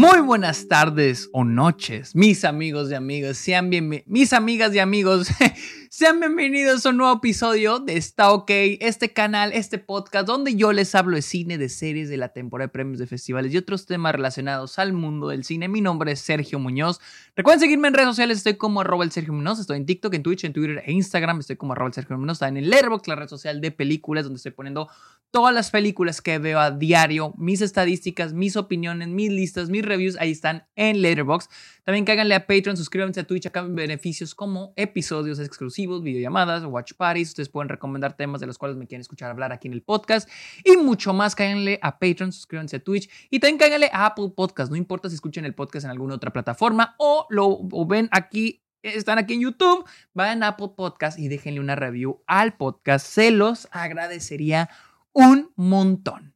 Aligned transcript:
Muy 0.00 0.20
buenas 0.20 0.66
tardes 0.66 1.28
o 1.34 1.44
noches, 1.44 2.16
mis 2.16 2.46
amigos 2.46 2.90
y 2.90 2.94
amigas, 2.94 3.36
sean 3.36 3.68
bienvenidos, 3.68 4.08
mis 4.08 4.32
amigas 4.32 4.74
y 4.74 4.78
amigos, 4.78 5.28
sean 5.90 6.20
bienvenidos 6.20 6.86
a 6.86 6.88
un 6.88 6.96
nuevo 6.96 7.18
episodio 7.18 7.80
de 7.80 7.98
Está 7.98 8.32
OK, 8.32 8.50
este 8.80 9.12
canal, 9.12 9.52
este 9.52 9.76
podcast 9.76 10.26
donde 10.26 10.56
yo 10.56 10.72
les 10.72 10.94
hablo 10.94 11.16
de 11.16 11.20
cine, 11.20 11.58
de 11.58 11.68
series, 11.68 12.08
de 12.08 12.16
la 12.16 12.30
temporada 12.30 12.68
de 12.68 12.72
premios 12.72 12.98
de 12.98 13.06
festivales 13.06 13.52
y 13.52 13.58
otros 13.58 13.84
temas 13.84 14.14
relacionados 14.14 14.78
al 14.78 14.94
mundo 14.94 15.28
del 15.28 15.44
cine. 15.44 15.68
Mi 15.68 15.82
nombre 15.82 16.12
es 16.12 16.20
Sergio 16.20 16.58
Muñoz. 16.58 16.98
Recuerden 17.36 17.60
seguirme 17.60 17.88
en 17.88 17.92
redes 17.92 18.08
sociales, 18.08 18.38
estoy 18.38 18.56
como 18.56 18.80
arroba 18.80 19.04
el 19.04 19.12
Sergio 19.12 19.34
Muñoz, 19.34 19.60
estoy 19.60 19.76
en 19.76 19.84
TikTok, 19.84 20.14
en 20.14 20.22
Twitch, 20.22 20.44
en 20.44 20.54
Twitter 20.54 20.82
e 20.82 20.92
Instagram, 20.92 21.40
estoy 21.40 21.56
como 21.56 21.74
arroba 21.74 21.88
el 21.88 21.94
Sergio 21.94 22.16
Muñoz, 22.16 22.36
está 22.36 22.48
en 22.48 22.56
el 22.56 22.70
Letterboxd, 22.70 23.06
la 23.06 23.16
red 23.16 23.28
social 23.28 23.60
de 23.60 23.70
películas 23.70 24.24
donde 24.24 24.38
estoy 24.38 24.52
poniendo 24.52 24.88
todas 25.30 25.54
las 25.54 25.70
películas 25.70 26.20
que 26.20 26.38
veo 26.38 26.58
a 26.58 26.70
diario, 26.70 27.34
mis 27.36 27.60
estadísticas, 27.60 28.32
mis 28.32 28.56
opiniones, 28.56 29.08
mis 29.08 29.30
listas, 29.30 29.68
mis 29.70 29.84
reviews, 29.90 30.16
ahí 30.18 30.30
están 30.30 30.66
en 30.76 31.02
Letterboxd. 31.02 31.50
También 31.84 32.04
cáganle 32.04 32.34
a 32.34 32.46
Patreon, 32.46 32.76
suscríbanse 32.76 33.20
a 33.20 33.24
Twitch, 33.24 33.46
acá 33.46 33.62
beneficios 33.62 34.34
como 34.34 34.72
episodios 34.76 35.38
exclusivos, 35.38 36.02
videollamadas, 36.02 36.64
watch 36.64 36.92
parties. 36.94 37.28
Ustedes 37.28 37.48
pueden 37.48 37.68
recomendar 37.68 38.16
temas 38.16 38.40
de 38.40 38.46
los 38.46 38.58
cuales 38.58 38.76
me 38.76 38.86
quieren 38.86 39.02
escuchar 39.02 39.30
hablar 39.30 39.52
aquí 39.52 39.68
en 39.68 39.74
el 39.74 39.82
podcast 39.82 40.28
y 40.64 40.76
mucho 40.76 41.12
más. 41.12 41.34
Cáganle 41.34 41.78
a 41.82 41.98
Patreon, 41.98 42.32
suscríbanse 42.32 42.76
a 42.76 42.80
Twitch 42.80 43.10
y 43.28 43.40
también 43.40 43.58
cáganle 43.58 43.90
a 43.92 44.06
Apple 44.06 44.32
Podcast. 44.34 44.70
No 44.70 44.76
importa 44.76 45.08
si 45.08 45.16
escuchan 45.16 45.44
el 45.44 45.54
podcast 45.54 45.84
en 45.84 45.90
alguna 45.90 46.14
otra 46.14 46.32
plataforma 46.32 46.94
o 46.98 47.26
lo 47.28 47.58
ven 47.86 48.08
aquí 48.12 48.62
están 48.82 49.18
aquí 49.18 49.34
en 49.34 49.40
YouTube, 49.42 49.84
vayan 50.14 50.42
a 50.42 50.48
Apple 50.48 50.70
Podcast 50.76 51.18
y 51.18 51.28
déjenle 51.28 51.60
una 51.60 51.76
review 51.76 52.22
al 52.26 52.56
podcast. 52.56 53.06
Se 53.06 53.30
los 53.30 53.68
agradecería 53.72 54.70
un 55.12 55.52
montón. 55.56 56.34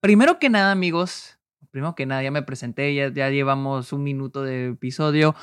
Primero 0.00 0.38
que 0.38 0.50
nada, 0.50 0.72
amigos, 0.72 1.35
primero 1.76 1.94
que 1.94 2.06
nada, 2.06 2.22
ya 2.22 2.30
me 2.30 2.40
presenté, 2.40 2.94
ya, 2.94 3.12
ya 3.12 3.28
llevamos 3.28 3.92
un 3.92 4.02
minuto 4.02 4.42
de 4.42 4.68
episodio. 4.68 5.34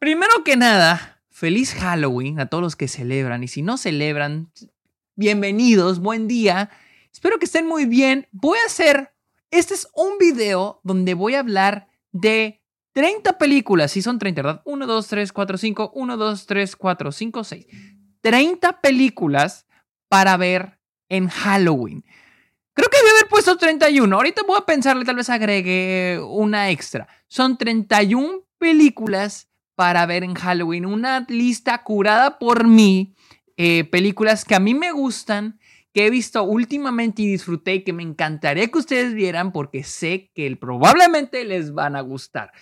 Primero 0.00 0.42
que 0.44 0.56
nada, 0.56 1.22
feliz 1.30 1.74
Halloween 1.74 2.40
a 2.40 2.46
todos 2.46 2.60
los 2.60 2.74
que 2.74 2.88
celebran 2.88 3.44
y 3.44 3.46
si 3.46 3.62
no 3.62 3.76
celebran, 3.76 4.50
bienvenidos, 5.14 6.00
buen 6.00 6.26
día. 6.26 6.70
Espero 7.12 7.38
que 7.38 7.44
estén 7.44 7.68
muy 7.68 7.84
bien. 7.84 8.26
Voy 8.32 8.58
a 8.64 8.66
hacer, 8.66 9.14
este 9.52 9.74
es 9.74 9.86
un 9.94 10.18
video 10.18 10.80
donde 10.82 11.14
voy 11.14 11.36
a 11.36 11.38
hablar 11.38 11.86
de 12.10 12.60
30 12.90 13.38
películas, 13.38 13.92
si 13.92 14.02
son 14.02 14.18
30, 14.18 14.42
¿verdad? 14.42 14.62
1, 14.64 14.86
2, 14.88 15.06
3, 15.06 15.32
4, 15.32 15.56
5, 15.56 15.92
1, 15.94 16.16
2, 16.16 16.46
3, 16.46 16.74
4, 16.74 17.12
5, 17.12 17.44
6. 17.44 17.66
30 18.22 18.80
películas 18.80 19.68
para 20.08 20.36
ver 20.36 20.80
en 21.08 21.28
Halloween. 21.28 22.04
Creo 22.74 22.88
que 22.88 22.98
debe 22.98 23.10
haber 23.10 23.28
puesto 23.28 23.56
31. 23.56 24.14
Ahorita 24.14 24.42
voy 24.46 24.58
a 24.58 24.66
pensarle, 24.66 25.04
tal 25.04 25.16
vez 25.16 25.28
agregue 25.28 26.20
una 26.22 26.70
extra. 26.70 27.06
Son 27.28 27.58
31 27.58 28.44
películas 28.58 29.48
para 29.74 30.06
ver 30.06 30.24
en 30.24 30.34
Halloween. 30.34 30.86
Una 30.86 31.26
lista 31.28 31.82
curada 31.82 32.38
por 32.38 32.66
mí. 32.66 33.14
Eh, 33.56 33.84
películas 33.84 34.44
que 34.44 34.54
a 34.54 34.60
mí 34.60 34.72
me 34.74 34.92
gustan, 34.92 35.58
que 35.92 36.06
he 36.06 36.10
visto 36.10 36.42
últimamente 36.42 37.22
y 37.22 37.26
disfruté 37.26 37.74
y 37.74 37.84
que 37.84 37.92
me 37.92 38.02
encantaría 38.02 38.68
que 38.68 38.78
ustedes 38.78 39.12
vieran 39.12 39.52
porque 39.52 39.84
sé 39.84 40.30
que 40.34 40.56
probablemente 40.56 41.44
les 41.44 41.74
van 41.74 41.94
a 41.94 42.00
gustar. 42.00 42.52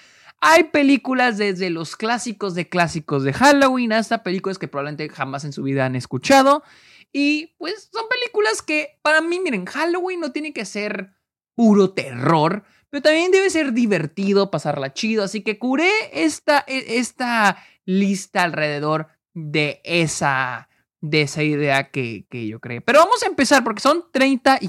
Hay 0.41 0.65
películas 0.65 1.39
desde 1.39 1.71
los 1.71 1.97
clásicos 1.97 2.55
de 2.55 2.69
clásicos 2.69 3.23
de 3.23 3.33
Halloween 3.33 3.93
hasta 3.93 4.23
películas 4.23 4.59
que 4.59 4.69
probablemente 4.69 5.09
jamás 5.11 5.45
en 5.45 5.53
su 5.53 5.63
vida 5.63 5.85
han 5.85 5.95
escuchado. 5.95 6.65
Y 7.13 7.55
pues 7.59 7.91
son 7.93 8.05
películas 8.09 8.63
que 8.63 8.99
para 9.03 9.21
mí, 9.21 9.41
miren, 9.41 9.67
Halloween 9.67 10.21
no 10.21 10.33
tiene 10.33 10.53
que 10.53 10.65
ser 10.65 11.13
puro 11.55 11.93
terror, 11.93 12.65
pero 12.89 13.03
también 13.03 13.31
debe 13.31 13.51
ser 13.51 13.73
divertido, 13.73 14.51
pasarla 14.51 14.93
chido. 14.93 15.25
Así 15.25 15.43
que 15.43 15.59
curé 15.59 15.91
esta, 16.13 16.65
e, 16.67 16.99
esta 16.99 17.59
lista 17.85 18.43
alrededor 18.45 19.09
de 19.35 19.81
esa, 19.85 20.69
de 21.01 21.23
esa 21.23 21.43
idea 21.43 21.91
que, 21.91 22.27
que 22.29 22.47
yo 22.47 22.61
creé. 22.61 22.81
Pero 22.81 23.01
vamos 23.01 23.23
a 23.23 23.27
empezar 23.27 23.65
porque 23.65 23.81
son 23.81 24.05
30 24.13 24.59
y 24.61 24.69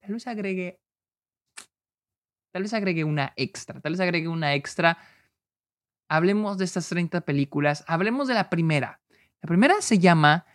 tal 0.00 0.12
vez 0.12 0.26
agregue, 0.26 0.80
tal 2.52 2.62
vez 2.62 2.72
agregue 2.72 3.04
una 3.04 3.32
extra, 3.36 3.80
tal 3.80 3.92
vez 3.92 4.00
agregue 4.00 4.28
una 4.28 4.54
extra. 4.54 4.98
Hablemos 6.08 6.56
de 6.56 6.64
estas 6.64 6.88
30 6.88 7.22
películas, 7.22 7.84
hablemos 7.86 8.28
de 8.28 8.34
la 8.34 8.48
primera. 8.48 9.00
La 9.42 9.48
primera 9.48 9.80
se 9.80 9.98
llama 9.98 10.46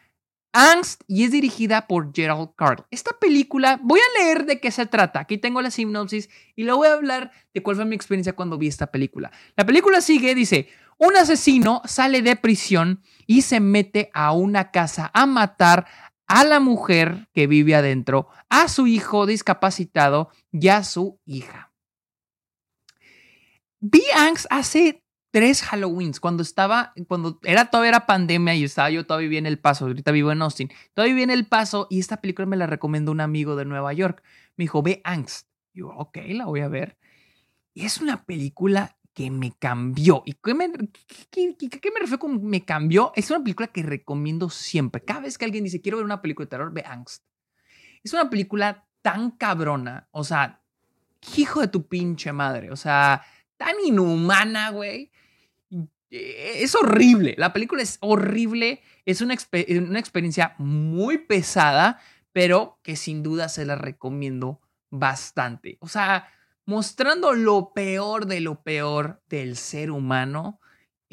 Angst 0.53 1.01
y 1.07 1.23
es 1.23 1.31
dirigida 1.31 1.87
por 1.87 2.13
Gerald 2.13 2.49
Carl. 2.55 2.85
Esta 2.91 3.11
película, 3.19 3.79
voy 3.81 3.99
a 3.99 4.19
leer 4.21 4.45
de 4.45 4.59
qué 4.59 4.71
se 4.71 4.85
trata. 4.85 5.19
Aquí 5.21 5.37
tengo 5.37 5.61
la 5.61 5.71
sinopsis 5.71 6.29
y 6.55 6.63
le 6.63 6.73
voy 6.73 6.87
a 6.87 6.93
hablar 6.93 7.31
de 7.53 7.63
cuál 7.63 7.77
fue 7.77 7.85
mi 7.85 7.95
experiencia 7.95 8.33
cuando 8.33 8.57
vi 8.57 8.67
esta 8.67 8.87
película. 8.91 9.31
La 9.55 9.65
película 9.65 10.01
sigue, 10.01 10.35
dice, 10.35 10.67
un 10.97 11.15
asesino 11.15 11.81
sale 11.85 12.21
de 12.21 12.35
prisión 12.35 13.01
y 13.25 13.41
se 13.41 13.59
mete 13.59 14.11
a 14.13 14.33
una 14.33 14.71
casa 14.71 15.09
a 15.13 15.25
matar 15.25 15.87
a 16.27 16.43
la 16.43 16.59
mujer 16.59 17.27
que 17.33 17.47
vive 17.47 17.75
adentro, 17.75 18.27
a 18.49 18.67
su 18.67 18.87
hijo 18.87 19.25
discapacitado 19.25 20.29
y 20.51 20.69
a 20.69 20.83
su 20.83 21.19
hija. 21.25 21.71
Vi 23.79 24.03
Angst 24.15 24.45
hace 24.49 25.03
tres 25.31 25.63
Halloweens 25.63 26.19
cuando 26.19 26.43
estaba, 26.43 26.93
cuando 27.07 27.39
era 27.43 27.65
todavía 27.65 27.89
era 27.89 28.05
pandemia 28.05 28.53
y 28.53 28.65
estaba 28.65 28.89
yo 28.89 29.05
todavía 29.05 29.39
en 29.39 29.45
El 29.45 29.59
Paso, 29.59 29.85
ahorita 29.85 30.11
vivo 30.11 30.31
en 30.31 30.41
Austin, 30.41 30.69
todavía 30.93 31.13
vivía 31.13 31.23
en 31.23 31.31
El 31.31 31.47
Paso 31.47 31.87
y 31.89 31.99
esta 31.99 32.17
película 32.21 32.45
me 32.45 32.57
la 32.57 32.67
recomendó 32.67 33.11
un 33.11 33.21
amigo 33.21 33.55
de 33.55 33.65
Nueva 33.65 33.93
York. 33.93 34.21
Me 34.57 34.65
dijo, 34.65 34.83
ve 34.83 35.01
Angst. 35.03 35.47
yo, 35.73 35.89
ok, 35.89 36.17
la 36.27 36.45
voy 36.45 36.59
a 36.59 36.67
ver. 36.67 36.97
Y 37.73 37.85
es 37.85 37.99
una 38.01 38.25
película 38.25 38.97
que 39.13 39.31
me 39.31 39.53
cambió. 39.57 40.23
¿Y 40.25 40.33
qué 40.33 40.53
me, 40.53 40.69
qué, 41.29 41.55
qué 41.57 41.91
me 41.91 41.99
refiero 42.01 42.19
con 42.19 42.45
me 42.45 42.63
cambió? 42.65 43.13
Es 43.15 43.31
una 43.31 43.41
película 43.41 43.67
que 43.67 43.83
recomiendo 43.83 44.49
siempre. 44.49 45.03
Cada 45.03 45.21
vez 45.21 45.37
que 45.37 45.45
alguien 45.45 45.63
dice, 45.63 45.81
quiero 45.81 45.97
ver 45.97 46.05
una 46.05 46.21
película 46.21 46.45
de 46.45 46.49
terror, 46.49 46.73
ve 46.73 46.83
Angst. 46.85 47.23
Es 48.03 48.13
una 48.13 48.29
película 48.29 48.85
tan 49.01 49.31
cabrona, 49.31 50.07
o 50.11 50.23
sea, 50.23 50.61
hijo 51.37 51.61
de 51.61 51.67
tu 51.67 51.87
pinche 51.87 52.31
madre, 52.31 52.71
o 52.71 52.75
sea, 52.75 53.23
tan 53.57 53.75
inhumana, 53.83 54.69
güey 54.69 55.11
es 56.11 56.75
horrible. 56.75 57.35
La 57.37 57.53
película 57.53 57.81
es 57.81 57.97
horrible. 58.01 58.81
Es 59.05 59.21
una, 59.21 59.35
una, 59.69 59.99
experiencia 59.99 60.55
muy 60.57 61.17
pesada, 61.19 61.99
pero 62.33 62.79
que 62.83 62.95
sin 62.95 63.23
duda 63.23 63.49
se 63.49 63.65
la 63.65 63.75
recomiendo 63.75 64.61
bastante. 64.89 65.77
O 65.79 65.87
sea, 65.87 66.27
mostrando 66.65 67.33
lo 67.33 67.73
peor 67.73 68.27
de 68.27 68.41
lo 68.41 68.61
peor 68.61 69.21
del 69.29 69.55
ser 69.55 69.91
humano. 69.91 70.59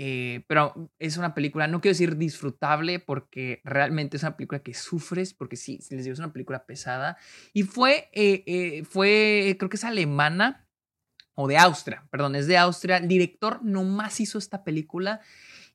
Eh, 0.01 0.45
pero 0.47 0.93
es 1.01 1.17
una 1.17 1.35
película, 1.35 1.67
no 1.67 1.81
quiero 1.81 1.95
decir 1.95 2.17
disfrutable, 2.17 3.01
porque 3.01 3.61
realmente 3.65 4.17
es 4.17 4.23
una 4.23 4.37
película 4.37 4.63
que 4.63 4.73
sufres, 4.73 5.35
porque 5.35 5.57
sí, 5.57 5.81
les 5.91 6.05
digo, 6.05 6.13
es 6.13 6.21
una 6.21 6.33
película 6.33 6.67
pesada. 6.67 7.17
Y 7.53 7.65
fue, 7.65 8.09
eh, 8.13 8.85
fue 8.89 9.57
creo 9.59 9.69
que 9.69 9.77
es 9.77 9.83
alemana 9.83 10.68
o 11.41 11.47
de 11.47 11.57
Austria, 11.57 12.05
perdón, 12.11 12.35
es 12.35 12.49
de 12.49 12.59
Austria. 12.59 12.97
El 12.97 13.07
director 13.07 13.61
nomás 13.63 14.19
hizo 14.19 14.39
esta 14.39 14.65
película 14.65 15.21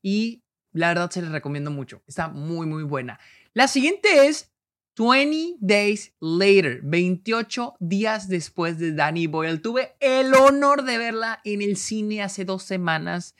y 0.02 0.42
la 0.72 0.88
verdad 0.88 1.10
se 1.10 1.22
les 1.22 1.30
recomiendo 1.30 1.70
mucho. 1.70 2.02
Está 2.06 2.28
muy, 2.28 2.66
muy 2.66 2.82
buena. 2.82 3.18
La 3.54 3.66
siguiente 3.66 4.26
es 4.26 4.52
20 4.98 5.56
Days 5.60 6.12
Later, 6.20 6.80
28 6.82 7.76
días 7.80 8.28
después 8.28 8.78
de 8.78 8.92
Danny 8.92 9.26
Boyle. 9.26 9.62
Tuve 9.62 9.94
el 10.00 10.34
honor 10.34 10.84
de 10.84 10.98
verla 10.98 11.40
en 11.44 11.62
el 11.62 11.78
cine 11.78 12.22
hace 12.22 12.44
dos 12.44 12.62
semanas. 12.62 13.34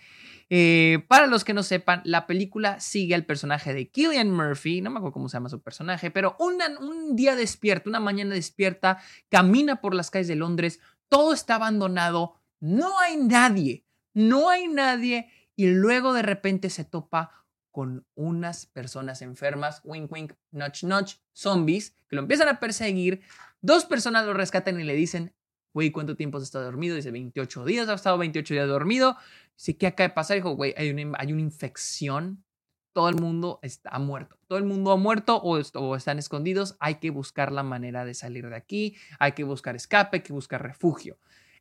Eh, 0.49 1.05
para 1.09 1.27
los 1.27 1.45
que 1.45 1.53
no 1.53 1.63
sepan, 1.63 2.01
la 2.05 2.27
película 2.27 2.81
sigue 2.81 3.15
al 3.15 3.27
personaje 3.27 3.75
de 3.75 3.91
Killian 3.91 4.31
Murphy, 4.31 4.81
no 4.81 4.91
me 4.91 4.99
acuerdo 4.99 5.13
cómo 5.13 5.29
se 5.29 5.37
llama 5.37 5.49
su 5.49 5.61
personaje, 5.61 6.11
pero 6.11 6.37
un 6.39 7.17
día 7.17 7.35
despierta, 7.35 7.89
una 7.89 8.01
mañana 8.01 8.35
despierta, 8.35 8.99
camina 9.31 9.81
por 9.81 9.95
las 9.95 10.11
calles 10.11 10.29
de 10.29 10.37
Londres, 10.37 10.81
todo 11.15 11.33
está 11.33 11.55
abandonado, 11.55 12.35
no 12.59 12.99
hay 12.99 13.17
nadie, 13.17 13.87
no 14.15 14.51
hay 14.51 14.67
nadie 14.67 15.31
y 15.55 15.69
luego 15.69 16.13
de 16.13 16.23
repente 16.23 16.71
se 16.71 16.85
topa 16.85 17.47
con 17.71 18.05
unas 18.17 18.67
personas 18.67 19.23
enfermas, 19.23 19.81
wink 19.85 20.11
wink, 20.11 20.33
notch 20.51 20.83
notch, 20.83 21.15
zombies, 21.33 21.97
que 22.09 22.17
lo 22.17 22.23
empiezan 22.23 22.49
a 22.49 22.59
perseguir, 22.59 23.21
dos 23.61 23.85
personas 23.85 24.27
lo 24.27 24.35
rescatan 24.35 24.81
y 24.81 24.83
le 24.83 24.95
dicen, 24.95 25.33
güey, 25.73 25.93
¿cuánto 25.93 26.17
tiempo 26.17 26.39
has 26.39 26.45
estado 26.45 26.65
dormido? 26.65 26.97
Dice, 26.97 27.13
28 27.13 27.65
días, 27.65 27.89
ha 27.89 27.95
estado 27.95 28.19
28 28.19 28.55
días 28.55 28.67
dormido. 28.67 29.17
Dice, 29.57 29.77
¿qué 29.77 29.87
acaba 29.87 30.09
de 30.09 30.15
pasar? 30.15 30.37
Dijo, 30.37 30.57
güey, 30.57 30.75
hay 30.77 30.91
una, 30.91 31.17
hay 31.17 31.33
una 31.33 31.43
infección, 31.43 32.45
todo 32.95 33.09
el 33.09 33.17
mundo 33.17 33.59
está 33.61 33.99
muerto. 33.99 34.39
Todo 34.47 34.59
el 34.59 34.65
mundo 34.65 34.93
ha 34.93 34.97
muerto 34.97 35.37
o, 35.37 35.97
están 35.97 36.19
escondidos. 36.19 36.77
Hay 36.79 36.95
que 36.95 37.11
buscar 37.11 37.53
la 37.53 37.65
manera 37.65 38.05
de 38.05 38.15
salir 38.15 38.49
de 38.49 38.57
aquí. 38.57 38.97
Hay 39.19 39.33
que 39.33 39.45
buscar 39.45 39.77
escape, 39.77 40.19
hay 40.19 40.23
que 40.23 40.33
buscar 40.33 40.63
refugio. 40.63 41.19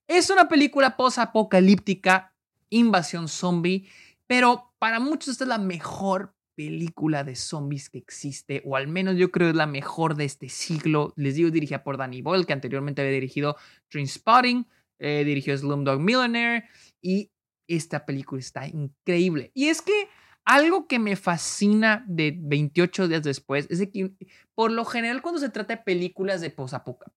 Es 0.07 0.30
una 0.30 0.47
película 0.47 0.95
post-apocalíptica, 0.95 2.33
invasión 2.69 3.27
zombie, 3.27 3.89
pero 4.27 4.74
para 4.77 5.00
muchos 5.00 5.30
esta 5.30 5.44
es 5.45 5.47
la 5.47 5.57
mejor 5.57 6.35
película 6.56 7.24
de 7.24 7.36
zombies 7.36 7.89
que 7.89 7.97
existe, 7.97 8.62
o 8.63 8.75
al 8.75 8.88
menos 8.88 9.15
yo 9.18 9.31
creo 9.31 9.50
es 9.50 9.56
la 9.56 9.65
mejor 9.65 10.15
de 10.15 10.25
este 10.25 10.50
siglo. 10.50 11.13
Les 11.15 11.36
digo, 11.36 11.50
dirigida 11.50 11.83
por 11.83 11.97
Danny 11.97 12.21
Boyle, 12.21 12.45
que 12.45 12.53
anteriormente 12.53 13.01
había 13.01 13.13
dirigido 13.13 13.56
Trainspotting, 13.89 14.68
eh, 15.00 15.24
dirigió 15.25 15.57
Slumdog 15.57 16.00
Millionaire 16.00 16.65
y 17.01 17.31
esta 17.68 18.06
película 18.06 18.39
está 18.39 18.68
increíble. 18.68 19.51
Y 19.56 19.69
es 19.69 19.81
que 19.81 20.09
algo 20.45 20.88
que 20.88 21.00
me 21.00 21.16
fascina 21.16 22.04
de 22.07 22.38
28 22.38 23.07
días 23.07 23.24
después 23.24 23.68
es 23.69 23.80
que 23.90 24.12
por 24.56 24.72
lo 24.72 24.84
general 24.86 25.22
cuando 25.22 25.40
se 25.40 25.50
trata 25.50 25.75
de 25.75 25.84
películas 25.84 26.42
de 26.42 26.50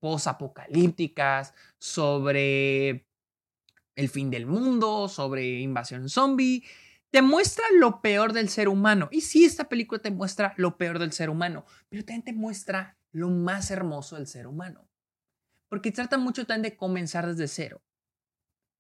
posapocalípticas, 0.01 1.55
sobre 1.79 3.07
el 3.97 4.09
fin 4.09 4.31
del 4.31 4.47
mundo, 4.47 5.09
sobre 5.09 5.61
invasión 5.61 6.09
zombie, 6.09 6.65
te 7.11 7.23
muestra 7.23 7.65
lo 7.79 8.01
peor 8.01 8.33
del 8.33 8.49
ser 8.49 8.69
humano. 8.69 9.09
Y 9.11 9.23
sí, 9.23 9.45
esta 9.45 9.69
película 9.69 10.01
te 10.01 10.11
muestra 10.11 10.55
lo 10.57 10.77
peor 10.77 10.99
del 10.99 11.13
ser 11.13 11.31
humano, 11.31 11.65
pero 11.89 12.05
también 12.05 12.25
te 12.25 12.33
muestra 12.33 12.97
lo 13.13 13.31
más 13.31 13.71
hermoso 13.71 14.17
del 14.17 14.27
ser 14.27 14.47
humano. 14.47 14.87
Porque 15.69 15.91
trata 15.91 16.19
mucho 16.19 16.47
también 16.47 16.71
de 16.71 16.77
comenzar 16.77 17.27
desde 17.27 17.49
cero, 17.49 17.83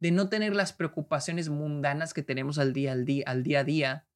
de 0.01 0.11
no 0.11 0.29
tener 0.29 0.55
las 0.55 0.73
preocupaciones 0.73 1.49
mundanas 1.49 2.15
que 2.15 2.23
tenemos 2.23 2.59
al 2.59 2.73
día, 2.73 2.93
al 2.93 3.05
día, 3.07 3.25
al 3.27 3.43
día 3.43 3.61
a 3.61 3.65
día, 3.65 4.07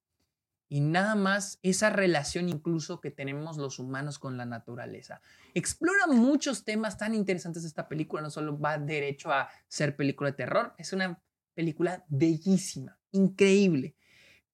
y 0.71 0.81
nada 0.81 1.17
más 1.17 1.59
esa 1.63 1.91
relación 1.91 2.49
incluso 2.49 3.01
que 3.01 3.11
tenemos 3.11 3.59
los 3.59 3.81
humanos 3.81 4.21
con 4.21 4.37
la 4.37 4.47
naturaleza. 4.47 5.21
Explora 5.53 6.07
muchos 6.07 6.65
temas 6.65 6.97
tan 6.97 7.13
interesantes 7.13 7.65
esta 7.65 7.89
película, 7.89 8.23
no 8.23 8.31
solo 8.31 8.59
va 8.59 8.79
derecho 8.79 9.33
a 9.33 9.51
ser 9.67 9.97
película 9.97 10.31
de 10.31 10.37
terror, 10.37 10.73
es 10.79 10.93
una 10.93 11.21
película 11.55 12.05
bellísima, 12.09 12.97
increíble. 13.11 13.97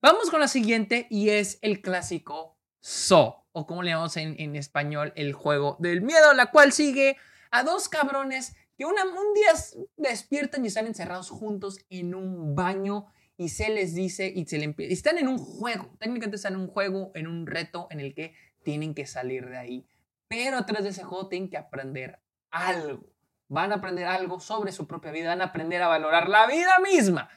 Vamos 0.01 0.31
con 0.31 0.41
la 0.41 0.49
siguiente 0.49 1.07
y 1.11 1.29
es 1.29 1.59
el 1.61 1.83
clásico 1.83 2.59
So, 2.81 3.45
o 3.53 3.67
como 3.67 3.83
le 3.83 3.91
llamamos 3.91 4.17
en, 4.17 4.37
en 4.39 4.57
español, 4.57 5.13
el 5.17 5.35
juego 5.35 5.77
del 5.81 6.01
miedo, 6.01 6.33
la 6.33 6.51
cual 6.51 6.73
sigue 6.73 7.19
a 7.51 7.63
dos 7.63 7.91
cabrones 7.91 8.57
que 8.79 8.87
un 8.87 8.95
día 9.35 9.53
despiertan 9.97 10.65
y 10.65 10.69
están 10.69 10.87
encerrados 10.87 11.29
juntos 11.29 11.79
en 11.91 12.15
un 12.15 12.55
baño 12.55 13.07
y 13.37 13.51
se 13.51 13.69
les 13.69 13.95
dice 13.95 14.33
y 14.35 14.47
se 14.47 14.59
le 14.59 14.75
están 14.79 15.19
en 15.19 15.29
un 15.29 15.39
juego, 15.39 15.91
técnicamente 15.99 16.37
están 16.37 16.55
en 16.55 16.61
un 16.61 16.69
juego, 16.69 17.13
en 17.15 17.27
un 17.27 17.47
reto 17.47 17.87
en 17.91 18.01
el 18.01 18.15
que 18.15 18.35
tienen 18.63 18.95
que 18.95 19.07
salir 19.07 19.49
de 19.49 19.59
ahí. 19.59 19.87
Pero 20.29 20.59
atrás 20.59 20.83
de 20.83 20.91
ese 20.91 21.05
juego 21.05 21.29
tienen 21.29 21.49
que 21.49 21.57
aprender 21.57 22.19
algo. 22.51 23.05
Van 23.49 23.73
a 23.73 23.77
aprender 23.77 24.07
algo 24.07 24.41
sobre 24.41 24.73
su 24.73 24.87
propia 24.87 25.13
vida, 25.13 25.29
van 25.29 25.43
a 25.43 25.47
aprender 25.47 25.83
a 25.83 25.89
valorar 25.89 26.29
la 26.29 26.47
vida 26.47 26.79
misma. 26.81 27.29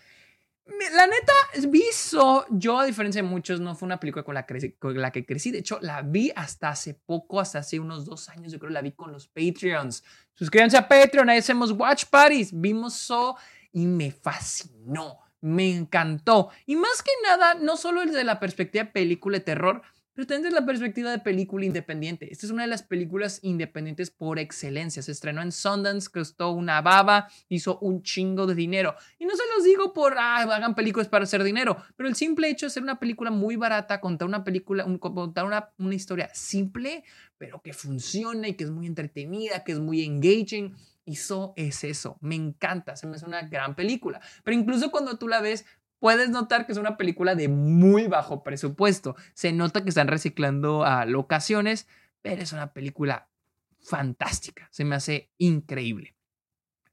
La 0.66 1.08
neta, 1.08 1.34
visto 1.68 2.46
yo, 2.50 2.80
a 2.80 2.86
diferencia 2.86 3.22
de 3.22 3.28
muchos, 3.28 3.60
no 3.60 3.76
fue 3.76 3.88
una 3.88 4.00
película 4.00 4.24
con 4.24 4.36
la, 4.36 4.46
con 4.78 5.02
la, 5.02 5.12
que 5.12 5.26
crecí. 5.26 5.52
De 5.52 5.60
hecho, 5.60 5.80
la 5.82 6.02
vi 6.02 6.32
hasta 6.36 6.70
hace 6.70 6.94
poco, 6.94 7.40
hasta 7.40 7.60
hace 7.60 7.80
unos 7.80 8.06
dos 8.06 8.30
años. 8.30 8.52
Yo 8.52 8.60
creo 8.60 8.72
la 8.72 8.82
vi 8.82 8.92
con 8.92 9.12
los 9.12 9.28
Patreons. 9.28 10.04
Suscríbanse 10.36 10.78
a 10.78 10.88
Patreon, 10.88 11.30
ahí 11.30 11.40
hacemos 11.40 11.72
Watch 11.72 12.06
Parties. 12.06 12.52
Vimos 12.54 12.94
So 12.94 13.36
y 13.72 13.86
me 13.86 14.12
fascinó 14.12 15.29
me 15.42 15.70
encantó. 15.76 16.50
Y 16.66 16.76
más 16.76 17.02
que 17.04 17.12
nada, 17.24 17.56
no 17.56 17.78
solo 17.78 18.02
desde 18.02 18.24
la 18.24 18.40
perspectiva 18.40 18.86
de 18.86 18.92
película 18.92 19.38
de 19.38 19.44
terror, 19.44 19.82
pero 20.20 20.28
también 20.28 20.52
desde 20.52 20.60
la 20.60 20.66
perspectiva 20.66 21.12
de 21.12 21.20
película 21.20 21.66
independiente. 21.66 22.30
Esta 22.30 22.46
es 22.46 22.52
una 22.52 22.64
de 22.64 22.68
las 22.68 22.84
películas 22.84 23.40
independientes 23.42 24.12
por 24.12 24.38
excelencia. 24.38 25.02
Se 25.02 25.14
estrenó 25.14 25.42
en 25.42 25.54
Sundance, 25.54 26.10
costó 26.12 26.52
una 26.52 26.82
baba, 26.82 27.30
hizo 27.48 27.80
un 27.80 28.04
chingo 28.04 28.46
de 28.46 28.54
dinero. 28.54 28.96
Y 29.18 29.24
no 29.24 29.34
se 29.34 29.44
los 29.56 29.64
digo 29.64 29.94
por, 29.94 30.18
ah, 30.18 30.42
hagan 30.42 30.76
películas 30.76 31.08
para 31.08 31.24
hacer 31.24 31.42
dinero, 31.42 31.78
pero 31.96 32.10
el 32.10 32.16
simple 32.16 32.50
hecho 32.50 32.66
de 32.66 32.72
ser 32.72 32.84
una 32.84 33.00
película 33.00 33.32
muy 33.32 33.56
barata, 33.56 34.02
contar 34.02 34.28
una 34.28 34.44
película, 34.44 34.86
contar 35.00 35.46
una, 35.46 35.70
una 35.78 35.96
historia 35.96 36.30
simple, 36.34 37.06
pero 37.38 37.62
que 37.62 37.72
funciona 37.72 38.50
y 38.50 38.56
que 38.56 38.66
es 38.66 38.72
muy 38.72 38.88
entretenida, 38.88 39.64
que 39.64 39.72
es 39.72 39.80
muy 39.80 40.04
engaging 40.04 40.76
hizo 41.10 41.54
es 41.56 41.84
eso. 41.84 42.18
Me 42.22 42.36
encanta, 42.36 42.96
se 42.96 43.08
me 43.08 43.16
hace 43.16 43.26
una 43.26 43.42
gran 43.44 43.76
película. 43.76 44.22
Pero 44.44 44.58
incluso 44.58 44.92
cuando 44.92 45.18
tú 45.18 45.28
la 45.28 45.42
ves, 45.42 45.66
puedes 46.00 46.30
notar 46.30 46.66
que 46.66 46.72
es 46.72 46.78
una 46.78 46.98
película 46.98 47.36
de 47.36 47.48
muy 47.48 48.08
bajo 48.08 48.44
presupuesto. 48.44 49.16
Se 49.34 49.52
nota 49.52 49.84
que 49.84 49.90
están 49.90 50.08
reciclando 50.08 50.84
a 50.84 51.06
locaciones, 51.06 51.88
pero 52.22 52.42
es 52.42 52.54
una 52.54 52.74
película 52.74 53.30
fantástica. 53.82 54.68
Se 54.72 54.86
me 54.86 54.96
hace 54.96 55.32
increíble. 55.38 56.16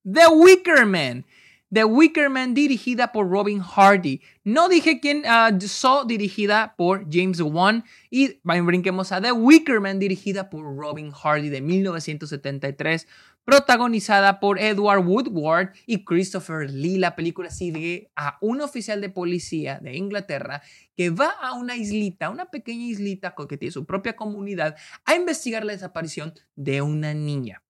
The 0.05 0.29
Wicker 0.29 0.87
Man. 0.87 1.27
The 1.73 1.85
Wicker 1.85 2.31
Man 2.31 2.55
dirigida 2.55 3.11
por 3.11 3.29
Robin 3.29 3.61
Hardy. 3.61 4.23
No 4.45 4.69
dije 4.69 5.01
quién, 5.01 5.25
uh, 5.27 6.07
dirigida 6.07 6.75
por 6.77 7.07
James 7.11 7.41
Wan 7.41 7.85
y 8.09 8.39
brinquemos 8.45 9.11
a 9.11 9.21
The 9.21 9.33
Wicker 9.33 9.81
Man 9.81 9.99
dirigida 9.99 10.49
por 10.49 10.65
Robin 10.77 11.11
Hardy 11.11 11.49
de 11.49 11.61
1973 11.61 13.09
protagonizada 13.47 14.41
por 14.41 14.59
Edward 14.59 15.07
Woodward 15.07 15.73
y 15.87 16.05
Christopher 16.05 16.69
Lee. 16.69 16.99
La 16.99 17.15
película 17.15 17.49
sigue 17.49 18.11
a 18.17 18.39
un 18.41 18.61
oficial 18.61 19.01
de 19.01 19.09
policía 19.09 19.79
de 19.79 19.97
Inglaterra 19.97 20.63
que 20.97 21.11
va 21.11 21.31
a 21.31 21.53
una 21.53 21.77
islita, 21.77 22.29
una 22.29 22.47
pequeña 22.51 22.87
islita 22.87 23.35
que 23.49 23.57
tiene 23.57 23.71
su 23.71 23.87
propia 23.87 24.17
comunidad, 24.17 24.77
a 25.05 25.15
investigar 25.15 25.65
la 25.65 25.73
desaparición 25.73 26.35
de 26.57 26.83
una 26.83 27.15
niña. 27.15 27.63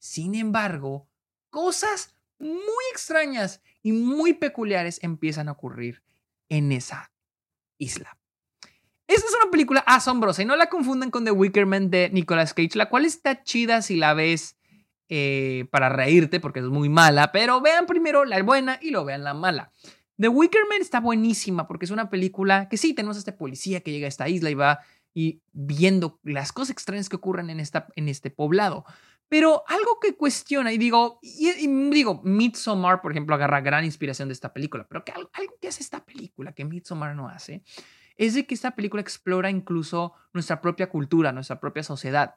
Sin 0.00 0.34
embargo, 0.34 1.08
cosas 1.50 2.16
muy 2.40 2.84
extrañas 2.90 3.62
y 3.80 3.92
muy 3.92 4.32
peculiares 4.32 4.98
empiezan 5.04 5.48
a 5.48 5.52
ocurrir 5.52 6.02
en 6.48 6.72
esa 6.72 7.12
isla. 7.78 8.18
Esta 9.06 9.26
es 9.26 9.34
una 9.40 9.52
película 9.52 9.84
asombrosa 9.86 10.42
y 10.42 10.46
no 10.46 10.56
la 10.56 10.68
confunden 10.68 11.12
con 11.12 11.24
The 11.24 11.30
Wicker 11.30 11.66
Man 11.66 11.90
de 11.90 12.10
Nicolas 12.10 12.54
Cage, 12.54 12.70
la 12.74 12.88
cual 12.88 13.04
está 13.04 13.44
chida 13.44 13.82
si 13.82 13.94
la 13.94 14.14
ves 14.14 14.56
eh, 15.14 15.66
para 15.70 15.90
reírte 15.90 16.40
porque 16.40 16.60
es 16.60 16.64
muy 16.64 16.88
mala, 16.88 17.32
pero 17.32 17.60
vean 17.60 17.84
primero 17.84 18.24
la 18.24 18.42
buena 18.42 18.78
y 18.80 18.92
luego 18.92 19.04
vean 19.04 19.22
la 19.22 19.34
mala. 19.34 19.70
The 20.18 20.28
Wicker 20.28 20.62
Man 20.70 20.80
está 20.80 21.00
buenísima 21.00 21.66
porque 21.66 21.84
es 21.84 21.90
una 21.90 22.08
película 22.08 22.70
que 22.70 22.78
sí, 22.78 22.94
tenemos 22.94 23.16
a 23.16 23.18
este 23.18 23.34
policía 23.34 23.82
que 23.82 23.90
llega 23.90 24.06
a 24.06 24.08
esta 24.08 24.30
isla 24.30 24.48
y 24.48 24.54
va 24.54 24.78
y 25.12 25.42
viendo 25.52 26.18
las 26.22 26.50
cosas 26.50 26.70
extrañas 26.70 27.10
que 27.10 27.16
ocurren 27.16 27.50
en, 27.50 27.60
esta, 27.60 27.88
en 27.94 28.08
este 28.08 28.30
poblado. 28.30 28.86
Pero 29.28 29.64
algo 29.66 30.00
que 30.00 30.16
cuestiona, 30.16 30.72
y 30.72 30.78
digo, 30.78 31.18
y, 31.20 31.66
digo, 31.90 32.22
Midsommar, 32.24 33.02
por 33.02 33.10
ejemplo, 33.12 33.34
agarra 33.34 33.60
gran 33.60 33.84
inspiración 33.84 34.30
de 34.30 34.32
esta 34.32 34.54
película, 34.54 34.86
pero 34.88 35.04
que 35.04 35.12
algo, 35.12 35.28
algo 35.34 35.58
que 35.60 35.68
hace 35.68 35.82
esta 35.82 36.06
película 36.06 36.54
que 36.54 36.64
Midsommar 36.64 37.14
no 37.14 37.28
hace, 37.28 37.62
es 38.16 38.32
de 38.32 38.46
que 38.46 38.54
esta 38.54 38.70
película 38.70 39.02
explora 39.02 39.50
incluso 39.50 40.14
nuestra 40.32 40.62
propia 40.62 40.88
cultura, 40.88 41.32
nuestra 41.32 41.60
propia 41.60 41.82
sociedad 41.82 42.36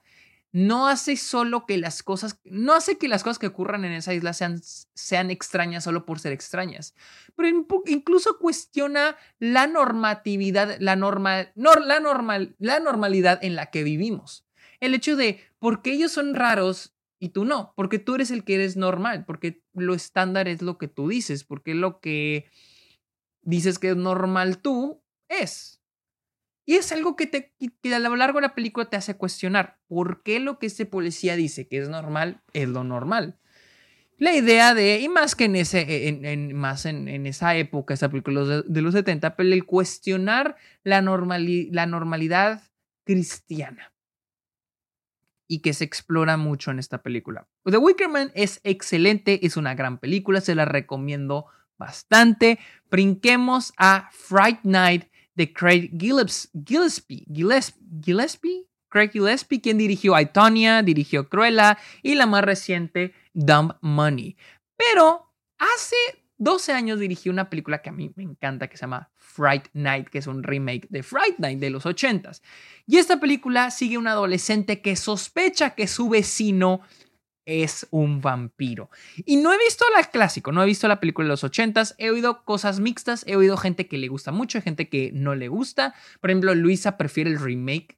no 0.51 0.87
hace 0.87 1.17
solo 1.17 1.65
que 1.65 1.77
las 1.77 2.01
cosas, 2.01 2.39
no 2.45 2.73
hace 2.73 2.97
que 2.97 3.07
las 3.07 3.23
cosas 3.23 3.39
que 3.39 3.47
ocurran 3.47 3.83
en 3.83 3.91
esa 3.91 4.13
isla 4.13 4.31
sean, 4.33 5.31
extrañas 5.31 5.83
solo 5.83 6.05
por 6.05 6.19
ser 6.19 6.31
extrañas, 6.31 6.95
pero 7.35 7.49
incluso 7.87 8.39
cuestiona 8.39 9.17
la 9.39 9.67
normatividad, 9.67 10.77
la, 10.79 10.95
normal, 10.95 11.51
la, 11.55 11.99
normal, 11.99 12.55
la 12.57 12.79
normalidad 12.79 13.43
en 13.43 13.55
la 13.55 13.65
que 13.67 13.83
vivimos. 13.83 14.45
El 14.79 14.93
hecho 14.93 15.15
de, 15.15 15.41
¿por 15.59 15.81
qué 15.81 15.93
ellos 15.93 16.13
son 16.13 16.35
raros 16.35 16.95
y 17.19 17.29
tú 17.29 17.43
no? 17.43 17.73
Porque 17.75 17.99
tú 17.99 18.15
eres 18.15 18.31
el 18.31 18.43
que 18.43 18.55
eres 18.55 18.77
normal, 18.77 19.25
porque 19.25 19.61
lo 19.73 19.93
estándar 19.93 20.47
es 20.47 20.61
lo 20.61 20.77
que 20.77 20.87
tú 20.87 21.09
dices, 21.09 21.43
porque 21.43 21.75
lo 21.75 21.99
que 21.99 22.49
dices 23.41 23.79
que 23.79 23.89
es 23.89 23.97
normal 23.97 24.59
tú 24.59 25.03
es. 25.27 25.74
Y 26.65 26.75
es 26.75 26.91
algo 26.91 27.15
que, 27.15 27.27
te, 27.27 27.53
a 27.93 27.99
lo 27.99 28.15
largo 28.15 28.39
de 28.39 28.47
la 28.47 28.55
película 28.55 28.89
te 28.89 28.97
hace 28.97 29.15
cuestionar 29.15 29.77
por 29.87 30.23
qué 30.23 30.39
lo 30.39 30.57
que 30.57 30.65
este 30.65 30.85
policía 30.85 31.35
dice 31.35 31.67
que 31.67 31.77
es 31.77 31.89
normal 31.89 32.41
es 32.53 32.67
lo 32.67 32.83
normal. 32.83 33.37
La 34.17 34.33
idea 34.33 34.73
de, 34.73 34.99
y 34.99 35.09
más 35.09 35.35
que 35.35 35.45
en, 35.45 35.57
ese, 35.57 36.07
en, 36.07 36.55
más 36.55 36.85
en, 36.85 37.25
esa 37.27 37.55
época, 37.55 37.93
esa 37.93 38.09
película 38.09 38.63
de, 38.63 38.81
los 38.81 38.93
70, 38.93 39.35
pero 39.35 39.51
el 39.51 39.65
cuestionar 39.65 40.55
la, 40.83 41.01
la 41.01 41.85
normalidad 41.85 42.63
cristiana 43.03 43.93
y 45.47 45.59
que 45.59 45.73
se 45.73 45.83
explora 45.83 46.37
mucho 46.37 46.71
en 46.71 46.79
esta 46.79 47.03
película. 47.03 47.47
The 47.65 47.77
Wicker 47.77 48.09
Man 48.09 48.31
es 48.33 48.61
excelente, 48.63 49.45
es 49.45 49.57
una 49.57 49.75
gran 49.75 49.99
película, 49.99 50.41
se 50.41 50.55
la 50.55 50.65
recomiendo 50.65 51.45
bastante. 51.77 52.57
Brinquemos 52.89 53.73
a 53.77 54.09
Fright 54.11 54.61
Night 54.63 55.05
de 55.35 55.53
Craig 55.53 55.91
Gillespie, 55.97 57.25
Gillespie, 57.35 58.67
Craig 58.89 59.09
Gillespie, 59.11 59.61
quien 59.61 59.77
dirigió 59.77 60.15
Aitonia, 60.15 60.81
dirigió 60.81 61.27
Cruella 61.29 61.77
y 62.01 62.15
la 62.15 62.25
más 62.25 62.43
reciente 62.43 63.13
Dumb 63.33 63.75
Money. 63.81 64.37
Pero 64.77 65.33
hace 65.57 65.95
12 66.37 66.73
años 66.73 66.99
dirigió 66.99 67.31
una 67.31 67.49
película 67.49 67.81
que 67.81 67.89
a 67.89 67.93
mí 67.93 68.11
me 68.15 68.23
encanta 68.23 68.67
que 68.67 68.77
se 68.77 68.81
llama 68.81 69.11
Fright 69.15 69.67
Night, 69.73 70.09
que 70.09 70.19
es 70.19 70.27
un 70.27 70.43
remake 70.43 70.87
de 70.89 71.03
Fright 71.03 71.37
Night 71.39 71.59
de 71.59 71.69
los 71.69 71.85
80s. 71.85 72.41
Y 72.85 72.97
esta 72.97 73.19
película 73.19 73.71
sigue 73.71 73.95
a 73.95 73.99
un 73.99 74.07
adolescente 74.07 74.81
que 74.81 74.95
sospecha 74.95 75.75
que 75.75 75.87
su 75.87 76.09
vecino 76.09 76.81
es 77.45 77.87
un 77.91 78.21
vampiro. 78.21 78.89
Y 79.25 79.37
no 79.37 79.53
he 79.53 79.57
visto 79.57 79.85
la 79.95 80.03
clásico, 80.03 80.51
no 80.51 80.63
he 80.63 80.65
visto 80.65 80.87
la 80.87 80.99
película 80.99 81.25
de 81.25 81.29
los 81.29 81.43
ochentas, 81.43 81.95
he 81.97 82.09
oído 82.09 82.43
cosas 82.43 82.79
mixtas, 82.79 83.23
he 83.27 83.35
oído 83.35 83.57
gente 83.57 83.87
que 83.87 83.97
le 83.97 84.07
gusta 84.07 84.31
mucho, 84.31 84.61
gente 84.61 84.89
que 84.89 85.11
no 85.13 85.35
le 85.35 85.47
gusta. 85.47 85.95
Por 86.21 86.29
ejemplo, 86.29 86.55
Luisa 86.55 86.97
prefiere 86.97 87.29
el 87.29 87.39
remake 87.39 87.97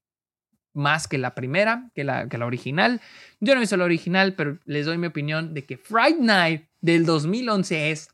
más 0.73 1.07
que 1.07 1.17
la 1.17 1.33
primera, 1.33 1.89
que 1.95 2.03
la, 2.03 2.29
que 2.29 2.37
la 2.37 2.45
original. 2.45 3.01
Yo 3.39 3.53
no 3.53 3.59
he 3.59 3.61
visto 3.61 3.77
la 3.77 3.85
original, 3.85 4.35
pero 4.35 4.59
les 4.65 4.85
doy 4.85 4.97
mi 4.97 5.07
opinión 5.07 5.53
de 5.53 5.65
que 5.65 5.77
Fright 5.77 6.19
Night 6.19 6.67
del 6.81 7.05
2011 7.05 7.91
es 7.91 8.09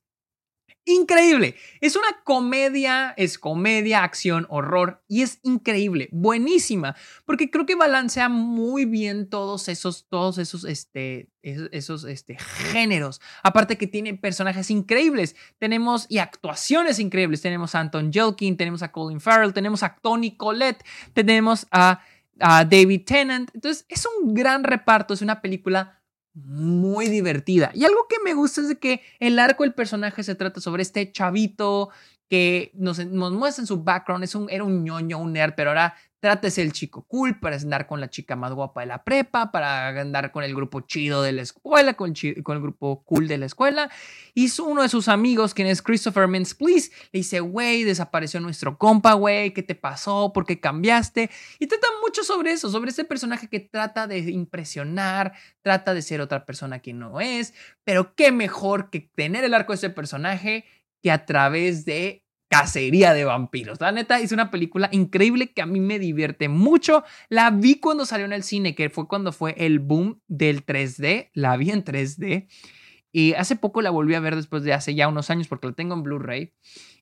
increíble. 0.86 1.56
Es 1.82 1.96
una 1.96 2.08
comedia, 2.24 3.14
es 3.18 3.38
comedia, 3.38 4.04
acción, 4.04 4.46
horror 4.50 5.04
y 5.08 5.22
es 5.22 5.40
increíble, 5.44 6.10
buenísima, 6.12 6.96
porque 7.26 7.50
creo 7.50 7.66
que 7.66 7.76
balancea 7.76 8.30
muy 8.30 8.86
bien 8.86 9.30
todos 9.30 9.70
esos, 9.70 10.08
todos 10.10 10.38
esos, 10.38 10.66
este, 10.66 11.30
esos, 11.42 12.06
este, 12.06 12.38
géneros. 12.72 13.22
Aparte 13.44 13.78
que 13.78 13.88
tiene 13.88 14.14
personajes 14.14 14.70
increíbles, 14.72 15.36
tenemos 15.60 16.06
y 16.10 16.20
actuaciones 16.20 17.00
increíbles. 17.00 17.42
Tenemos 17.42 17.76
a 17.76 17.80
Anton 17.80 18.12
Jelkin, 18.12 18.58
tenemos 18.58 18.84
a 18.84 18.92
Colin 18.92 19.20
Farrell, 19.20 19.54
tenemos 19.54 19.84
a 19.84 19.96
Tony 20.02 20.36
Collette, 20.36 20.84
tenemos 21.14 21.68
a, 21.72 22.02
a 22.40 22.66
David 22.66 23.04
Tennant. 23.06 23.52
Entonces 23.54 23.86
es 23.90 24.06
un 24.06 24.34
gran 24.34 24.64
reparto, 24.64 25.14
es 25.14 25.22
una 25.22 25.42
película 25.42 26.03
muy 26.34 27.08
divertida. 27.08 27.72
Y 27.74 27.86
algo 27.86 28.08
que 28.08 28.18
me 28.24 28.34
gusta 28.34 28.62
es 28.62 28.78
que 28.78 29.02
el 29.20 29.40
arco 29.40 29.64
del 29.64 29.74
personaje 29.74 30.24
se 30.24 30.36
trata 30.36 30.62
sobre 30.62 30.82
este 30.82 31.12
chavito 31.12 31.90
que 32.30 32.72
nos, 32.74 33.06
nos 33.06 33.32
muestra 33.34 33.62
en 33.62 33.68
su 33.68 33.84
background, 33.84 34.24
es 34.24 34.34
un, 34.34 34.50
era 34.50 34.64
un 34.64 34.84
ñoño, 34.84 35.20
un 35.20 35.34
nerd, 35.34 35.54
pero 35.56 35.70
ahora 35.70 35.96
trata 36.24 36.48
el 36.56 36.72
chico 36.72 37.06
cool 37.10 37.38
para 37.38 37.58
andar 37.58 37.86
con 37.86 38.00
la 38.00 38.10
chica 38.10 38.38
más 38.38 38.54
guapa 38.54 38.80
de 38.80 38.88
la 38.88 39.04
prepa, 39.04 39.52
para 39.52 39.90
andar 39.90 40.32
con 40.32 40.46
el 40.46 40.56
grupo 40.56 40.80
chido 40.80 41.22
de 41.22 41.34
la 41.34 41.42
escuela, 41.42 41.96
con 41.96 42.14
el, 42.24 42.42
con 42.44 42.56
el 42.56 42.64
grupo 42.64 43.04
cool 43.04 43.28
de 43.28 43.38
la 43.38 43.46
escuela. 43.46 43.92
Y 44.34 44.50
uno 44.62 44.84
de 44.84 44.88
sus 44.88 45.10
amigos, 45.10 45.54
quien 45.54 45.68
es 45.68 45.82
Christopher 45.82 46.30
Mintz 46.30 46.54
Please, 46.54 46.92
le 47.12 47.20
dice, 47.20 47.42
güey, 47.42 47.84
desapareció 47.84 48.40
nuestro 48.40 48.78
compa, 48.78 49.16
güey, 49.16 49.52
¿qué 49.52 49.64
te 49.64 49.76
pasó? 49.76 50.32
¿Por 50.32 50.46
qué 50.46 50.62
cambiaste? 50.62 51.30
Y 51.60 51.68
trata 51.68 51.88
mucho 52.02 52.24
sobre 52.24 52.54
eso, 52.54 52.70
sobre 52.70 52.92
ese 52.92 53.04
personaje 53.04 53.50
que 53.50 53.60
trata 53.60 54.08
de 54.08 54.20
impresionar, 54.20 55.34
trata 55.62 55.94
de 55.94 56.02
ser 56.02 56.22
otra 56.22 56.46
persona 56.46 56.80
que 56.80 56.94
no 56.94 57.20
es, 57.20 57.54
pero 57.84 58.16
qué 58.16 58.32
mejor 58.32 58.90
que 58.90 59.02
tener 59.02 59.44
el 59.44 59.54
arco 59.54 59.74
de 59.74 59.78
ese 59.78 59.90
personaje 59.90 60.64
que 61.02 61.12
a 61.12 61.26
través 61.26 61.84
de 61.84 62.23
cacería 62.54 63.16
de 63.16 63.26
vampiros. 63.26 63.82
La 63.82 63.92
neta, 63.92 64.20
es 64.20 64.32
una 64.32 64.52
película 64.52 64.88
increíble 64.92 65.52
que 65.52 65.64
a 65.64 65.66
mí 65.66 65.80
me 65.80 65.98
divierte 65.98 66.50
mucho. 66.50 67.04
La 67.28 67.50
vi 67.50 67.80
cuando 67.80 68.06
salió 68.06 68.28
en 68.28 68.34
el 68.34 68.44
cine, 68.44 68.76
que 68.76 68.92
fue 68.92 69.08
cuando 69.08 69.32
fue 69.32 69.56
el 69.58 69.80
boom 69.80 70.22
del 70.28 70.64
3D. 70.64 71.32
La 71.34 71.58
vi 71.58 71.72
en 71.72 71.84
3D. 71.84 72.48
Y 73.12 73.34
hace 73.34 73.56
poco 73.56 73.82
la 73.82 73.90
volví 73.90 74.14
a 74.14 74.20
ver 74.20 74.36
después 74.36 74.62
de 74.62 74.72
hace 74.72 74.94
ya 74.94 75.08
unos 75.08 75.32
años 75.32 75.48
porque 75.48 75.66
la 75.66 75.74
tengo 75.74 75.96
en 75.96 76.04
Blu-ray. 76.04 76.54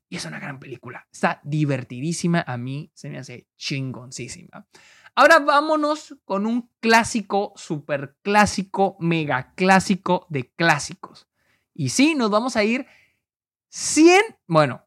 Y 0.07 0.15
es 0.15 0.23
una 0.23 0.39
gran 0.39 0.57
película. 0.57 1.05
Está 1.11 1.41
divertidísima. 1.43 2.45
A 2.47 2.55
mí 2.55 2.89
se 2.93 3.09
me 3.09 3.17
hace 3.17 3.49
chingoncísima. 3.57 4.65
Ahora 5.15 5.39
vámonos 5.39 6.15
con 6.23 6.45
un 6.45 6.69
clásico, 6.79 7.51
super 7.57 8.15
clásico, 8.21 8.95
mega 9.01 9.53
clásico 9.55 10.27
de 10.29 10.49
clásicos. 10.53 11.27
Y 11.73 11.89
sí, 11.89 12.15
nos 12.15 12.29
vamos 12.29 12.55
a 12.55 12.63
ir 12.63 12.85
100, 13.67 14.21
bueno, 14.47 14.85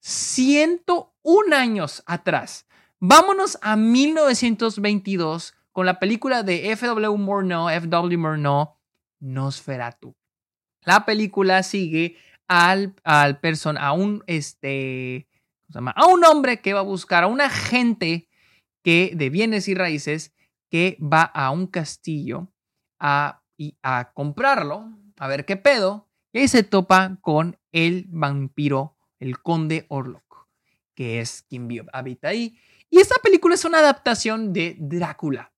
101 0.00 1.54
años 1.54 2.02
atrás. 2.06 2.66
Vámonos 2.98 3.58
a 3.62 3.76
1922 3.76 5.54
con 5.72 5.86
la 5.86 5.98
película 5.98 6.42
de 6.42 6.72
F.W. 6.72 7.16
Murnau, 7.16 7.68
F.W. 7.68 8.16
Murnau, 8.18 8.76
Nosferatu. 9.20 10.16
La 10.84 11.04
película 11.04 11.62
sigue 11.62 12.16
al, 12.48 12.94
al 13.04 13.38
person, 13.40 13.78
a 13.78 13.92
un 13.92 14.24
este, 14.26 15.28
a 15.74 16.06
un 16.06 16.24
hombre 16.24 16.60
que 16.60 16.74
va 16.74 16.80
a 16.80 16.84
buscar 16.84 17.24
a 17.24 17.28
un 17.28 17.40
agente 17.40 18.28
que 18.82 19.12
de 19.14 19.30
bienes 19.30 19.68
y 19.68 19.74
raíces 19.74 20.34
que 20.70 20.96
va 21.00 21.22
a 21.22 21.50
un 21.50 21.66
castillo 21.66 22.52
a, 22.98 23.42
a 23.82 24.12
comprarlo, 24.12 24.88
a 25.18 25.28
ver 25.28 25.44
qué 25.44 25.56
pedo, 25.56 26.08
y 26.32 26.48
se 26.48 26.62
topa 26.62 27.18
con 27.20 27.58
el 27.72 28.06
vampiro 28.08 28.96
el 29.20 29.40
conde 29.40 29.86
Orlok, 29.88 30.48
que 30.94 31.20
es 31.20 31.42
quien 31.48 31.68
habita 31.92 32.28
ahí. 32.28 32.58
Y 32.90 32.98
esta 32.98 33.16
película 33.22 33.54
es 33.54 33.64
una 33.64 33.78
adaptación 33.78 34.52
de 34.52 34.76
Drácula. 34.78 35.52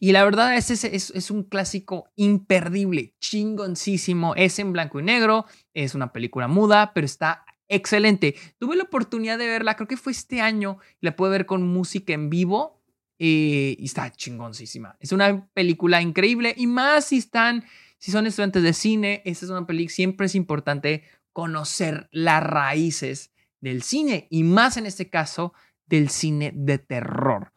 Y 0.00 0.12
la 0.12 0.22
verdad 0.22 0.56
es, 0.56 0.70
es, 0.70 0.84
es, 0.84 1.30
un 1.30 1.42
clásico 1.42 2.10
imperdible, 2.14 3.14
chingoncísimo. 3.18 4.34
Es 4.36 4.58
en 4.60 4.72
blanco 4.72 5.00
y 5.00 5.02
negro, 5.02 5.46
es 5.74 5.94
una 5.94 6.12
película 6.12 6.46
muda, 6.46 6.92
pero 6.94 7.04
está 7.04 7.44
excelente. 7.68 8.36
Tuve 8.58 8.76
la 8.76 8.84
oportunidad 8.84 9.38
de 9.38 9.48
verla, 9.48 9.74
creo 9.74 9.88
que 9.88 9.96
fue 9.96 10.12
este 10.12 10.40
año, 10.40 10.78
la 11.00 11.16
pude 11.16 11.30
ver 11.30 11.46
con 11.46 11.66
música 11.66 12.12
en 12.12 12.30
vivo 12.30 12.80
eh, 13.18 13.74
y 13.78 13.84
está 13.84 14.12
chingoncísima. 14.12 14.96
Es 15.00 15.10
una 15.10 15.48
película 15.52 16.00
increíble 16.00 16.54
y 16.56 16.68
más 16.68 17.06
si 17.06 17.18
están, 17.18 17.64
si 17.98 18.12
son 18.12 18.26
estudiantes 18.26 18.62
de 18.62 18.72
cine, 18.72 19.22
esta 19.24 19.46
es 19.46 19.50
una 19.50 19.66
película, 19.66 19.94
siempre 19.94 20.26
es 20.26 20.36
importante 20.36 21.02
conocer 21.38 22.08
las 22.10 22.42
raíces 22.42 23.32
del 23.60 23.84
cine 23.84 24.26
y 24.28 24.42
más 24.42 24.76
en 24.76 24.86
este 24.86 25.08
caso 25.08 25.54
del 25.86 26.08
cine 26.08 26.50
de 26.52 26.78
terror. 26.78 27.52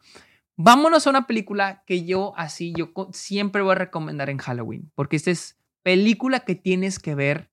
Vámonos 0.56 1.04
a 1.04 1.10
una 1.10 1.26
película 1.26 1.82
que 1.84 2.04
yo 2.04 2.32
así, 2.36 2.72
yo 2.76 2.92
siempre 3.12 3.60
voy 3.60 3.72
a 3.72 3.74
recomendar 3.74 4.30
en 4.30 4.38
Halloween, 4.38 4.92
porque 4.94 5.16
esta 5.16 5.32
es 5.32 5.58
película 5.82 6.44
que 6.44 6.54
tienes 6.54 7.00
que 7.00 7.16
ver 7.16 7.50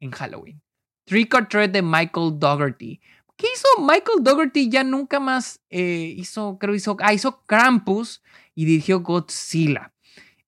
en 0.00 0.10
Halloween. 0.10 0.60
Trick 1.06 1.32
or 1.32 1.48
Treat 1.48 1.70
de 1.70 1.80
Michael 1.80 2.38
Dougherty. 2.38 3.00
¿Qué 3.34 3.46
hizo 3.54 3.66
Michael 3.80 4.22
Dougherty? 4.22 4.68
Ya 4.68 4.84
nunca 4.84 5.18
más 5.18 5.62
eh, 5.70 6.12
hizo, 6.14 6.58
creo 6.58 6.74
hizo, 6.74 6.98
ah, 7.00 7.14
hizo 7.14 7.42
Krampus 7.46 8.22
y 8.54 8.66
dirigió 8.66 9.00
Godzilla. 9.00 9.94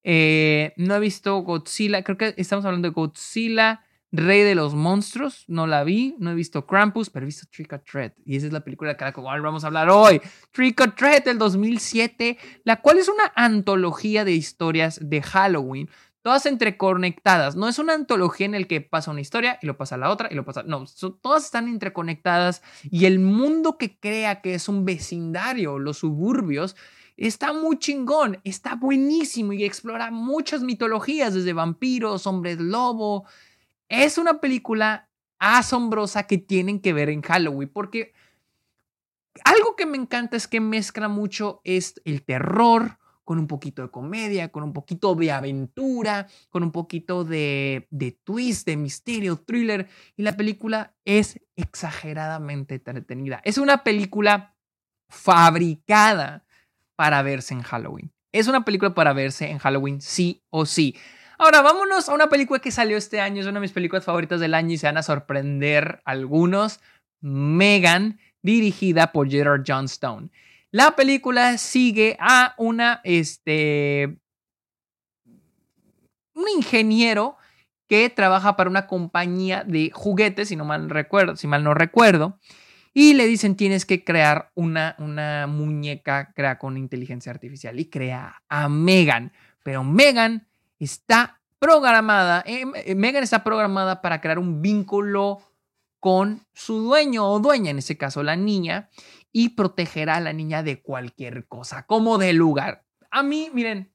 Eh, 0.05 0.75
no 0.77 0.95
he 0.95 1.01
visto 1.01 1.39
Godzilla, 1.39 2.05
creo 2.05 2.19
que 2.19 2.35
estamos 2.37 2.67
hablando 2.67 2.87
de 2.89 2.93
Godzilla, 2.93 3.86
Rey 4.17 4.43
de 4.43 4.55
los 4.55 4.75
Monstruos, 4.75 5.45
no 5.49 5.67
la 5.67 5.85
vi, 5.85 6.15
no 6.19 6.31
he 6.31 6.35
visto 6.35 6.67
Krampus, 6.67 7.11
pero 7.11 7.25
he 7.25 7.27
visto 7.27 7.47
Trick 7.51 7.73
or 7.73 7.81
Treat. 7.81 8.15
Y 8.25 8.37
esa 8.37 8.47
es 8.47 8.53
la 8.53 8.61
película 8.65 8.95
de 8.95 9.05
la 9.05 9.41
vamos 9.41 9.65
a 9.65 9.67
hablar 9.67 9.91
hoy. 9.91 10.21
Trick 10.53 10.81
or 10.81 10.95
Treat 10.95 11.25
del 11.25 11.39
2007, 11.39 12.39
la 12.65 12.81
cual 12.81 12.99
es 12.99 13.09
una 13.09 13.33
antología 13.35 14.25
de 14.25 14.33
historias 14.33 14.99
de 15.03 15.23
Halloween, 15.23 15.89
todas 16.23 16.47
entreconectadas. 16.47 17.55
No 17.55 17.69
es 17.69 17.79
una 17.79 17.95
antología 17.95 18.47
en 18.47 18.53
la 18.53 18.65
que 18.65 18.81
pasa 18.81 19.13
una 19.13 19.21
historia 19.21 19.59
y 19.63 19.67
lo 19.67 19.77
pasa 19.77 19.97
la 19.97 20.11
otra 20.11 20.29
y 20.31 20.35
lo 20.35 20.45
pasa. 20.45 20.65
No, 20.65 20.85
todas 21.23 21.45
están 21.45 21.69
interconectadas 21.69 22.63
y 22.83 23.05
el 23.05 23.21
mundo 23.21 23.79
que 23.79 23.99
crea 23.99 24.41
que 24.41 24.55
es 24.55 24.69
un 24.69 24.85
vecindario, 24.85 25.79
los 25.79 25.99
suburbios, 25.99 26.75
está 27.17 27.53
muy 27.53 27.79
chingón, 27.79 28.41
está 28.45 28.75
buenísimo 28.75 29.53
y 29.53 29.65
explora 29.65 30.11
muchas 30.11 30.63
mitologías, 30.63 31.35
desde 31.35 31.53
vampiros, 31.53 32.27
hombres 32.27 32.59
lobo, 32.59 33.25
es 33.89 34.19
una 34.19 34.41
película 34.41 35.11
asombrosa 35.39 36.27
que 36.27 36.39
tienen 36.39 36.81
que 36.81 36.93
ver 36.93 37.11
en 37.11 37.23
Halloween 37.23 37.69
porque 37.69 38.15
algo 39.45 39.77
que 39.77 39.87
me 39.87 39.97
encanta 39.97 40.37
es 40.37 40.49
que 40.49 40.61
mezcla 40.61 41.09
mucho 41.09 41.61
es 41.65 42.01
el 42.05 42.25
terror 42.25 42.99
con 43.25 43.41
un 43.41 43.49
poquito 43.49 43.83
de 43.83 43.91
comedia, 43.91 44.51
con 44.51 44.63
un 44.63 44.73
poquito 44.73 45.15
de 45.17 45.33
aventura, 45.33 46.29
con 46.49 46.63
un 46.63 46.71
poquito 46.71 47.25
de, 47.25 47.89
de 47.91 48.13
twist, 48.13 48.67
de 48.67 48.77
misterio, 48.77 49.37
thriller. 49.37 49.89
Y 50.17 50.23
la 50.23 50.37
película 50.37 50.95
es 51.05 51.41
exageradamente 51.57 52.77
entretenida. 52.77 53.41
Es 53.45 53.59
una 53.59 53.83
película 53.83 54.57
fabricada 55.11 56.47
para 56.97 57.21
verse 57.23 57.53
en 57.53 57.63
Halloween. 57.63 58.13
Es 58.33 58.47
una 58.47 58.65
película 58.65 58.95
para 58.95 59.13
verse 59.13 59.51
en 59.51 59.59
Halloween 59.59 60.01
sí 60.01 60.45
o 60.51 60.65
sí. 60.65 60.97
Ahora, 61.39 61.61
vámonos 61.61 62.09
a 62.09 62.15
una 62.15 62.29
película 62.29 62.61
que 62.61 62.71
salió 62.71 62.97
este 62.97 63.21
año, 63.21 63.41
es 63.41 63.47
una 63.47 63.55
de 63.55 63.61
mis 63.61 63.73
películas 63.73 64.05
favoritas 64.05 64.41
del 64.41 64.55
año 64.55 64.73
y 64.73 64.79
se 64.79 64.87
van 64.87 64.97
a 64.97 65.03
sorprender 65.03 66.01
algunos. 66.05 66.81
Megan, 67.21 68.19
dirigida 68.43 69.13
por 69.13 69.29
Gerard 69.29 69.65
Johnstone. 69.67 70.31
La 70.71 70.97
película 70.97 71.59
sigue 71.59 72.17
a 72.21 72.55
una, 72.59 73.01
este, 73.05 74.19
un 76.35 76.45
ingeniero 76.57 77.37
que 77.89 78.11
trabaja 78.11 78.57
para 78.57 78.71
una 78.71 78.87
compañía 78.87 79.65
de 79.65 79.91
juguetes, 79.93 80.49
si 80.49 80.57
no 80.57 80.65
mal 80.65 80.91
recuerdo, 80.91 81.37
si 81.37 81.47
mal 81.47 81.63
no 81.65 81.75
recuerdo, 81.75 82.39
y 82.93 83.15
le 83.15 83.27
dicen 83.27 83.57
tienes 83.57 83.87
que 83.87 84.05
crear 84.05 84.51
una, 84.55 84.97
una 84.99 85.47
muñeca 85.47 86.33
crea 86.35 86.59
con 86.59 86.77
inteligencia 86.77 87.31
artificial 87.31 87.79
y 87.79 87.87
crea 87.91 88.43
a 88.49 88.69
Megan, 88.69 89.33
pero 89.63 89.85
Megan 89.85 90.47
está 90.79 91.41
programada, 91.59 92.43
eh, 92.47 92.65
eh, 92.85 92.95
Megan 92.95 93.23
está 93.23 93.43
programada 93.43 94.03
para 94.03 94.21
crear 94.21 94.39
un 94.39 94.63
vínculo 94.63 95.41
con 96.01 96.47
su 96.53 96.79
dueño 96.81 97.29
o 97.29 97.41
dueña, 97.41 97.71
en 97.71 97.79
este 97.79 97.97
caso 97.97 98.23
la 98.23 98.37
niña, 98.37 98.91
y 99.33 99.51
protegerá 99.51 100.17
a 100.17 100.21
la 100.21 100.33
niña 100.33 100.63
de 100.63 100.81
cualquier 100.83 101.47
cosa, 101.47 101.87
como 101.87 102.19
de 102.19 102.33
lugar. 102.33 102.85
A 103.11 103.23
mí, 103.23 103.51
miren, 103.53 103.91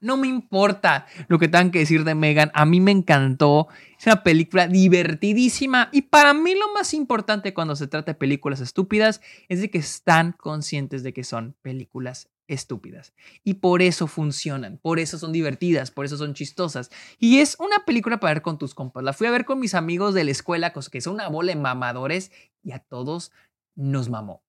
no 0.00 0.16
me 0.16 0.28
importa 0.28 1.06
lo 1.28 1.38
que 1.38 1.48
tengan 1.48 1.70
que 1.70 1.80
decir 1.80 2.04
de 2.04 2.14
Megan, 2.14 2.50
a 2.54 2.64
mí 2.64 2.80
me 2.80 2.90
encantó. 2.90 3.68
Es 3.98 4.06
una 4.06 4.22
película 4.22 4.66
divertidísima 4.66 5.88
y 5.92 6.02
para 6.02 6.32
mí 6.32 6.54
lo 6.54 6.72
más 6.72 6.94
importante 6.94 7.52
cuando 7.52 7.76
se 7.76 7.86
trata 7.86 8.12
de 8.12 8.18
películas 8.18 8.60
estúpidas 8.60 9.20
es 9.48 9.60
de 9.60 9.70
que 9.70 9.78
están 9.78 10.32
conscientes 10.32 11.02
de 11.02 11.12
que 11.12 11.24
son 11.24 11.54
películas 11.60 12.30
estúpidas. 12.50 13.14
Y 13.44 13.54
por 13.54 13.80
eso 13.80 14.06
funcionan, 14.06 14.78
por 14.78 14.98
eso 14.98 15.18
son 15.18 15.32
divertidas, 15.32 15.90
por 15.90 16.04
eso 16.04 16.16
son 16.16 16.34
chistosas. 16.34 16.90
Y 17.18 17.38
es 17.38 17.56
una 17.60 17.84
película 17.86 18.18
para 18.18 18.34
ver 18.34 18.42
con 18.42 18.58
tus 18.58 18.74
compas. 18.74 19.04
La 19.04 19.12
fui 19.12 19.26
a 19.28 19.30
ver 19.30 19.44
con 19.44 19.60
mis 19.60 19.74
amigos 19.74 20.12
de 20.14 20.24
la 20.24 20.32
escuela, 20.32 20.72
que 20.72 21.00
son 21.00 21.14
una 21.14 21.28
bola 21.28 21.54
de 21.54 21.60
mamadores, 21.60 22.32
y 22.62 22.72
a 22.72 22.80
todos 22.80 23.32
nos 23.76 24.08
mamó. 24.08 24.42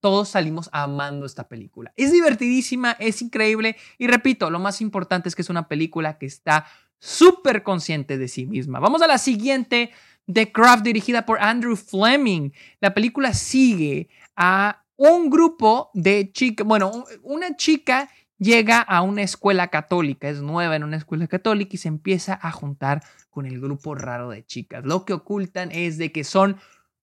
Todos 0.00 0.28
salimos 0.28 0.68
amando 0.72 1.26
esta 1.26 1.48
película. 1.48 1.92
Es 1.96 2.12
divertidísima, 2.12 2.92
es 2.92 3.22
increíble. 3.22 3.76
Y 3.98 4.08
repito, 4.08 4.50
lo 4.50 4.58
más 4.58 4.80
importante 4.80 5.28
es 5.28 5.34
que 5.34 5.42
es 5.42 5.50
una 5.50 5.68
película 5.68 6.18
que 6.18 6.26
está 6.26 6.66
súper 6.98 7.62
consciente 7.62 8.18
de 8.18 8.28
sí 8.28 8.46
misma. 8.46 8.78
Vamos 8.78 9.00
a 9.02 9.06
la 9.06 9.18
siguiente. 9.18 9.90
The 10.32 10.52
Craft, 10.52 10.84
dirigida 10.84 11.26
por 11.26 11.40
Andrew 11.40 11.76
Fleming. 11.76 12.52
La 12.80 12.94
película 12.94 13.32
sigue 13.34 14.08
a 14.36 14.81
un 15.10 15.30
grupo 15.30 15.90
de 15.94 16.30
chicas, 16.32 16.64
bueno, 16.64 17.04
una 17.22 17.56
chica 17.56 18.08
llega 18.38 18.80
a 18.80 19.02
una 19.02 19.22
escuela 19.22 19.66
católica, 19.66 20.28
es 20.28 20.42
nueva 20.42 20.76
en 20.76 20.84
una 20.84 20.96
escuela 20.96 21.26
católica 21.26 21.70
y 21.74 21.78
se 21.78 21.88
empieza 21.88 22.38
a 22.40 22.52
juntar 22.52 23.02
con 23.28 23.46
el 23.46 23.60
grupo 23.60 23.96
raro 23.96 24.30
de 24.30 24.46
chicas. 24.46 24.84
Lo 24.84 25.04
que 25.04 25.12
ocultan 25.12 25.72
es 25.72 25.98
de 25.98 26.12
que 26.12 26.22
son 26.22 26.56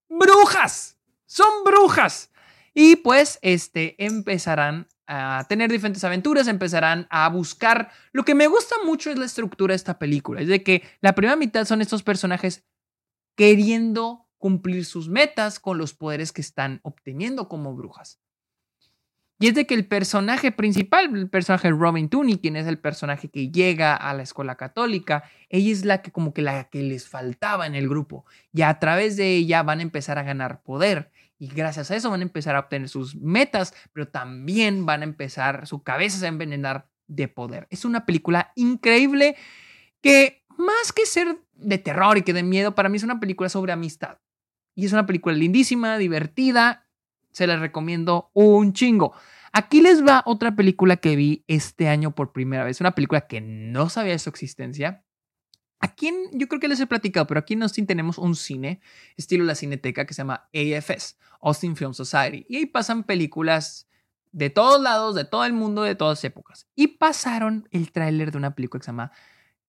brujas, 0.08 0.98
son 1.26 1.48
brujas. 1.64 2.30
Y 2.72 2.96
pues 2.96 3.38
este 3.42 4.02
empezarán 4.02 4.88
a 5.06 5.44
tener 5.48 5.70
diferentes 5.70 6.04
aventuras, 6.04 6.48
empezarán 6.48 7.06
a 7.10 7.28
buscar. 7.28 7.90
Lo 8.12 8.24
que 8.24 8.34
me 8.34 8.46
gusta 8.46 8.76
mucho 8.86 9.10
es 9.10 9.18
la 9.18 9.26
estructura 9.26 9.72
de 9.72 9.76
esta 9.76 9.98
película, 9.98 10.40
es 10.40 10.48
de 10.48 10.62
que 10.62 10.82
la 11.02 11.14
primera 11.14 11.36
mitad 11.36 11.66
son 11.66 11.82
estos 11.82 12.02
personajes 12.02 12.64
queriendo 13.36 14.29
cumplir 14.40 14.84
sus 14.84 15.08
metas 15.08 15.60
con 15.60 15.78
los 15.78 15.94
poderes 15.94 16.32
que 16.32 16.40
están 16.40 16.80
obteniendo 16.82 17.48
como 17.48 17.76
brujas. 17.76 18.18
Y 19.38 19.48
es 19.48 19.54
de 19.54 19.66
que 19.66 19.74
el 19.74 19.86
personaje 19.86 20.52
principal, 20.52 21.16
el 21.16 21.30
personaje 21.30 21.70
Robin 21.70 22.08
Tooney, 22.10 22.38
quien 22.38 22.56
es 22.56 22.66
el 22.66 22.78
personaje 22.78 23.30
que 23.30 23.50
llega 23.50 23.94
a 23.94 24.12
la 24.12 24.22
escuela 24.22 24.56
católica, 24.56 25.24
ella 25.48 25.72
es 25.72 25.84
la 25.84 26.02
que 26.02 26.10
como 26.10 26.34
que 26.34 26.42
la 26.42 26.68
que 26.68 26.82
les 26.82 27.08
faltaba 27.08 27.66
en 27.66 27.74
el 27.74 27.88
grupo. 27.88 28.26
Y 28.52 28.62
a 28.62 28.78
través 28.78 29.16
de 29.16 29.36
ella 29.36 29.62
van 29.62 29.78
a 29.78 29.82
empezar 29.82 30.18
a 30.18 30.24
ganar 30.24 30.62
poder. 30.62 31.10
Y 31.38 31.48
gracias 31.48 31.90
a 31.90 31.96
eso 31.96 32.10
van 32.10 32.20
a 32.20 32.24
empezar 32.24 32.54
a 32.54 32.60
obtener 32.60 32.90
sus 32.90 33.16
metas, 33.16 33.72
pero 33.94 34.08
también 34.08 34.84
van 34.84 35.00
a 35.00 35.04
empezar, 35.04 35.66
su 35.66 35.82
cabeza 35.82 36.22
a 36.26 36.28
envenenar 36.28 36.90
de 37.06 37.28
poder. 37.28 37.66
Es 37.70 37.86
una 37.86 38.04
película 38.04 38.52
increíble 38.56 39.36
que 40.02 40.44
más 40.58 40.92
que 40.92 41.06
ser 41.06 41.38
de 41.54 41.78
terror 41.78 42.18
y 42.18 42.22
que 42.22 42.34
de 42.34 42.42
miedo, 42.42 42.74
para 42.74 42.90
mí 42.90 42.98
es 42.98 43.04
una 43.04 43.20
película 43.20 43.48
sobre 43.48 43.72
amistad. 43.72 44.18
Y 44.80 44.86
es 44.86 44.94
una 44.94 45.04
película 45.04 45.36
lindísima, 45.36 45.98
divertida. 45.98 46.86
Se 47.32 47.46
la 47.46 47.58
recomiendo 47.58 48.30
un 48.32 48.72
chingo. 48.72 49.12
Aquí 49.52 49.82
les 49.82 50.02
va 50.02 50.22
otra 50.24 50.56
película 50.56 50.96
que 50.96 51.16
vi 51.16 51.44
este 51.48 51.86
año 51.86 52.14
por 52.14 52.32
primera 52.32 52.64
vez. 52.64 52.80
Una 52.80 52.94
película 52.94 53.26
que 53.26 53.42
no 53.42 53.90
sabía 53.90 54.12
de 54.12 54.18
su 54.18 54.30
existencia. 54.30 55.04
Aquí 55.80 56.10
yo 56.32 56.48
creo 56.48 56.60
que 56.60 56.68
les 56.68 56.80
he 56.80 56.86
platicado, 56.86 57.26
pero 57.26 57.40
aquí 57.40 57.52
en 57.52 57.62
Austin 57.62 57.86
tenemos 57.86 58.16
un 58.16 58.34
cine, 58.34 58.80
estilo 59.18 59.44
la 59.44 59.54
cineteca, 59.54 60.06
que 60.06 60.14
se 60.14 60.22
llama 60.22 60.48
AFS, 60.54 61.18
Austin 61.42 61.76
Film 61.76 61.92
Society. 61.92 62.46
Y 62.48 62.56
ahí 62.56 62.64
pasan 62.64 63.04
películas 63.04 63.86
de 64.32 64.48
todos 64.48 64.80
lados, 64.80 65.14
de 65.14 65.26
todo 65.26 65.44
el 65.44 65.52
mundo, 65.52 65.82
de 65.82 65.94
todas 65.94 66.24
épocas. 66.24 66.66
Y 66.74 66.86
pasaron 66.86 67.68
el 67.70 67.92
tráiler 67.92 68.30
de 68.30 68.38
una 68.38 68.54
película 68.54 68.80
que 68.80 68.86
se 68.86 68.92
llama 68.92 69.12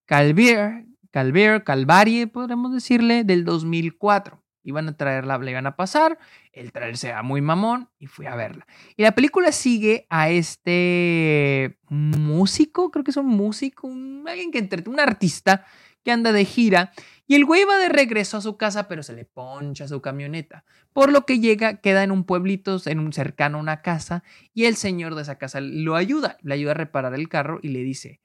Calvier, 0.05 0.85
Calvier, 1.11 1.65
Calvarie, 1.65 2.27
podríamos 2.27 2.71
decirle, 2.71 3.25
del 3.25 3.43
2004 3.43 4.40
iban 4.63 4.87
a 4.89 4.97
traerla, 4.97 5.37
la 5.37 5.51
iban 5.51 5.67
a 5.67 5.75
pasar, 5.75 6.19
el 6.51 6.71
trailer 6.71 6.97
se 6.97 7.13
muy 7.23 7.41
mamón 7.41 7.89
y 7.99 8.07
fui 8.07 8.25
a 8.25 8.35
verla. 8.35 8.67
Y 8.95 9.03
la 9.03 9.13
película 9.13 9.51
sigue 9.51 10.05
a 10.09 10.29
este 10.29 11.77
músico, 11.89 12.91
creo 12.91 13.03
que 13.03 13.11
es 13.11 13.17
un 13.17 13.27
músico, 13.27 13.87
un, 13.87 14.25
alguien 14.27 14.51
que 14.51 14.59
entre, 14.59 14.87
un 14.89 14.99
artista 14.99 15.65
que 16.03 16.11
anda 16.11 16.31
de 16.31 16.45
gira 16.45 16.91
y 17.27 17.35
el 17.35 17.45
güey 17.45 17.63
va 17.63 17.77
de 17.77 17.89
regreso 17.89 18.37
a 18.37 18.41
su 18.41 18.57
casa, 18.57 18.87
pero 18.87 19.03
se 19.03 19.13
le 19.13 19.25
poncha 19.25 19.87
su 19.87 20.01
camioneta. 20.01 20.65
Por 20.93 21.11
lo 21.11 21.25
que 21.25 21.39
llega, 21.39 21.77
queda 21.77 22.03
en 22.03 22.11
un 22.11 22.25
pueblito, 22.25 22.77
en 22.85 22.99
un 22.99 23.13
cercano 23.13 23.57
a 23.57 23.61
una 23.61 23.81
casa, 23.81 24.23
y 24.53 24.65
el 24.65 24.75
señor 24.75 25.15
de 25.15 25.21
esa 25.21 25.37
casa 25.37 25.61
lo 25.61 25.95
ayuda, 25.95 26.37
le 26.41 26.55
ayuda 26.55 26.71
a 26.71 26.75
reparar 26.75 27.13
el 27.13 27.29
carro 27.29 27.59
y 27.61 27.69
le 27.69 27.83
dice, 27.83 28.19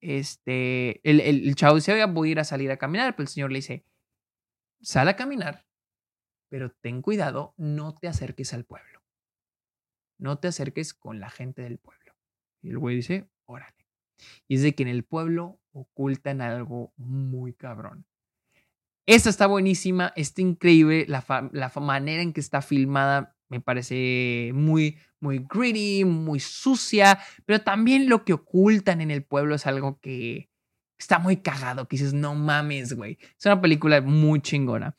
este, 0.00 1.00
el, 1.08 1.20
el, 1.20 1.54
chavo 1.54 1.76
dice, 1.76 2.04
voy 2.06 2.30
a 2.30 2.32
ir 2.32 2.40
a 2.40 2.44
salir 2.44 2.70
a 2.70 2.78
caminar, 2.78 3.14
pero 3.14 3.24
el 3.24 3.28
señor 3.28 3.52
le 3.52 3.58
dice, 3.58 3.84
sal 4.80 5.08
a 5.08 5.14
caminar 5.14 5.69
pero 6.50 6.70
ten 6.70 7.00
cuidado, 7.00 7.54
no 7.56 7.94
te 7.94 8.08
acerques 8.08 8.52
al 8.52 8.64
pueblo. 8.64 9.00
No 10.18 10.38
te 10.38 10.48
acerques 10.48 10.92
con 10.92 11.18
la 11.18 11.30
gente 11.30 11.62
del 11.62 11.78
pueblo. 11.78 12.14
Y 12.60 12.68
el 12.68 12.78
güey 12.78 12.96
dice, 12.96 13.30
órale. 13.46 13.86
Y 14.46 14.56
es 14.56 14.62
de 14.62 14.74
que 14.74 14.82
en 14.82 14.90
el 14.90 15.04
pueblo 15.04 15.58
ocultan 15.72 16.42
algo 16.42 16.92
muy 16.96 17.54
cabrón. 17.54 18.04
Esta 19.06 19.30
está 19.30 19.46
buenísima, 19.46 20.12
está 20.14 20.42
increíble, 20.42 21.06
la, 21.08 21.24
la 21.52 21.72
manera 21.80 22.22
en 22.22 22.34
que 22.34 22.40
está 22.40 22.60
filmada 22.60 23.34
me 23.48 23.60
parece 23.60 24.52
muy, 24.54 24.98
muy 25.18 25.44
gritty, 25.48 26.04
muy 26.04 26.38
sucia, 26.38 27.18
pero 27.46 27.60
también 27.62 28.08
lo 28.08 28.24
que 28.24 28.32
ocultan 28.32 29.00
en 29.00 29.10
el 29.10 29.24
pueblo 29.24 29.56
es 29.56 29.66
algo 29.66 29.98
que 30.00 30.50
está 30.96 31.18
muy 31.18 31.38
cagado, 31.38 31.88
que 31.88 31.96
dices, 31.96 32.12
no 32.12 32.34
mames, 32.34 32.92
güey. 32.92 33.18
Es 33.38 33.46
una 33.46 33.60
película 33.60 34.00
muy 34.00 34.40
chingona. 34.40 34.94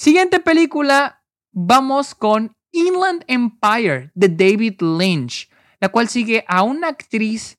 Siguiente 0.00 0.40
película, 0.40 1.22
vamos 1.52 2.14
con 2.14 2.56
Inland 2.72 3.22
Empire 3.26 4.10
de 4.14 4.30
David 4.30 4.80
Lynch, 4.80 5.50
la 5.78 5.90
cual 5.90 6.08
sigue 6.08 6.42
a 6.48 6.62
una 6.62 6.88
actriz 6.88 7.58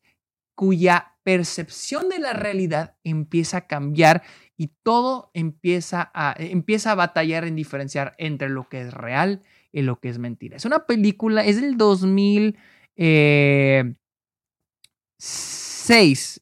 cuya 0.55 1.19
percepción 1.21 2.09
de 2.09 2.17
la 2.17 2.33
realidad 2.33 2.95
empieza 3.03 3.57
a 3.57 3.67
cambiar 3.67 4.23
y 4.57 4.71
todo 4.81 5.29
empieza 5.35 6.09
a, 6.15 6.33
empieza 6.39 6.93
a 6.93 6.95
batallar 6.95 7.45
en 7.45 7.55
diferenciar 7.55 8.15
entre 8.17 8.49
lo 8.49 8.67
que 8.67 8.81
es 8.81 8.91
real 8.91 9.43
y 9.71 9.83
lo 9.83 9.99
que 9.99 10.09
es 10.09 10.17
mentira. 10.17 10.57
Es 10.57 10.65
una 10.65 10.87
película, 10.87 11.45
es 11.45 11.61
del 11.61 11.77
2006, 11.77 12.55
eh, 12.97 13.93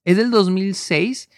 es 0.06 0.16
del 0.16 0.32
2006 0.32 1.30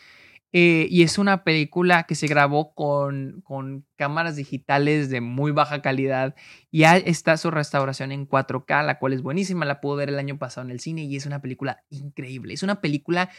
eh, 0.54 0.88
y 0.90 1.04
es 1.04 1.18
una 1.18 1.44
película 1.46 2.04
que 2.04 2.16
se 2.16 2.28
grabó 2.28 2.74
con, 2.74 3.42
con, 3.46 3.86
cámaras 3.96 4.36
digitales 4.36 5.10
de 5.10 5.22
muy 5.22 5.52
baja 5.52 5.82
calidad. 5.82 6.36
Ya 6.72 6.98
está 6.98 7.38
su 7.38 7.52
restauración 7.52 8.12
en 8.12 8.28
4K, 8.28 8.86
la 8.86 9.00
cual 9.00 9.14
es 9.14 9.22
buenísima. 9.22 9.66
La 9.66 9.80
pude 9.80 9.98
ver 9.98 10.10
el 10.10 10.20
año 10.20 10.38
pasado 10.38 10.66
en 10.66 10.72
el 10.72 10.82
cine 10.82 11.04
y 11.04 11.16
es 11.16 11.26
una 11.26 11.42
película 11.42 11.84
increíble. 11.90 12.54
Es 12.54 12.64
una 12.64 12.82
película 12.82 13.30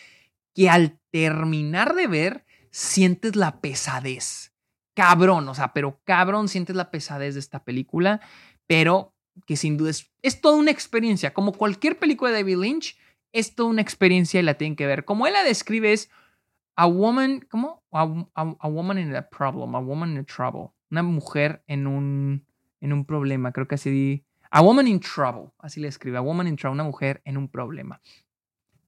que 0.54 0.70
al 0.70 0.98
terminar 1.10 1.94
de 1.94 2.06
ver 2.06 2.44
sientes 2.70 3.36
la 3.36 3.60
pesadez. 3.60 4.54
Cabrón, 4.94 5.48
o 5.48 5.54
sea, 5.54 5.72
pero 5.72 6.00
cabrón 6.04 6.48
sientes 6.48 6.76
la 6.76 6.90
pesadez 6.90 7.34
de 7.34 7.40
esta 7.40 7.64
película, 7.64 8.20
pero 8.66 9.14
que 9.46 9.56
sin 9.56 9.76
duda 9.76 9.90
es, 9.90 10.10
es 10.22 10.40
toda 10.40 10.56
una 10.56 10.70
experiencia. 10.70 11.34
Como 11.34 11.52
cualquier 11.52 11.98
película 11.98 12.30
de 12.30 12.38
David 12.38 12.58
Lynch, 12.58 12.98
es 13.32 13.54
toda 13.54 13.70
una 13.70 13.82
experiencia 13.82 14.40
y 14.40 14.42
la 14.42 14.54
tienen 14.54 14.76
que 14.76 14.86
ver. 14.86 15.04
Como 15.04 15.26
él 15.26 15.32
la 15.32 15.44
describe 15.44 15.92
es 15.92 16.10
a 16.76 16.86
woman, 16.86 17.40
¿cómo? 17.50 17.82
A, 17.92 18.04
woman 18.68 18.98
in 18.98 19.14
a 19.14 19.28
problem, 19.28 19.74
a 19.74 19.80
woman 19.80 20.16
in 20.16 20.24
trouble. 20.24 20.72
Una 20.90 21.02
mujer 21.02 21.62
en 21.66 21.86
un, 21.86 22.46
en 22.80 22.92
un 22.92 23.04
problema, 23.04 23.52
creo 23.52 23.68
que 23.68 23.76
así. 23.76 24.24
A 24.50 24.60
woman 24.60 24.86
in 24.86 25.00
trouble, 25.00 25.52
así 25.58 25.80
le 25.80 25.88
escribe. 25.88 26.18
A 26.18 26.20
woman 26.20 26.46
in 26.46 26.56
trouble, 26.56 26.74
una 26.74 26.84
mujer 26.84 27.22
en 27.24 27.36
un 27.36 27.48
problema. 27.48 28.00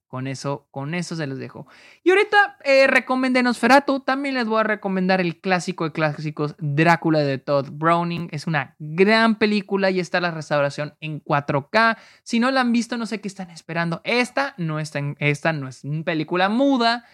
Con 0.07 0.29
eso, 0.29 0.69
con 0.71 0.95
eso 0.95 1.17
se 1.17 1.27
los 1.27 1.39
dejo. 1.39 1.67
Y 2.05 2.11
ahorita 2.11 2.59
eh, 2.65 2.87
recomendé 2.87 3.43
Nosferatu. 3.43 4.01
También 4.01 4.37
les 4.37 4.47
voy 4.47 4.61
a 4.61 4.63
recomendar 4.63 5.21
el 5.21 5.41
clásico 5.41 5.85
de 5.85 5.93
clásicos 5.93 6.55
Drácula 6.59 7.21
de 7.21 7.39
Todd 7.39 7.71
Browning. 7.73 8.29
Es 8.31 8.47
una 8.47 8.77
gran 8.79 9.39
película 9.39 9.91
y 9.91 9.99
está 9.99 10.21
la 10.21 10.31
restauración 10.31 10.95
en 11.01 11.21
4K. 11.25 11.97
Si 12.23 12.39
no 12.39 12.53
la 12.53 12.61
han 12.61 12.71
visto, 12.71 12.97
no 12.97 13.07
sé 13.07 13.21
qué 13.21 13.27
están 13.27 13.51
esperando. 13.51 14.03
Esta 14.05 14.55
no, 14.57 14.79
está 14.79 15.01
en, 15.01 15.17
esta 15.19 15.53
no 15.53 15.67
es 15.67 15.83
una 15.83 16.05
película 16.05 16.49
muda. 16.49 17.05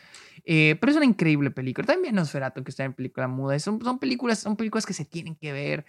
Eh, 0.44 0.76
pero 0.80 0.90
es 0.90 0.96
una 0.96 1.06
increíble 1.06 1.50
película. 1.50 1.86
También 1.86 2.14
Nosferatu, 2.14 2.62
que 2.64 2.70
está 2.70 2.84
en 2.84 2.94
película 2.94 3.28
muda. 3.28 3.58
Son, 3.58 3.80
son, 3.82 3.98
películas, 3.98 4.38
son 4.38 4.56
películas 4.56 4.86
que 4.86 4.92
se 4.92 5.04
tienen 5.04 5.34
que 5.36 5.52
ver. 5.52 5.84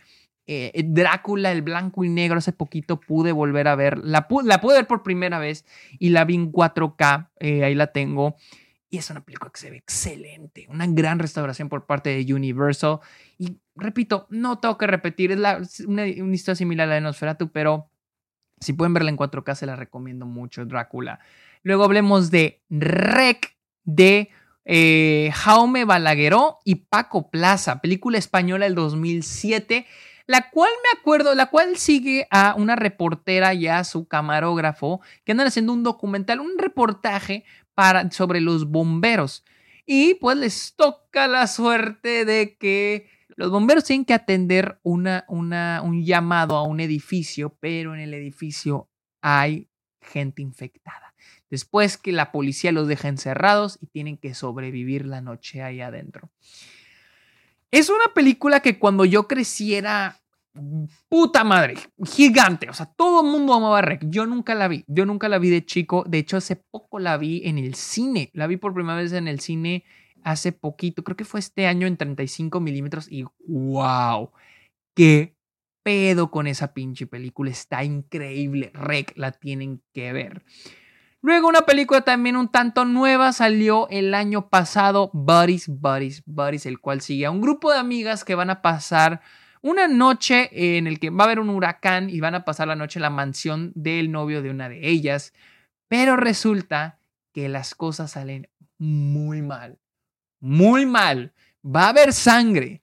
Eh, 0.47 0.83
Drácula, 0.85 1.51
el 1.51 1.61
blanco 1.61 2.03
y 2.03 2.09
negro, 2.09 2.39
hace 2.39 2.51
poquito 2.51 2.99
pude 2.99 3.31
volver 3.31 3.67
a 3.67 3.75
ver. 3.75 3.99
La, 3.99 4.27
la 4.43 4.61
pude 4.61 4.75
ver 4.75 4.87
por 4.87 5.03
primera 5.03 5.39
vez 5.39 5.65
y 5.99 6.09
la 6.09 6.25
vi 6.25 6.35
en 6.35 6.51
4K. 6.51 7.29
Eh, 7.39 7.63
ahí 7.63 7.75
la 7.75 7.87
tengo. 7.87 8.35
Y 8.89 8.97
es 8.97 9.09
una 9.09 9.23
película 9.23 9.49
que 9.51 9.59
se 9.59 9.71
ve 9.71 9.77
excelente. 9.77 10.67
Una 10.69 10.85
gran 10.87 11.19
restauración 11.19 11.69
por 11.69 11.85
parte 11.85 12.09
de 12.09 12.33
Universal. 12.33 12.99
Y 13.37 13.57
repito, 13.75 14.27
no 14.29 14.59
tengo 14.59 14.77
que 14.77 14.87
repetir. 14.87 15.31
Es 15.31 15.79
una, 15.81 16.03
una 16.03 16.35
historia 16.35 16.55
similar 16.55 16.87
a 16.87 16.89
la 16.89 16.95
de 16.95 17.01
Nosferatu, 17.01 17.51
pero 17.51 17.89
si 18.59 18.73
pueden 18.73 18.93
verla 18.93 19.09
en 19.09 19.17
4K, 19.17 19.55
se 19.55 19.65
la 19.65 19.77
recomiendo 19.77 20.25
mucho. 20.25 20.65
Drácula. 20.65 21.19
Luego 21.63 21.83
hablemos 21.83 22.31
de 22.31 22.61
Rec 22.69 23.55
de 23.83 24.29
eh, 24.65 25.31
Jaume 25.33 25.85
Balagueró 25.85 26.59
y 26.63 26.75
Paco 26.75 27.29
Plaza, 27.29 27.81
película 27.81 28.17
española 28.17 28.65
del 28.65 28.75
2007, 28.75 29.85
la 30.27 30.49
cual 30.49 30.71
me 30.83 30.99
acuerdo, 30.99 31.35
la 31.35 31.47
cual 31.47 31.77
sigue 31.77 32.27
a 32.31 32.55
una 32.57 32.75
reportera 32.75 33.53
y 33.53 33.67
a 33.67 33.83
su 33.83 34.07
camarógrafo 34.07 35.01
que 35.23 35.31
andan 35.31 35.47
haciendo 35.47 35.73
un 35.73 35.83
documental, 35.83 36.39
un 36.39 36.57
reportaje 36.57 37.43
para, 37.73 38.09
sobre 38.11 38.39
los 38.41 38.69
bomberos. 38.69 39.43
Y 39.85 40.15
pues 40.15 40.37
les 40.37 40.75
toca 40.75 41.27
la 41.27 41.47
suerte 41.47 42.23
de 42.23 42.55
que 42.57 43.09
los 43.35 43.49
bomberos 43.49 43.83
tienen 43.83 44.05
que 44.05 44.13
atender 44.13 44.79
una, 44.83 45.25
un 45.27 46.05
llamado 46.05 46.55
a 46.55 46.63
un 46.63 46.79
edificio, 46.79 47.57
pero 47.59 47.95
en 47.95 48.01
el 48.01 48.13
edificio 48.13 48.89
hay 49.21 49.69
gente 49.99 50.41
infectada. 50.41 51.10
Después 51.51 51.97
que 51.97 52.13
la 52.13 52.31
policía 52.31 52.71
los 52.71 52.87
deja 52.87 53.09
encerrados 53.09 53.77
y 53.81 53.87
tienen 53.87 54.17
que 54.17 54.33
sobrevivir 54.33 55.05
la 55.05 55.19
noche 55.19 55.61
ahí 55.61 55.81
adentro. 55.81 56.31
Es 57.71 57.89
una 57.89 58.13
película 58.15 58.61
que 58.61 58.79
cuando 58.79 59.03
yo 59.03 59.27
creciera, 59.27 60.21
puta 61.09 61.43
madre, 61.43 61.75
gigante. 62.05 62.69
O 62.69 62.73
sea, 62.73 62.85
todo 62.85 63.21
el 63.21 63.31
mundo 63.31 63.53
amaba 63.53 63.81
Rec. 63.81 64.05
Yo 64.07 64.25
nunca 64.25 64.55
la 64.55 64.69
vi. 64.69 64.85
Yo 64.87 65.05
nunca 65.05 65.27
la 65.27 65.39
vi 65.39 65.49
de 65.49 65.65
chico. 65.65 66.05
De 66.07 66.19
hecho, 66.19 66.37
hace 66.37 66.55
poco 66.55 66.99
la 66.99 67.17
vi 67.17 67.41
en 67.43 67.57
el 67.57 67.75
cine. 67.75 68.29
La 68.33 68.47
vi 68.47 68.55
por 68.55 68.73
primera 68.73 68.97
vez 68.97 69.11
en 69.11 69.27
el 69.27 69.41
cine 69.41 69.83
hace 70.23 70.53
poquito. 70.53 71.03
Creo 71.03 71.17
que 71.17 71.25
fue 71.25 71.41
este 71.41 71.67
año 71.67 71.85
en 71.85 71.97
35 71.97 72.61
milímetros. 72.61 73.11
Y 73.11 73.25
wow, 73.45 74.31
qué 74.93 75.35
pedo 75.83 76.31
con 76.31 76.47
esa 76.47 76.73
pinche 76.73 77.07
película. 77.07 77.51
Está 77.51 77.83
increíble. 77.83 78.71
Rec, 78.73 79.13
la 79.17 79.33
tienen 79.33 79.81
que 79.93 80.13
ver. 80.13 80.43
Luego 81.23 81.47
una 81.47 81.61
película 81.61 82.01
también 82.01 82.35
un 82.35 82.49
tanto 82.49 82.83
nueva 82.83 83.31
salió 83.31 83.87
el 83.89 84.15
año 84.15 84.49
pasado, 84.49 85.11
Buddies, 85.13 85.67
Buddies, 85.67 86.23
Buddies, 86.25 86.65
el 86.65 86.79
cual 86.79 87.01
sigue 87.01 87.27
a 87.27 87.31
un 87.31 87.41
grupo 87.41 87.71
de 87.71 87.77
amigas 87.77 88.23
que 88.25 88.33
van 88.33 88.49
a 88.49 88.63
pasar 88.63 89.21
una 89.61 89.87
noche 89.87 90.49
en 90.77 90.87
el 90.87 90.99
que 90.99 91.11
va 91.11 91.23
a 91.23 91.27
haber 91.27 91.39
un 91.39 91.51
huracán 91.51 92.09
y 92.09 92.19
van 92.19 92.33
a 92.33 92.43
pasar 92.43 92.67
la 92.67 92.75
noche 92.75 92.97
en 92.97 93.03
la 93.03 93.11
mansión 93.11 93.71
del 93.75 94.11
novio 94.11 94.41
de 94.41 94.49
una 94.49 94.67
de 94.67 94.89
ellas. 94.89 95.33
Pero 95.87 96.17
resulta 96.17 96.97
que 97.33 97.49
las 97.49 97.75
cosas 97.75 98.11
salen 98.11 98.49
muy 98.79 99.43
mal, 99.43 99.77
muy 100.39 100.87
mal. 100.87 101.33
Va 101.63 101.85
a 101.85 101.89
haber 101.89 102.13
sangre, 102.13 102.81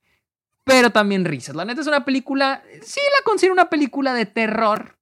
pero 0.62 0.90
también 0.90 1.24
risas. 1.24 1.56
La 1.56 1.64
neta 1.64 1.80
es 1.80 1.88
una 1.88 2.04
película, 2.04 2.62
sí 2.82 3.00
la 3.16 3.24
considero 3.24 3.52
una 3.52 3.68
película 3.68 4.14
de 4.14 4.26
terror. 4.26 4.96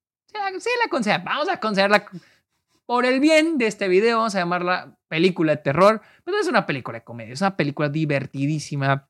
Sí 0.59 0.70
la 0.83 0.88
considero, 0.88 1.22
vamos 1.22 1.51
a 1.51 1.61
considerarla 1.61 2.07
por 2.87 3.05
el 3.05 3.20
bien 3.20 3.59
de 3.59 3.66
este 3.66 3.88
video, 3.88 4.18
vamos 4.18 4.35
a 4.35 4.38
llamarla 4.38 4.96
película 5.09 5.57
de 5.57 5.62
terror, 5.62 6.01
pero 6.25 6.38
es 6.38 6.46
una 6.46 6.66
película 6.66 6.99
de 6.99 7.05
comedia, 7.05 7.35
es 7.35 7.40
una 7.40 7.57
película 7.57 7.88
divertidísima. 7.88 9.09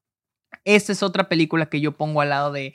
Esta 0.64 0.92
es 0.92 1.02
otra 1.02 1.28
película 1.28 1.66
que 1.66 1.80
yo 1.80 1.92
pongo 1.92 2.20
al 2.20 2.30
lado 2.30 2.52
de 2.52 2.74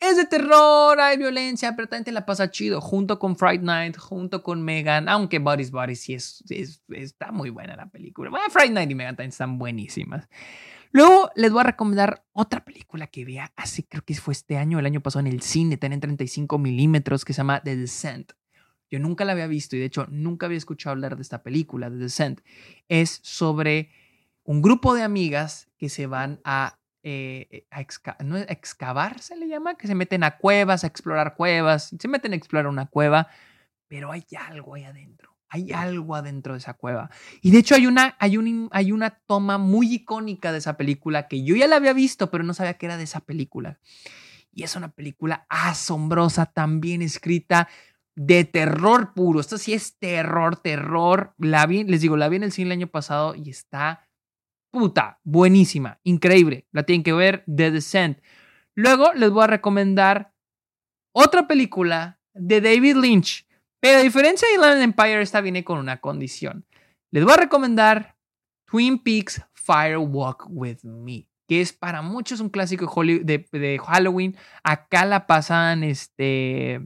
es 0.00 0.16
de 0.16 0.26
terror, 0.26 1.00
hay 1.00 1.16
violencia, 1.16 1.74
pero 1.74 1.88
también 1.88 2.04
te 2.04 2.12
la 2.12 2.24
pasa 2.24 2.50
chido, 2.50 2.80
junto 2.80 3.18
con 3.18 3.36
Fright 3.36 3.62
Night, 3.62 3.96
junto 3.96 4.42
con 4.44 4.62
Megan, 4.62 5.08
aunque 5.08 5.40
Body's 5.40 5.72
Body 5.72 5.96
sí 5.96 6.14
es, 6.14 6.44
está 6.88 7.32
muy 7.32 7.50
buena 7.50 7.74
la 7.74 7.90
película. 7.90 8.30
Bueno, 8.30 8.46
Fright 8.48 8.72
Night 8.72 8.90
y 8.90 8.94
Megan 8.94 9.16
también 9.16 9.30
están 9.30 9.58
buenísimas. 9.58 10.28
Luego 10.92 11.30
les 11.34 11.50
voy 11.50 11.60
a 11.60 11.64
recomendar 11.64 12.24
otra 12.32 12.64
película 12.64 13.08
que 13.08 13.24
vea 13.24 13.52
hace, 13.56 13.86
creo 13.86 14.04
que 14.04 14.14
fue 14.14 14.32
este 14.32 14.56
año, 14.56 14.78
el 14.78 14.86
año 14.86 15.00
pasado 15.00 15.26
en 15.26 15.32
el 15.32 15.42
cine, 15.42 15.76
tiene 15.76 15.98
35 15.98 16.58
milímetros, 16.58 17.24
que 17.24 17.32
se 17.32 17.38
llama 17.38 17.60
The 17.62 17.76
Descent. 17.76 18.32
Yo 18.90 18.98
nunca 18.98 19.24
la 19.24 19.32
había 19.32 19.46
visto 19.46 19.76
y 19.76 19.80
de 19.80 19.86
hecho 19.86 20.06
nunca 20.10 20.46
había 20.46 20.58
escuchado 20.58 20.92
hablar 20.92 21.16
de 21.16 21.22
esta 21.22 21.42
película, 21.42 21.90
The 21.90 21.96
Descent. 21.96 22.40
Es 22.88 23.20
sobre 23.22 23.90
un 24.44 24.62
grupo 24.62 24.94
de 24.94 25.02
amigas 25.02 25.68
que 25.76 25.88
se 25.88 26.06
van 26.06 26.40
a, 26.44 26.78
eh, 27.02 27.66
¿no? 28.24 28.38
excavar, 28.38 29.20
se 29.20 29.36
le 29.36 29.48
llama, 29.48 29.76
que 29.76 29.86
se 29.86 29.94
meten 29.94 30.24
a 30.24 30.38
cuevas, 30.38 30.84
a 30.84 30.86
explorar 30.86 31.36
cuevas, 31.36 31.94
se 31.98 32.08
meten 32.08 32.32
a 32.32 32.36
explorar 32.36 32.66
una 32.66 32.86
cueva, 32.86 33.28
pero 33.88 34.12
hay 34.12 34.24
algo 34.38 34.74
ahí 34.74 34.84
adentro. 34.84 35.34
Hay 35.50 35.72
algo 35.72 36.14
adentro 36.14 36.52
de 36.52 36.58
esa 36.58 36.74
cueva. 36.74 37.10
Y 37.40 37.50
de 37.50 37.58
hecho 37.58 37.74
hay 37.74 37.86
una, 37.86 38.16
hay, 38.18 38.36
un, 38.36 38.68
hay 38.70 38.92
una 38.92 39.10
toma 39.10 39.56
muy 39.56 39.94
icónica 39.94 40.52
de 40.52 40.58
esa 40.58 40.76
película 40.76 41.26
que 41.26 41.42
yo 41.42 41.56
ya 41.56 41.66
la 41.66 41.76
había 41.76 41.94
visto, 41.94 42.30
pero 42.30 42.44
no 42.44 42.52
sabía 42.52 42.74
que 42.74 42.84
era 42.84 42.98
de 42.98 43.04
esa 43.04 43.20
película. 43.20 43.78
Y 44.52 44.64
es 44.64 44.76
una 44.76 44.90
película 44.90 45.46
asombrosa, 45.48 46.46
también 46.46 47.00
escrita, 47.00 47.68
de 48.18 48.44
terror 48.44 49.14
puro. 49.14 49.38
Esto 49.38 49.58
sí 49.58 49.72
es 49.72 49.96
terror, 49.98 50.56
terror. 50.56 51.34
La 51.38 51.66
vi, 51.66 51.84
les 51.84 52.00
digo, 52.00 52.16
la 52.16 52.28
vi 52.28 52.36
en 52.36 52.42
el 52.42 52.52
cine 52.52 52.66
el 52.66 52.72
año 52.72 52.86
pasado 52.88 53.34
y 53.36 53.48
está 53.48 54.08
puta, 54.72 55.20
buenísima, 55.22 56.00
increíble. 56.02 56.66
La 56.72 56.82
tienen 56.82 57.04
que 57.04 57.12
ver, 57.12 57.44
The 57.46 57.70
Descent. 57.70 58.18
Luego 58.74 59.12
les 59.14 59.30
voy 59.30 59.44
a 59.44 59.46
recomendar 59.46 60.34
otra 61.14 61.46
película 61.46 62.20
de 62.34 62.60
David 62.60 62.96
Lynch. 62.96 63.46
Pero 63.80 63.98
a 63.98 64.02
diferencia 64.02 64.48
de 64.48 64.54
Inland 64.54 64.82
Empire, 64.82 65.22
esta 65.22 65.40
viene 65.40 65.62
con 65.62 65.78
una 65.78 66.00
condición. 66.00 66.66
Les 67.12 67.22
voy 67.22 67.34
a 67.34 67.38
recomendar 67.38 68.16
Twin 68.66 68.98
Peaks 68.98 69.40
Fire 69.54 69.98
Walk 69.98 70.46
With 70.50 70.82
Me, 70.82 71.28
que 71.46 71.60
es 71.60 71.72
para 71.72 72.02
muchos 72.02 72.40
un 72.40 72.48
clásico 72.48 72.92
de, 73.04 73.48
de 73.52 73.78
Halloween. 73.78 74.36
Acá 74.64 75.04
la 75.04 75.28
pasan 75.28 75.84
este, 75.84 76.80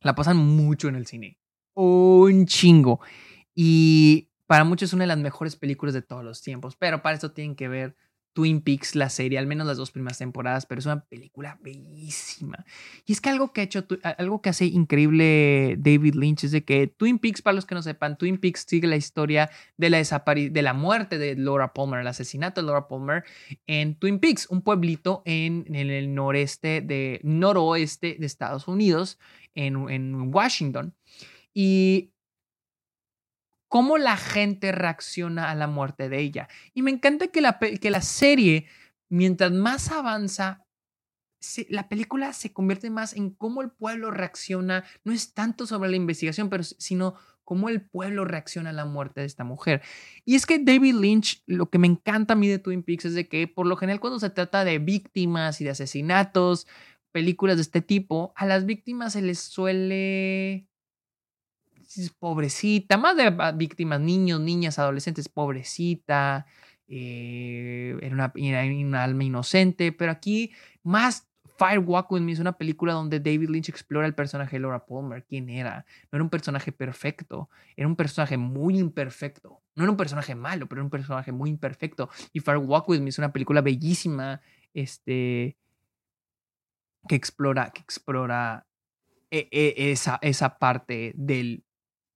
la 0.00 0.14
pasan 0.14 0.36
mucho 0.36 0.88
en 0.88 0.96
el 0.96 1.06
cine. 1.06 1.38
Un 1.74 2.46
chingo. 2.46 3.00
Y 3.54 4.30
para 4.46 4.64
muchos 4.64 4.90
es 4.90 4.94
una 4.94 5.04
de 5.04 5.08
las 5.08 5.18
mejores 5.18 5.56
películas 5.56 5.94
de 5.94 6.02
todos 6.02 6.24
los 6.24 6.42
tiempos. 6.42 6.76
Pero 6.76 7.02
para 7.02 7.16
eso 7.16 7.32
tienen 7.32 7.56
que 7.56 7.68
ver 7.68 7.96
Twin 8.38 8.60
Peaks, 8.60 8.94
la 8.94 9.10
serie, 9.10 9.36
al 9.36 9.48
menos 9.48 9.66
las 9.66 9.78
dos 9.78 9.90
primeras 9.90 10.18
temporadas, 10.18 10.64
pero 10.64 10.78
es 10.78 10.86
una 10.86 11.04
película 11.04 11.58
bellísima. 11.60 12.64
Y 13.04 13.10
es 13.10 13.20
que 13.20 13.30
algo 13.30 13.52
que 13.52 13.62
ha 13.62 13.64
hecho, 13.64 13.84
algo 14.16 14.40
que 14.40 14.50
hace 14.50 14.66
increíble 14.66 15.74
David 15.76 16.14
Lynch 16.14 16.44
es 16.44 16.52
de 16.52 16.62
que 16.62 16.86
Twin 16.86 17.18
Peaks, 17.18 17.42
para 17.42 17.56
los 17.56 17.66
que 17.66 17.74
no 17.74 17.82
sepan, 17.82 18.16
Twin 18.16 18.38
Peaks 18.38 18.64
sigue 18.68 18.86
la 18.86 18.94
historia 18.94 19.50
de 19.76 19.90
la, 19.90 20.00
de 20.00 20.62
la 20.62 20.72
muerte 20.72 21.18
de 21.18 21.34
Laura 21.34 21.72
Palmer, 21.74 21.98
el 21.98 22.06
asesinato 22.06 22.60
de 22.60 22.68
Laura 22.68 22.86
Palmer 22.86 23.24
en 23.66 23.96
Twin 23.96 24.20
Peaks, 24.20 24.46
un 24.50 24.62
pueblito 24.62 25.22
en, 25.24 25.64
en 25.66 25.90
el 25.90 26.14
noreste 26.14 26.80
de, 26.80 27.18
noroeste 27.24 28.18
de 28.20 28.26
Estados 28.26 28.68
Unidos, 28.68 29.18
en, 29.56 30.32
Washington. 30.32 30.94
Y 31.52 32.12
cómo 33.68 33.98
la 33.98 34.16
gente 34.16 34.72
reacciona 34.72 35.50
a 35.50 35.54
la 35.54 35.66
muerte 35.66 36.08
de 36.08 36.20
ella. 36.20 36.48
Y 36.74 36.82
me 36.82 36.90
encanta 36.90 37.28
que 37.28 37.40
la, 37.40 37.58
que 37.58 37.90
la 37.90 38.02
serie, 38.02 38.66
mientras 39.08 39.52
más 39.52 39.90
avanza, 39.90 40.64
la 41.68 41.88
película 41.88 42.32
se 42.32 42.52
convierte 42.52 42.90
más 42.90 43.14
en 43.14 43.30
cómo 43.30 43.62
el 43.62 43.70
pueblo 43.70 44.10
reacciona, 44.10 44.84
no 45.04 45.12
es 45.12 45.34
tanto 45.34 45.66
sobre 45.66 45.90
la 45.90 45.96
investigación, 45.96 46.48
pero 46.48 46.64
sino 46.64 47.14
cómo 47.44 47.68
el 47.68 47.80
pueblo 47.80 48.24
reacciona 48.24 48.70
a 48.70 48.74
la 48.74 48.84
muerte 48.84 49.20
de 49.20 49.26
esta 49.26 49.44
mujer. 49.44 49.82
Y 50.24 50.34
es 50.34 50.44
que 50.44 50.58
David 50.58 50.96
Lynch, 50.96 51.42
lo 51.46 51.70
que 51.70 51.78
me 51.78 51.86
encanta 51.86 52.34
a 52.34 52.36
mí 52.36 52.48
de 52.48 52.58
Twin 52.58 52.82
Peaks 52.82 53.06
es 53.06 53.14
de 53.14 53.28
que 53.28 53.46
por 53.46 53.66
lo 53.66 53.76
general 53.76 54.00
cuando 54.00 54.18
se 54.18 54.30
trata 54.30 54.64
de 54.64 54.78
víctimas 54.78 55.60
y 55.60 55.64
de 55.64 55.70
asesinatos 55.70 56.66
películas 57.10 57.56
de 57.56 57.62
este 57.62 57.80
tipo, 57.80 58.34
a 58.36 58.44
las 58.44 58.66
víctimas 58.66 59.14
se 59.14 59.22
les 59.22 59.38
suele 59.38 60.67
pobrecita, 62.18 62.96
más 62.96 63.16
de 63.16 63.34
víctimas, 63.54 64.00
niños, 64.00 64.40
niñas, 64.40 64.78
adolescentes, 64.78 65.28
pobrecita, 65.28 66.46
eh, 66.86 67.96
era, 68.00 68.14
una, 68.14 68.32
una, 68.34 69.04
alma 69.04 69.24
inocente, 69.24 69.92
pero 69.92 70.12
aquí 70.12 70.52
más 70.82 71.28
Fire 71.58 71.80
Walk 71.80 72.12
With 72.12 72.22
Me 72.22 72.32
es 72.32 72.38
una 72.38 72.52
película 72.56 72.92
donde 72.92 73.20
David 73.20 73.50
Lynch 73.50 73.68
explora 73.68 74.06
el 74.06 74.14
personaje 74.14 74.56
de 74.56 74.60
Laura 74.60 74.86
Palmer, 74.86 75.24
quién 75.24 75.50
era, 75.50 75.84
no 76.10 76.16
era 76.16 76.22
un 76.22 76.30
personaje 76.30 76.72
perfecto, 76.72 77.50
era 77.76 77.88
un 77.88 77.96
personaje 77.96 78.36
muy 78.36 78.78
imperfecto, 78.78 79.60
no 79.74 79.82
era 79.82 79.90
un 79.90 79.96
personaje 79.96 80.34
malo, 80.34 80.68
pero 80.68 80.80
era 80.80 80.84
un 80.84 80.90
personaje 80.90 81.32
muy 81.32 81.50
imperfecto, 81.50 82.08
y 82.32 82.40
Fire 82.40 82.58
Walk 82.58 82.88
With 82.88 83.00
Me 83.00 83.10
es 83.10 83.18
una 83.18 83.32
película 83.32 83.60
bellísima, 83.60 84.40
este, 84.72 85.56
que 87.08 87.16
explora, 87.16 87.70
que 87.70 87.80
explora 87.80 88.66
e, 89.30 89.48
e, 89.50 89.90
esa, 89.90 90.18
esa 90.22 90.58
parte 90.58 91.12
del 91.16 91.64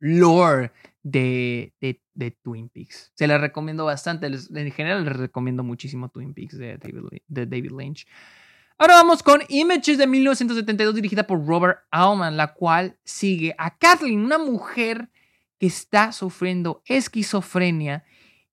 lore 0.03 0.73
de, 1.05 1.73
de, 1.81 2.31
Twin 2.43 2.69
Peaks. 2.69 3.13
Se 3.15 3.29
la 3.29 3.39
recomiendo 3.39 3.85
bastante. 3.85 4.27
En 4.27 4.73
general 4.73 5.05
les 5.05 5.17
recomiendo 5.17 5.63
muchísimo 5.63 6.09
Twin 6.09 6.35
Peaks 6.35 6.59
de 6.59 6.77
David, 6.77 7.21
de 7.29 7.47
David 7.47 7.71
Lynch. 7.71 8.07
Ahora 8.79 8.95
vamos 8.95 9.23
con 9.23 9.43
Images 9.49 9.99
de 9.99 10.09
1972 10.09 10.97
dirigida 10.97 11.25
por 11.25 11.47
Robert 11.47 11.79
Altman, 11.93 12.37
la 12.37 12.53
cual 12.53 12.99
sigue 13.05 13.55
a 13.59 13.79
Kathleen, 13.79 14.25
una 14.25 14.39
mujer 14.39 15.09
que 15.61 15.67
está 15.67 16.11
sufriendo 16.11 16.83
esquizofrenia 16.87 18.05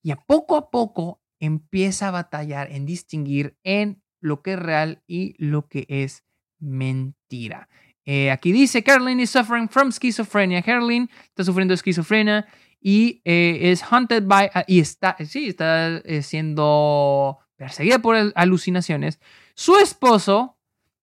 y 0.04 0.12
a 0.12 0.18
poco 0.18 0.56
a 0.56 0.70
poco 0.70 1.20
empieza 1.40 2.10
a 2.10 2.12
batallar 2.12 2.72
en 2.72 2.86
distinguir 2.86 3.58
en 3.64 4.04
lo 4.22 4.44
que 4.44 4.54
es 4.54 4.60
real 4.60 5.02
y 5.08 5.34
lo 5.44 5.68
que 5.68 5.88
es 5.90 6.24
mentira. 6.60 7.70
Eh, 8.12 8.32
aquí 8.32 8.52
dice, 8.52 8.82
Caroline 8.82 9.22
is 9.22 9.30
suffering 9.30 9.70
from 9.70 9.92
schizophrenia. 9.92 10.64
Caroline 10.64 11.10
está 11.28 11.44
sufriendo 11.44 11.76
esquizofrenia 11.76 12.48
y 12.82 13.22
eh, 13.24 13.70
es 13.72 13.84
haunted 13.84 14.24
by, 14.24 14.50
ah, 14.56 14.64
y 14.66 14.80
está, 14.80 15.16
sí, 15.24 15.50
está 15.50 15.98
eh, 15.98 16.24
siendo 16.24 17.38
perseguida 17.56 18.00
por 18.00 18.16
alucinaciones. 18.34 19.20
Su 19.54 19.78
esposo 19.78 20.58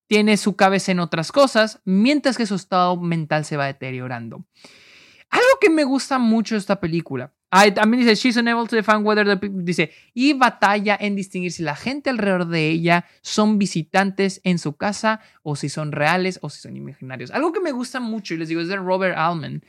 tiene 0.09 0.37
su 0.37 0.57
cabeza 0.57 0.91
en 0.91 0.99
otras 0.99 1.31
cosas, 1.31 1.81
mientras 1.85 2.37
que 2.37 2.45
su 2.45 2.57
estado 2.57 2.97
mental 2.97 3.45
se 3.45 3.57
va 3.57 3.67
deteriorando. 3.67 4.45
Algo 5.31 5.47
que 5.61 5.71
me 5.71 5.85
gusta 5.85 6.19
mucho 6.19 6.57
de 6.57 6.59
esta 6.59 6.81
película. 6.81 7.36
También 7.51 8.05
dice, 8.05 8.15
she's 8.17 8.37
unable 8.37 8.67
to 8.67 8.77
define 8.77 8.99
whether 8.99 9.25
the 9.25 9.49
dice, 9.49 9.91
y 10.15 10.33
batalla 10.33 10.97
en 11.01 11.17
distinguir 11.17 11.53
si 11.53 11.63
la 11.63 11.77
gente 11.77 12.11
alrededor 12.11 12.49
de 12.49 12.69
ella 12.69 13.07
son 13.23 13.59
visitantes 13.59 14.41
en 14.45 14.59
su 14.59 14.77
casa 14.77 15.21
o 15.43 15.57
si 15.57 15.69
son 15.69 15.93
reales 15.93 16.39
o 16.43 16.51
si 16.51 16.61
son 16.61 16.77
imaginarios. 16.77 17.31
Algo 17.31 17.53
que 17.53 17.61
me 17.61 17.73
gusta 17.73 18.01
mucho, 18.01 18.35
y 18.35 18.39
les 18.39 18.49
digo, 18.49 18.61
es 18.61 18.69
de 18.69 18.77
Robert 18.77 19.17
Altman, 19.17 19.63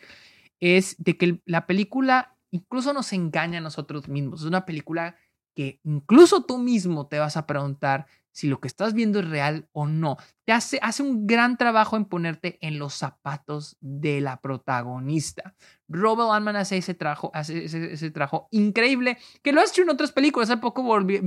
es 0.60 0.96
de 0.98 1.18
que 1.18 1.40
la 1.46 1.68
película 1.68 2.36
incluso 2.52 2.94
nos 2.94 3.14
engaña 3.14 3.60
a 3.60 3.62
nosotros 3.62 4.08
mismos. 4.08 4.42
Es 4.42 4.48
una 4.48 4.66
película 4.66 5.16
que 5.56 5.80
incluso 5.84 6.44
tú 6.44 6.58
mismo 6.58 7.08
te 7.08 7.20
vas 7.20 7.38
a 7.38 7.48
preguntar 7.48 8.08
si 8.38 8.48
lo 8.48 8.60
que 8.60 8.68
estás 8.68 8.94
viendo 8.94 9.18
es 9.18 9.28
real 9.28 9.68
o 9.72 9.88
no. 9.88 10.16
Te 10.46 10.54
hace, 10.54 10.78
hace 10.84 11.02
un 11.02 11.26
gran 11.26 11.58
trabajo 11.58 11.98
en 11.98 12.06
ponerte 12.06 12.60
en 12.62 12.78
los 12.78 12.94
zapatos 12.94 13.78
de 13.82 14.22
la 14.22 14.42
protagonista. 14.42 15.56
Robert 15.88 16.30
Altman 16.32 16.56
hace 16.56 16.78
ese 16.78 16.94
trabajo, 16.94 17.32
hace 17.34 17.66
ese, 17.66 18.12
trabajo 18.12 18.48
increíble 18.52 19.18
que 19.42 19.52
lo 19.52 19.60
ha 19.60 19.64
hecho 19.64 19.82
en 19.82 19.90
otras 19.90 20.12
películas. 20.12 20.52
Hace 20.52 20.62
poco 20.62 20.84
volví, 20.84 21.20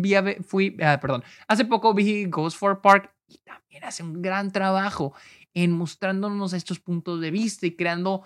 fui, 0.46 0.76
ah, 0.80 1.00
perdón, 1.00 1.24
hace 1.48 1.64
poco 1.64 1.94
vi 1.94 2.26
Ghost 2.26 2.56
for 2.56 2.80
Park 2.80 3.12
y 3.26 3.38
también 3.38 3.82
hace 3.82 4.04
un 4.04 4.22
gran 4.22 4.52
trabajo 4.52 5.12
en 5.52 5.72
mostrándonos 5.72 6.52
estos 6.52 6.78
puntos 6.78 7.20
de 7.20 7.32
vista 7.32 7.66
y 7.66 7.74
creando, 7.74 8.22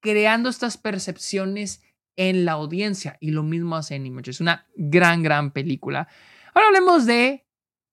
creando 0.00 0.48
estas 0.48 0.76
percepciones 0.76 1.84
en 2.16 2.44
la 2.44 2.54
audiencia. 2.54 3.16
Y 3.20 3.30
lo 3.30 3.44
mismo 3.44 3.76
hace 3.76 3.94
Image. 3.94 4.32
Es 4.32 4.40
una 4.40 4.66
gran, 4.74 5.22
gran 5.22 5.52
película. 5.52 6.08
Ahora 6.52 6.66
hablemos 6.66 7.06
de 7.06 7.44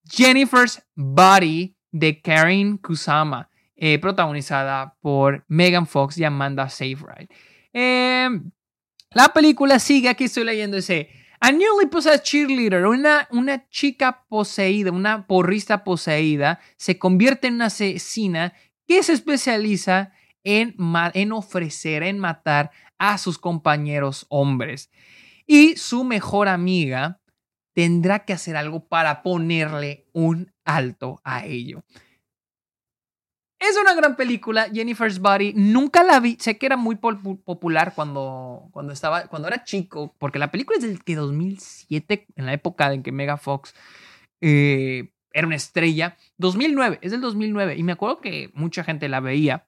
Jennifer's 0.10 0.82
Body 0.96 1.76
de 1.92 2.22
Karen 2.22 2.78
Kusama, 2.78 3.50
eh, 3.76 4.00
protagonizada 4.00 4.96
por 5.02 5.46
Megan 5.48 5.88
Fox 5.88 6.18
y 6.18 6.24
Amanda 6.24 6.70
Seyfried. 6.70 7.30
Em, 7.74 8.52
la 9.12 9.30
película 9.30 9.80
sigue, 9.80 10.10
aquí 10.10 10.26
estoy 10.26 10.44
leyendo 10.44 10.78
ese. 10.78 11.10
A 11.40 11.52
newly 11.52 11.88
possessed 11.92 12.24
cheerleader, 12.24 12.86
una, 12.86 13.28
una 13.32 13.68
chica 13.70 14.26
poseída, 14.30 14.92
una 14.92 15.28
porrista 15.28 15.84
poseída, 15.84 16.60
se 16.78 16.98
convierte 16.98 17.48
en 17.48 17.56
una 17.56 17.66
asesina 17.66 18.54
que 18.88 19.04
se 19.04 19.14
especializa 19.14 20.12
en, 20.44 20.76
en 21.14 21.32
ofrecer, 21.32 22.04
en 22.04 22.20
matar 22.20 22.72
a 22.98 23.18
sus 23.18 23.38
compañeros 23.38 24.26
hombres. 24.30 24.90
Y 25.46 25.76
su 25.76 26.04
mejor 26.04 26.48
amiga 26.48 27.20
tendrá 27.76 28.20
que 28.26 28.34
hacer 28.34 28.56
algo 28.56 28.88
para 28.88 29.22
ponerle 29.22 30.08
un 30.14 30.52
alto 30.64 31.22
a 31.24 31.46
ello. 31.46 31.84
Es 33.60 33.78
una 33.78 33.94
gran 33.94 34.16
película, 34.16 34.70
Jennifer's 34.74 35.20
Body. 35.20 35.54
Nunca 35.56 36.04
la 36.04 36.20
vi, 36.20 36.38
sé 36.40 36.58
que 36.58 36.66
era 36.66 36.78
muy 36.78 36.96
popular 36.96 37.94
cuando, 37.96 38.70
cuando, 38.72 38.94
estaba, 38.94 39.28
cuando 39.28 39.48
era 39.48 39.64
chico, 39.64 40.16
porque 40.18 40.40
la 40.40 40.52
película 40.52 40.78
es 40.78 40.84
del 40.84 41.04
que 41.04 41.16
2007, 41.16 42.28
en 42.36 42.46
la 42.46 42.54
época 42.54 42.94
en 42.94 43.04
que 43.04 43.12
Mega 43.12 43.38
Fox 43.38 43.74
eh, 44.42 45.12
era 45.32 45.48
una 45.48 45.56
estrella. 45.56 46.16
2009, 46.38 47.00
es 47.02 47.12
del 47.12 47.22
2009, 47.22 47.76
y 47.76 47.84
me 47.84 47.94
acuerdo 47.94 48.22
que 48.22 48.52
mucha 48.54 48.84
gente 48.84 49.10
la 49.10 49.20
veía. 49.20 49.68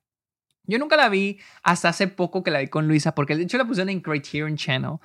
Yo 0.68 0.78
nunca 0.80 0.98
la 0.98 1.08
vi 1.08 1.40
hasta 1.64 1.90
hace 1.90 2.08
poco 2.10 2.44
que 2.44 2.52
la 2.52 2.60
vi 2.60 2.68
con 2.68 2.88
Luisa, 2.88 3.16
porque 3.16 3.36
de 3.36 3.44
hecho 3.44 3.58
la 3.58 3.66
pusieron 3.66 3.90
en 3.90 4.02
Criterion 4.02 4.58
Channel. 4.58 4.98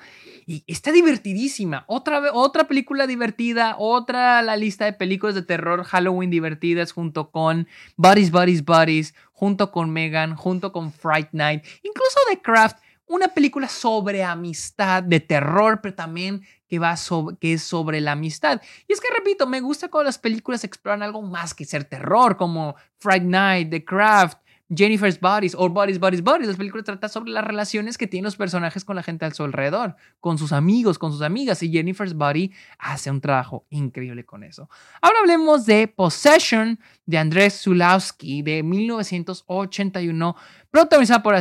Y 0.45 0.65
está 0.67 0.91
divertidísima. 0.91 1.85
Otra, 1.87 2.33
otra 2.33 2.65
película 2.65 3.07
divertida, 3.07 3.77
otra 3.79 4.43
la 4.43 4.57
lista 4.57 4.85
de 4.85 4.93
películas 4.93 5.37
de 5.37 5.43
terror 5.43 5.85
Halloween 5.85 6.31
divertidas 6.31 6.91
junto 6.91 7.31
con 7.31 7.69
Buddies, 7.97 8.33
Buddies, 8.33 8.65
Buddies, 8.65 9.15
junto 9.33 9.71
con 9.71 9.91
Megan, 9.91 10.35
junto 10.35 10.73
con 10.73 10.93
Fright 10.93 11.29
Night, 11.33 11.65
incluso 11.83 12.19
The 12.31 12.41
Craft. 12.41 12.79
Una 13.07 13.29
película 13.29 13.69
sobre 13.69 14.25
amistad, 14.25 15.03
de 15.03 15.21
terror, 15.21 15.81
pero 15.83 15.95
también 15.95 16.43
que, 16.67 16.79
va 16.79 16.97
sobre, 16.97 17.37
que 17.37 17.53
es 17.53 17.63
sobre 17.63 18.01
la 18.01 18.13
amistad. 18.13 18.63
Y 18.89 18.93
es 18.95 19.01
que, 19.01 19.09
repito, 19.15 19.47
me 19.47 19.61
gusta 19.61 19.89
cuando 19.89 20.07
las 20.07 20.19
películas 20.19 20.65
exploran 20.65 21.03
algo 21.03 21.21
más 21.21 21.53
que 21.53 21.67
ser 21.67 21.85
terror, 21.85 22.39
como 22.39 22.75
Fright 22.99 23.25
Night, 23.25 23.71
The 23.71 23.85
Craft, 23.85 24.39
Jennifer's 24.75 25.21
Bodies 25.21 25.55
o 25.57 25.69
Bodies, 25.69 25.99
Bodies, 25.99 26.23
Bodies. 26.23 26.49
La 26.49 26.55
película 26.57 26.83
trata 26.83 27.09
sobre 27.09 27.31
las 27.31 27.45
relaciones 27.45 27.99
que 27.99 28.07
tienen 28.07 28.25
los 28.25 28.37
personajes 28.37 28.85
con 28.85 28.97
la 28.97 29.03
gente 29.03 29.25
a 29.25 29.31
su 29.31 29.43
alrededor, 29.45 29.97
con 30.21 30.39
sus 30.39 30.53
amigos, 30.53 30.99
con 30.99 31.13
sus 31.13 31.23
amigas. 31.23 31.63
Y 31.63 31.71
Jennifer's 31.71 32.15
Body 32.15 32.53
hace 32.79 33.11
un 33.11 33.21
trabajo 33.21 33.67
increíble 33.71 34.25
con 34.25 34.45
eso. 34.45 34.69
Ahora 35.01 35.19
hablemos 35.21 35.67
de 35.67 35.89
Possession 35.89 36.79
de 37.07 37.19
Andrés 37.19 37.61
Zulawski 37.63 38.43
de 38.43 38.63
1981 38.63 40.37
protagonizada 40.73 41.23
por 41.23 41.35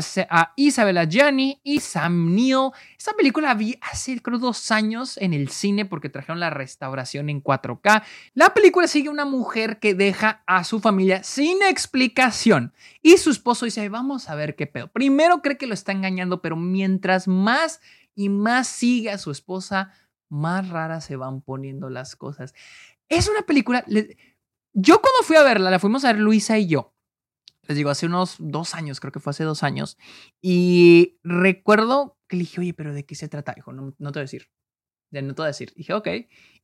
Isabella 0.58 1.06
Gianni 1.06 1.62
y 1.64 1.80
Sam 1.80 2.36
Neill. 2.36 2.72
Esta 2.98 3.14
película 3.14 3.54
vi 3.54 3.78
hace 3.82 4.22
creo 4.22 4.38
dos 4.38 4.72
años 4.72 5.18
en 5.18 5.34
el 5.34 5.48
cine 5.48 5.86
porque 5.86 6.10
trajeron 6.10 6.42
la 6.42 6.50
restauración 6.50 7.30
en 7.30 7.42
4K. 7.42 8.04
La 8.34 8.54
película 8.54 8.88
sigue 8.88 9.08
una 9.08 9.24
mujer 9.24 9.80
que 9.80 9.94
deja 9.96 10.44
a 10.46 10.66
su 10.66 10.82
familia 10.82 11.24
sin 11.24 11.64
explicación 11.64 12.74
y 13.02 13.16
su 13.18 13.32
esposo 13.32 13.64
dice, 13.64 13.88
vamos 13.88 14.30
a 14.30 14.36
ver 14.36 14.58
qué 14.58 14.68
pedo. 14.68 14.90
Primero 14.90 15.42
cree 15.42 15.58
que 15.58 15.66
lo 15.66 15.74
está 15.74 15.94
engañando, 15.94 16.42
pero 16.42 16.58
mientras 16.58 17.30
más 17.30 17.80
y 18.14 18.28
más 18.28 18.68
sigue 18.68 19.12
a 19.12 19.18
su 19.18 19.32
esposa, 19.32 19.94
más 20.28 20.68
raras 20.68 21.06
se 21.06 21.16
van 21.16 21.40
poniendo 21.40 21.90
las 21.90 22.18
cosas. 22.18 22.54
Es 23.08 23.30
una 23.30 23.44
película... 23.44 23.86
Yo 24.74 25.02
cuando 25.02 25.24
fui 25.24 25.38
a 25.38 25.44
verla, 25.44 25.70
la 25.70 25.80
fuimos 25.80 26.04
a 26.04 26.12
ver 26.14 26.22
Luisa 26.22 26.58
y 26.58 26.68
yo 26.68 26.91
les 27.72 27.78
digo, 27.78 27.90
hace 27.90 28.06
unos 28.06 28.36
dos 28.40 28.76
años, 28.76 29.00
creo 29.00 29.12
que 29.12 29.20
fue 29.20 29.32
hace 29.32 29.44
dos 29.44 29.64
años. 29.64 29.98
Y 30.42 31.20
recuerdo 31.24 32.20
que 32.28 32.36
le 32.36 32.42
dije, 32.42 32.60
oye, 32.62 32.74
pero 32.74 32.94
¿de 32.94 33.06
qué 33.06 33.16
se 33.16 33.28
trata? 33.28 33.54
Dijo, 33.56 33.74
no, 33.74 33.96
no 33.98 34.12
te 34.12 34.20
voy 34.20 34.22
a 34.22 34.24
decir. 34.24 34.50
Ya 35.12 35.22
no 35.22 35.34
te 35.34 35.42
voy 35.42 35.48
a 35.48 35.48
decir. 35.48 35.74
Dije, 35.76 35.94
ok. 35.94 36.08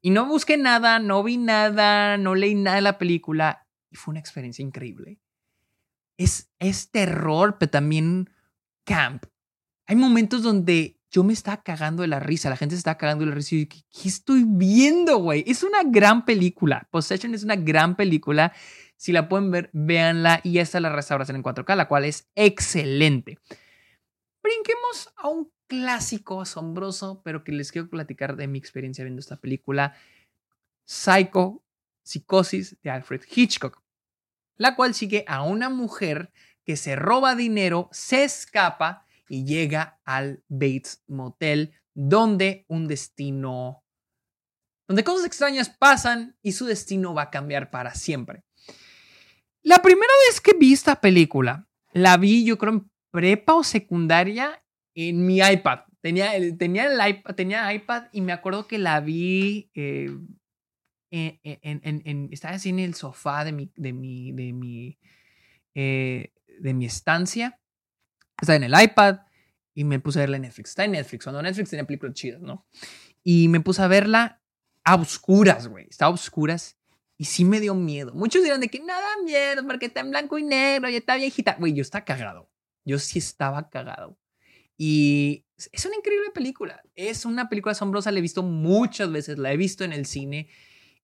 Y 0.02 0.10
no 0.12 0.26
busqué 0.26 0.58
nada, 0.58 1.00
no 1.00 1.24
vi 1.24 1.38
nada, 1.38 2.18
no 2.18 2.36
leí 2.36 2.56
nada 2.56 2.76
de 2.76 2.82
la 2.82 2.98
película. 2.98 3.68
Y 3.90 3.96
fue 3.96 4.12
una 4.12 4.20
experiencia 4.20 4.64
increíble. 4.64 5.20
Es, 6.18 6.52
es 6.60 6.92
terror, 6.92 7.58
pero 7.60 7.70
también 7.70 8.30
camp. 8.86 9.26
Hay 9.86 9.96
momentos 9.96 10.44
donde 10.44 10.98
yo 11.10 11.24
me 11.24 11.34
estaba 11.34 11.64
cagando 11.64 12.02
de 12.02 12.08
la 12.08 12.20
risa, 12.20 12.50
la 12.50 12.58
gente 12.58 12.76
se 12.76 12.80
está 12.80 12.98
cagando 12.98 13.24
de 13.24 13.30
la 13.30 13.36
risa 13.36 13.56
y 13.56 13.66
¿qué, 13.66 13.82
qué 13.90 14.10
estoy 14.10 14.44
viendo, 14.46 15.18
güey? 15.18 15.44
Es 15.48 15.64
una 15.64 15.84
gran 15.86 16.26
película. 16.26 16.88
Possession 16.92 17.34
es 17.34 17.44
una 17.44 17.56
gran 17.56 17.96
película 17.96 18.54
si 18.98 19.12
la 19.12 19.30
pueden 19.30 19.52
ver, 19.52 19.70
véanla 19.74 20.42
y 20.44 20.58
esta 20.58 20.80
es 20.80 20.82
la 20.82 20.92
restauración 20.92 21.38
en 21.38 21.44
4K, 21.44 21.76
la 21.76 21.88
cual 21.88 22.06
es 22.06 22.30
excelente. 22.36 23.40
Brinquemos 24.42 25.14
a 25.16 25.30
un 25.30 25.52
clásico 25.68 26.42
asombroso, 26.42 27.22
pero 27.24 27.44
que 27.44 27.52
les 27.52 27.72
quiero 27.72 27.90
platicar 27.90 28.36
de 28.36 28.48
mi 28.48 28.58
experiencia 28.58 29.04
viendo 29.04 29.20
esta 29.20 29.38
película, 29.38 29.96
Psycho, 30.86 31.64
Psicosis 32.04 32.78
de 32.82 32.90
Alfred 32.90 33.22
Hitchcock, 33.30 33.82
la 34.56 34.76
cual 34.76 34.94
sigue 34.94 35.26
a 35.28 35.44
una 35.44 35.70
mujer 35.70 36.32
que 36.66 36.78
se 36.78 36.96
roba 36.96 37.36
dinero, 37.36 37.90
se 37.92 38.24
escapa 38.24 39.06
y 39.30 39.46
llega 39.46 40.00
al 40.06 40.44
Bates 40.48 41.04
Motel, 41.08 41.74
donde 41.94 42.66
un 42.68 42.88
destino, 42.88 43.84
donde 44.88 45.04
cosas 45.04 45.26
extrañas 45.26 45.70
pasan 45.70 46.38
y 46.42 46.54
su 46.54 46.66
destino 46.66 47.14
va 47.14 47.24
a 47.24 47.30
cambiar 47.30 47.70
para 47.70 47.94
siempre. 47.94 48.47
La 49.64 49.82
primera 49.82 50.14
vez 50.28 50.42
que 50.42 50.54
vi 50.58 50.74
esta 50.74 51.00
película, 51.02 51.68
la 51.94 52.18
vi 52.18 52.46
yo 52.46 52.58
creo 52.58 52.74
en 52.74 52.92
prepa 53.12 53.56
o 53.56 53.64
secundaria 53.64 54.64
en 54.94 55.26
mi 55.26 55.40
iPad. 55.40 55.80
Tenía, 56.02 56.32
tenía, 56.58 56.86
el 56.86 57.10
iPad, 57.10 57.36
tenía 57.36 57.74
iPad 57.74 58.06
y 58.12 58.22
me 58.22 58.32
acuerdo 58.32 58.68
que 58.68 58.78
la 58.78 59.00
vi 59.00 59.70
eh, 59.74 60.10
en, 61.12 61.40
en, 61.44 62.02
en, 62.06 62.30
estaba 62.32 62.56
así 62.56 62.70
en 62.70 62.80
el 62.80 62.94
sofá 62.94 63.44
de 63.44 63.52
mi, 63.52 63.72
de 63.76 63.94
mi, 63.94 64.32
de 64.32 64.54
mi, 64.54 65.00
eh, 65.76 66.34
de 66.60 66.74
mi 66.74 66.86
estancia. 66.86 67.60
Estaba 68.40 68.58
en 68.58 68.64
el 68.64 68.82
iPad 68.82 69.20
y 69.74 69.84
me 69.84 70.00
puse 70.00 70.20
a 70.20 70.22
verla 70.22 70.38
en 70.38 70.44
Netflix. 70.44 70.70
Está 70.70 70.86
en 70.86 70.92
Netflix, 70.92 71.24
cuando 71.24 71.42
Netflix 71.42 71.70
tenía 71.70 71.86
películas 71.86 72.14
chidas, 72.14 72.42
¿no? 72.42 72.66
Y 73.24 73.48
me 73.48 73.60
puse 73.60 73.82
a 73.82 73.88
verla 73.88 74.42
a 74.84 74.96
oscuras, 74.96 75.68
güey. 75.68 75.88
Está 75.90 76.06
a 76.06 76.10
oscuras. 76.10 76.77
Y 77.18 77.26
sí 77.26 77.46
me 77.46 77.60
dio 77.60 77.74
miedo. 77.74 78.14
Muchos 78.14 78.44
dirán 78.44 78.62
de 78.62 78.70
que 78.70 78.80
nada 78.80 79.08
miedo 79.24 79.66
porque 79.66 79.88
está 79.88 80.02
en 80.02 80.12
blanco 80.12 80.38
y 80.38 80.44
negro 80.44 80.90
y 80.90 80.96
está 80.96 81.16
viejita. 81.16 81.56
Güey, 81.60 81.74
yo 81.74 81.82
estaba 81.82 82.06
cagado. 82.06 82.50
Yo 82.86 83.00
sí 83.00 83.20
estaba 83.20 83.70
cagado. 83.70 84.18
Y 84.78 85.46
es 85.72 85.86
una 85.86 85.96
increíble 85.96 86.30
película. 86.34 86.82
Es 86.94 87.26
una 87.26 87.50
película 87.50 87.72
asombrosa. 87.72 88.12
La 88.12 88.20
he 88.20 88.22
visto 88.22 88.44
muchas 88.44 89.12
veces. 89.12 89.40
La 89.40 89.52
he 89.52 89.58
visto 89.58 89.84
en 89.84 89.94
el 89.94 90.06
cine. 90.06 90.48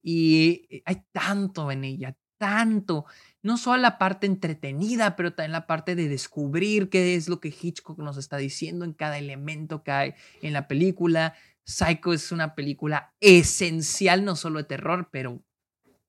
Y 0.04 0.84
hay 0.86 1.04
tanto 1.12 1.72
en 1.72 1.84
ella. 1.84 2.16
Tanto. 2.38 3.06
No 3.42 3.58
solo 3.58 3.82
la 3.82 3.98
parte 3.98 4.28
entretenida, 4.28 5.16
pero 5.16 5.34
también 5.34 5.52
la 5.52 5.66
parte 5.66 5.96
de 5.96 6.08
descubrir 6.08 6.90
qué 6.90 7.16
es 7.16 7.28
lo 7.28 7.40
que 7.40 7.54
Hitchcock 7.60 7.98
nos 7.98 8.18
está 8.18 8.38
diciendo 8.38 8.86
en 8.86 8.94
cada 8.94 9.18
elemento 9.18 9.84
que 9.84 9.92
hay 9.92 10.14
en 10.42 10.54
la 10.54 10.68
película. 10.68 11.34
Psycho 11.66 12.14
es 12.14 12.32
una 12.32 12.54
película 12.54 13.14
esencial, 13.20 14.24
no 14.24 14.36
solo 14.36 14.60
de 14.60 14.66
terror, 14.66 15.10
pero 15.12 15.44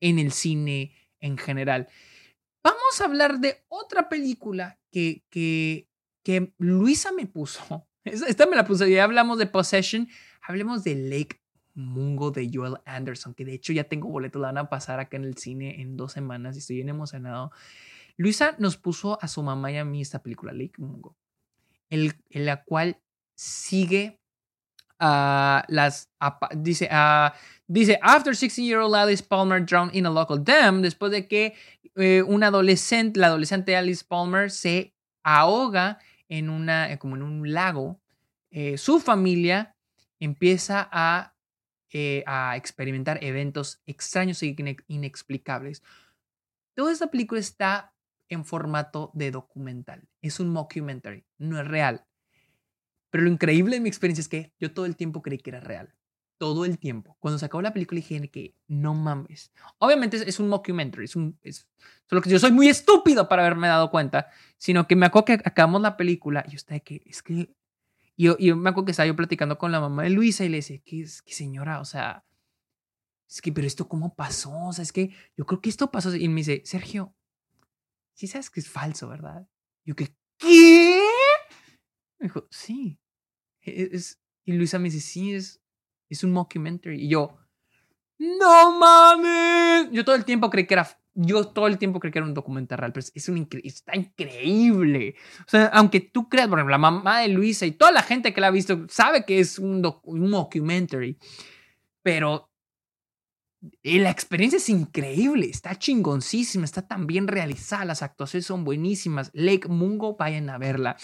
en 0.05 0.19
el 0.19 0.33
cine 0.33 0.93
en 1.21 1.39
general. 1.39 1.89
vamos 2.63 3.01
a 3.01 3.05
hablar 3.05 3.41
de 3.41 3.65
otra 3.69 4.11
película 4.11 4.79
que, 4.93 5.25
que, 5.31 5.89
que 6.23 6.53
Luisa 6.59 7.11
me 7.13 7.27
puso. 7.27 7.89
Esta 8.05 8.47
me 8.47 8.55
la 8.55 8.67
puso, 8.67 8.87
ya 8.87 9.05
hablamos 9.05 9.39
de 9.39 9.47
Possession, 9.47 10.09
hablemos 10.43 10.85
de 10.85 10.95
Lake 10.95 11.41
Mungo 11.73 12.31
de 12.31 12.51
Joel 12.53 12.77
Anderson, 12.85 13.33
que 13.33 13.47
de 13.47 13.55
hecho 13.55 13.73
ya 13.73 13.85
tengo 13.85 14.11
boletos, 14.11 14.41
la 14.41 14.49
van 14.49 14.59
a 14.59 14.69
pasar 14.69 15.01
acá 15.01 15.17
en 15.17 15.25
el 15.25 15.39
cine 15.39 15.81
en 15.81 15.97
dos 15.97 16.13
semanas 16.13 16.55
y 16.55 16.59
estoy 16.59 16.77
bien 16.77 16.91
emocionado. 16.91 17.51
Luisa 18.19 18.57
nos 18.59 18.77
puso 18.77 19.19
a 19.23 19.29
su 19.29 19.43
mamá 19.43 19.73
y 19.73 19.79
a 19.79 19.87
mí 19.87 20.03
esta 20.03 20.23
película, 20.23 20.53
Lake 20.53 20.75
Mungo, 20.77 21.17
en 21.89 22.13
la 22.33 22.63
cual 22.63 23.01
sigue 23.35 24.21
a 24.99 25.65
las. 25.69 26.09
dice, 26.55 26.89
after 28.03 28.33
16-year-old 28.33 28.95
Alice 28.95 29.23
Palmer 29.23 29.61
drowned 29.61 29.95
in 29.95 30.07
a 30.07 30.11
local 30.11 30.39
dam, 30.43 30.83
después 30.83 31.11
de 31.11 31.27
que 31.27 31.55
eh, 31.97 32.23
un 32.23 32.43
adolescente, 32.43 33.19
la 33.21 33.29
adolescente 33.29 33.77
Alice 33.77 34.05
Palmer 34.07 34.51
se 34.51 34.95
ahoga 35.23 35.99
en 36.29 36.51
una, 36.51 36.97
como 36.99 37.17
en 37.17 37.23
un 37.23 37.53
lago, 37.53 38.01
eh, 38.51 38.79
su 38.79 39.01
familia 39.01 39.77
empieza 40.21 40.89
a 40.91 41.35
eh, 41.97 42.25
a 42.27 42.57
experimentar 42.57 43.23
eventos 43.23 43.81
extraños 43.87 44.43
e 44.43 44.57
inexplicables. 44.89 45.81
Toda 46.75 46.91
esta 46.91 47.07
película 47.07 47.39
está 47.39 47.95
en 48.29 48.45
formato 48.45 49.13
de 49.15 49.31
documental. 49.31 50.03
Es 50.21 50.41
un 50.41 50.49
mockumentary, 50.49 51.25
no 51.39 51.61
es 51.61 51.69
real. 51.69 52.05
Pero 53.15 53.23
lo 53.23 53.31
increíble 53.31 53.77
de 53.77 53.81
mi 53.81 53.89
experiencia 53.89 54.23
es 54.23 54.29
que 54.29 54.53
yo 54.59 54.73
todo 54.73 54.87
el 54.87 54.97
tiempo 54.97 55.23
creí 55.23 55.39
que 55.39 55.51
era 55.51 55.61
real. 55.61 55.95
Todo 56.37 56.65
el 56.65 56.81
tiempo. 56.81 57.17
Cuando 57.21 57.39
se 57.39 57.47
acabó 57.47 57.63
la 57.63 57.73
película 57.73 58.01
dije 58.01 58.29
que 58.29 58.57
no 58.67 58.93
mames. 58.93 59.53
Obviamente 59.79 60.17
es, 60.17 60.41
un 60.41 60.49
mockumentary. 60.49 61.05
Es 61.05 61.17
es, 61.43 61.69
solo 62.11 62.21
que 62.21 62.29
yo 62.29 62.41
soy 62.41 62.51
muy 62.51 62.67
estúpido 62.67 63.29
para 63.29 63.43
haberme 63.43 63.69
dado 63.69 63.89
cuenta. 63.93 64.27
Sino 64.57 64.89
que 64.89 64.97
me 64.97 65.07
acuerdo 65.07 65.27
que 65.27 65.33
acabamos 65.35 65.81
la 65.81 65.97
película 65.97 66.45
y 66.45 66.51
yo 66.51 66.57
estaba 66.57 66.81
que 66.81 67.03
es 67.07 67.23
que 67.23 67.55
y 68.17 68.25
yo, 68.25 68.57
me 68.57 68.71
acuerdo 68.71 68.87
que 68.87 68.91
estaba 68.91 69.07
yo 69.07 69.15
platicando 69.15 69.59
con 69.59 69.71
la 69.71 69.79
mamá 69.79 70.03
de 70.03 70.11
Luisa 70.11 70.45
y 70.45 70.49
le 70.49 70.57
decía, 70.57 70.81
¿qué, 70.85 71.07
qué 71.25 71.33
señora? 71.33 71.79
O 71.79 71.85
sea, 71.85 72.25
es 73.31 73.41
que, 73.41 73.53
pero 73.53 73.69
esto 73.69 73.87
cómo 73.89 74.17
pasó? 74.17 74.51
O 74.67 74.73
sea, 74.73 74.83
es 74.83 74.91
que 74.91 75.15
yo 75.37 75.47
creo 75.47 75.61
que 75.61 75.71
esto 75.71 75.93
pasó. 75.93 76.13
Y 76.17 76.29
me 76.29 76.41
dice, 76.41 76.63
Sergio, 76.65 77.15
sí 78.15 78.27
sabes 78.27 78.51
que 78.51 78.59
es 78.59 78.69
falso, 78.69 79.07
¿verdad? 79.07 79.47
yo, 79.85 79.95
¿qué? 79.95 80.17
¿Qué? 80.37 81.01
Me 82.19 82.27
dijo, 82.27 82.49
sí. 82.51 82.99
E, 83.65 83.91
es, 83.93 84.21
y 84.45 84.53
Luisa 84.53 84.79
me 84.79 84.91
dice, 84.91 85.01
sí, 85.01 85.35
es, 85.35 85.61
es 86.09 86.25
un 86.25 86.33
mockumentary. 86.33 87.05
Y 87.05 87.09
yo, 87.09 87.39
no 88.19 88.79
mames. 88.79 89.91
Yo 89.93 90.05
todo 90.05 90.15
el 90.15 90.25
tiempo 90.25 90.51
creí 90.51 90.67
que 90.67 90.75
era 90.75 90.89
yo 91.15 91.47
todo 91.47 91.69
el 91.69 91.79
tiempo 91.79 92.01
creí 92.01 92.13
que 92.13 92.19
era 92.19 92.27
un 92.27 92.35
documental 92.35 92.79
real, 92.79 92.93
pero 92.93 93.07
es 93.15 93.29
un 93.29 93.49
está 93.63 93.97
increíble. 93.97 95.15
O 95.47 95.51
sea, 95.51 95.67
aunque 95.67 96.01
tú 96.01 96.29
creas, 96.29 96.49
por 96.49 96.59
ejemplo, 96.59 96.73
la 96.73 96.79
mamá 96.79 97.21
de 97.21 97.29
Luisa 97.29 97.67
y 97.67 97.73
toda 97.73 97.93
la 97.93 98.03
gente 98.03 98.35
que 98.35 98.41
la 98.41 98.49
ha 98.49 98.51
visto 98.51 98.87
sabe 98.89 99.25
que 99.25 99.39
es 99.39 99.59
un, 99.59 99.81
documentary, 99.81 101.17
pero 102.03 102.51
la 103.83 104.11
experiencia 104.11 104.57
es 104.57 104.69
increíble, 104.69 105.47
está 105.47 105.79
chingoncísima, 105.79 106.65
está 106.65 106.87
tan 106.87 107.07
bien 107.07 107.29
realizada, 107.29 107.85
las 107.85 108.03
actuaciones 108.03 108.47
son 108.47 108.65
buenísimas. 108.65 109.31
Lake 109.33 109.69
Mungo, 109.69 110.17
vayan 110.17 110.51
a 110.51 110.59
verla. 110.59 110.97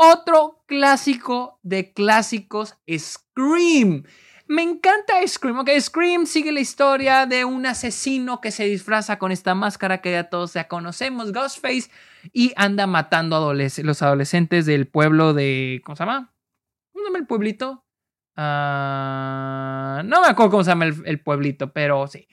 Otro 0.00 0.62
clásico 0.66 1.58
de 1.64 1.92
clásicos, 1.92 2.76
Scream. 2.88 4.04
Me 4.46 4.62
encanta 4.62 5.14
Scream. 5.26 5.58
Ok, 5.58 5.70
Scream 5.80 6.24
sigue 6.24 6.52
la 6.52 6.60
historia 6.60 7.26
de 7.26 7.44
un 7.44 7.66
asesino 7.66 8.40
que 8.40 8.52
se 8.52 8.62
disfraza 8.66 9.18
con 9.18 9.32
esta 9.32 9.56
máscara 9.56 10.00
que 10.00 10.12
ya 10.12 10.30
todos 10.30 10.54
ya 10.54 10.68
conocemos, 10.68 11.32
Ghostface, 11.32 11.90
y 12.32 12.52
anda 12.54 12.86
matando 12.86 13.36
a 13.36 13.54
los 13.54 14.02
adolescentes 14.02 14.66
del 14.66 14.86
pueblo 14.86 15.34
de. 15.34 15.82
¿Cómo 15.84 15.96
se 15.96 16.04
llama? 16.04 16.32
¿Cómo 16.92 17.02
se 17.02 17.08
llama 17.08 17.18
el 17.18 17.26
pueblito? 17.26 17.84
Ah, 18.36 20.02
no 20.04 20.20
me 20.20 20.28
acuerdo 20.28 20.52
cómo 20.52 20.62
se 20.62 20.70
llama 20.70 20.84
el, 20.84 21.20
pueblito, 21.20 21.72
pero 21.72 22.06
sí. 22.06 22.28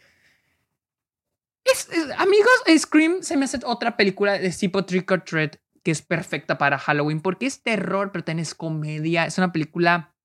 amigos, 2.19 2.53
Scream 2.77 3.23
se 3.23 3.37
me 3.37 3.45
hace 3.45 3.57
otra 3.65 3.97
película 3.97 4.33
de 4.33 4.51
tipo 4.51 4.85
Trick 4.85 5.09
or 5.09 5.21
Treat 5.21 5.64
que 5.85 5.91
es 5.91 6.01
perfecta 6.01 6.57
para 6.57 6.79
Halloween 6.79 7.21
porque 7.21 7.45
es 7.45 7.61
terror, 7.61 8.11
pero 8.11 8.25
también 8.25 8.41
es 8.41 8.55
comedia. 8.55 9.27
Es 9.27 9.37
una 9.37 9.51
película 9.51 10.15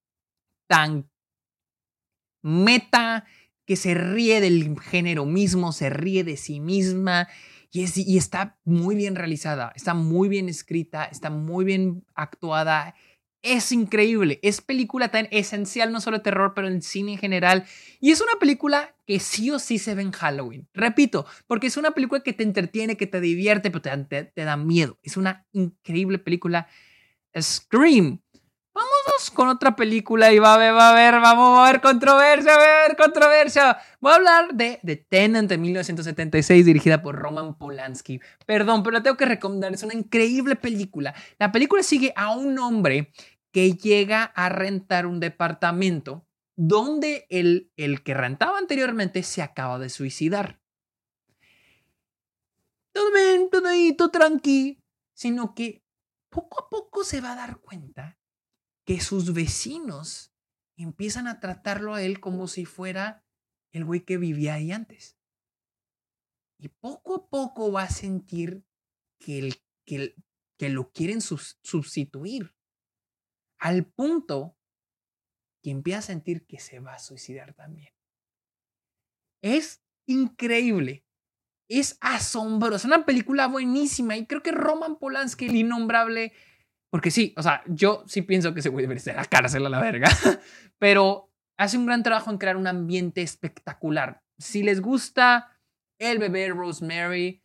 tan 0.67 1.11
meta, 2.41 3.27
que 3.67 3.77
se 3.77 3.93
ríe 3.93 4.41
del 4.41 4.81
género 4.81 5.27
mismo, 5.27 5.73
se 5.73 5.91
ríe 5.91 6.25
de 6.25 6.39
sí 6.39 6.61
misma 6.61 7.29
y, 7.71 7.85
y 7.95 8.17
está 8.17 8.59
muy 8.65 8.95
bien 8.97 9.17
realizada, 9.17 9.71
está 9.77 9.93
muy 9.93 10.31
bien 10.31 10.49
escrita, 10.49 11.05
está 11.05 11.29
muy 11.29 11.67
bien 11.67 12.07
actuada. 12.15 12.95
Es 13.43 13.73
increíble, 13.73 14.39
es 14.43 14.61
película 14.61 15.11
tan 15.11 15.27
esencial, 15.31 15.93
no 15.93 16.03
solo 16.03 16.19
de 16.19 16.25
terror, 16.25 16.53
pero 16.55 16.69
en 16.69 16.83
cine 16.83 17.13
en 17.13 17.19
general. 17.19 17.65
Y 17.99 18.11
es 18.11 18.21
una 18.21 18.39
película 18.39 18.95
que 19.07 19.19
sí 19.19 19.51
o 19.51 19.59
sí 19.59 19.79
se 19.79 19.95
ve 19.95 20.03
en 20.03 20.13
Halloween. 20.13 20.69
Repito, 20.75 21.25
porque 21.47 21.69
es 21.69 21.79
una 21.79 21.93
película 21.93 22.23
que 22.23 22.35
te 22.35 22.43
entretiene, 22.43 22.99
que 22.99 23.07
te 23.07 23.19
divierte, 23.21 23.71
pero 23.71 23.81
te, 23.81 24.25
te 24.25 24.45
da 24.45 24.57
miedo. 24.59 24.99
Es 25.03 25.17
una 25.17 25.47
increíble 25.53 26.19
película. 26.19 26.69
Scream 27.41 28.21
Con 29.29 29.49
otra 29.49 29.77
película 29.77 30.33
y 30.33 30.39
va 30.39 30.53
a 30.53 30.55
haber, 30.55 30.73
va 30.73 30.89
a 30.89 30.93
haber, 30.93 31.21
vamos 31.21 31.59
a 31.59 31.71
ver 31.71 31.83
controversia, 31.83 32.55
a 32.55 32.59
ver 32.59 32.97
controversia. 32.97 33.77
Voy 34.01 34.13
a 34.13 34.15
hablar 34.15 34.55
de 34.55 34.81
The 34.83 34.97
Tenant 34.97 35.49
de 35.49 35.59
1976 35.59 36.65
dirigida 36.65 37.03
por 37.03 37.17
Roman 37.17 37.59
Polanski. 37.59 38.21
Perdón, 38.47 38.83
pero 38.83 38.95
la 38.95 39.03
tengo 39.03 39.19
que 39.19 39.27
recomendar, 39.27 39.75
es 39.75 39.83
una 39.83 39.93
increíble 39.93 40.57
película. 40.57 41.15
La 41.39 41.53
película 41.53 41.83
sigue 41.83 42.15
a 42.17 42.35
un 42.35 42.59
hombre 42.59 43.13
que 43.53 43.75
llega 43.75 44.25
a 44.25 44.49
rentar 44.49 45.05
un 45.05 45.21
departamento 45.21 46.27
donde 46.57 47.27
el, 47.29 47.71
el 47.77 48.03
que 48.03 48.15
rentaba 48.15 48.57
anteriormente 48.57 49.23
se 49.23 49.43
acaba 49.43 49.79
de 49.79 49.91
suicidar. 49.91 50.61
Todo 52.93 53.13
bien, 53.13 53.51
todo 53.51 53.69
ahí, 53.69 53.93
todo 53.93 54.11
tranqui, 54.11 54.83
sino 55.13 55.55
que 55.55 55.83
poco 56.31 56.65
a 56.65 56.69
poco 56.71 57.05
se 57.05 57.21
va 57.21 57.33
a 57.33 57.37
dar 57.37 57.59
cuenta 57.59 58.20
que 58.91 59.01
sus 59.01 59.33
vecinos 59.33 60.35
empiezan 60.77 61.29
a 61.29 61.39
tratarlo 61.39 61.95
a 61.95 62.03
él 62.03 62.19
como 62.19 62.49
si 62.49 62.65
fuera 62.65 63.25
el 63.71 63.85
güey 63.85 64.05
que 64.05 64.19
vivía 64.19 64.55
ahí 64.55 64.73
antes. 64.73 65.17
Y 66.59 66.71
poco 66.71 67.15
a 67.15 67.29
poco 67.29 67.71
va 67.71 67.85
a 67.85 67.89
sentir 67.89 68.67
que, 69.21 69.39
el, 69.39 69.63
que, 69.87 70.17
que 70.59 70.71
lo 70.71 70.91
quieren 70.91 71.21
sustituir. 71.21 72.53
Al 73.61 73.87
punto 73.87 74.59
que 75.63 75.71
empieza 75.71 76.01
a 76.01 76.03
sentir 76.03 76.45
que 76.45 76.59
se 76.59 76.81
va 76.81 76.95
a 76.95 76.99
suicidar 76.99 77.55
también. 77.55 77.95
Es 79.41 79.85
increíble. 80.09 81.07
Es 81.69 81.97
asombroso. 82.01 82.75
Es 82.75 82.85
una 82.87 83.07
película 83.07 83.47
buenísima. 83.47 84.17
Y 84.17 84.27
creo 84.27 84.43
que 84.43 84.51
Roman 84.51 84.99
Polanski, 84.99 85.47
el 85.47 85.55
innombrable, 85.55 86.33
porque 86.91 87.13
sí, 87.13 87.33
o 87.37 87.43
sea, 87.43 87.63
yo 87.69 88.03
sí 88.07 88.23
pienso 88.23 88.53
que 88.53 88.63
se 88.63 88.71
puede 88.71 88.89
debería 88.89 89.15
la 89.15 89.25
cárcel 89.25 89.65
a 89.67 89.69
la 89.69 89.81
verga, 89.81 90.09
pero 90.79 91.31
hace 91.57 91.79
un 91.79 91.87
gran 91.87 92.03
trabajo 92.03 92.31
en 92.31 92.39
crear 92.39 92.57
un 92.57 92.67
ambiente 92.67 93.23
espectacular. 93.23 94.23
Si 94.39 94.63
les 94.63 94.81
gusta 94.81 95.57
El 95.99 96.19
bebé 96.19 96.49
Rosemary, 96.49 97.45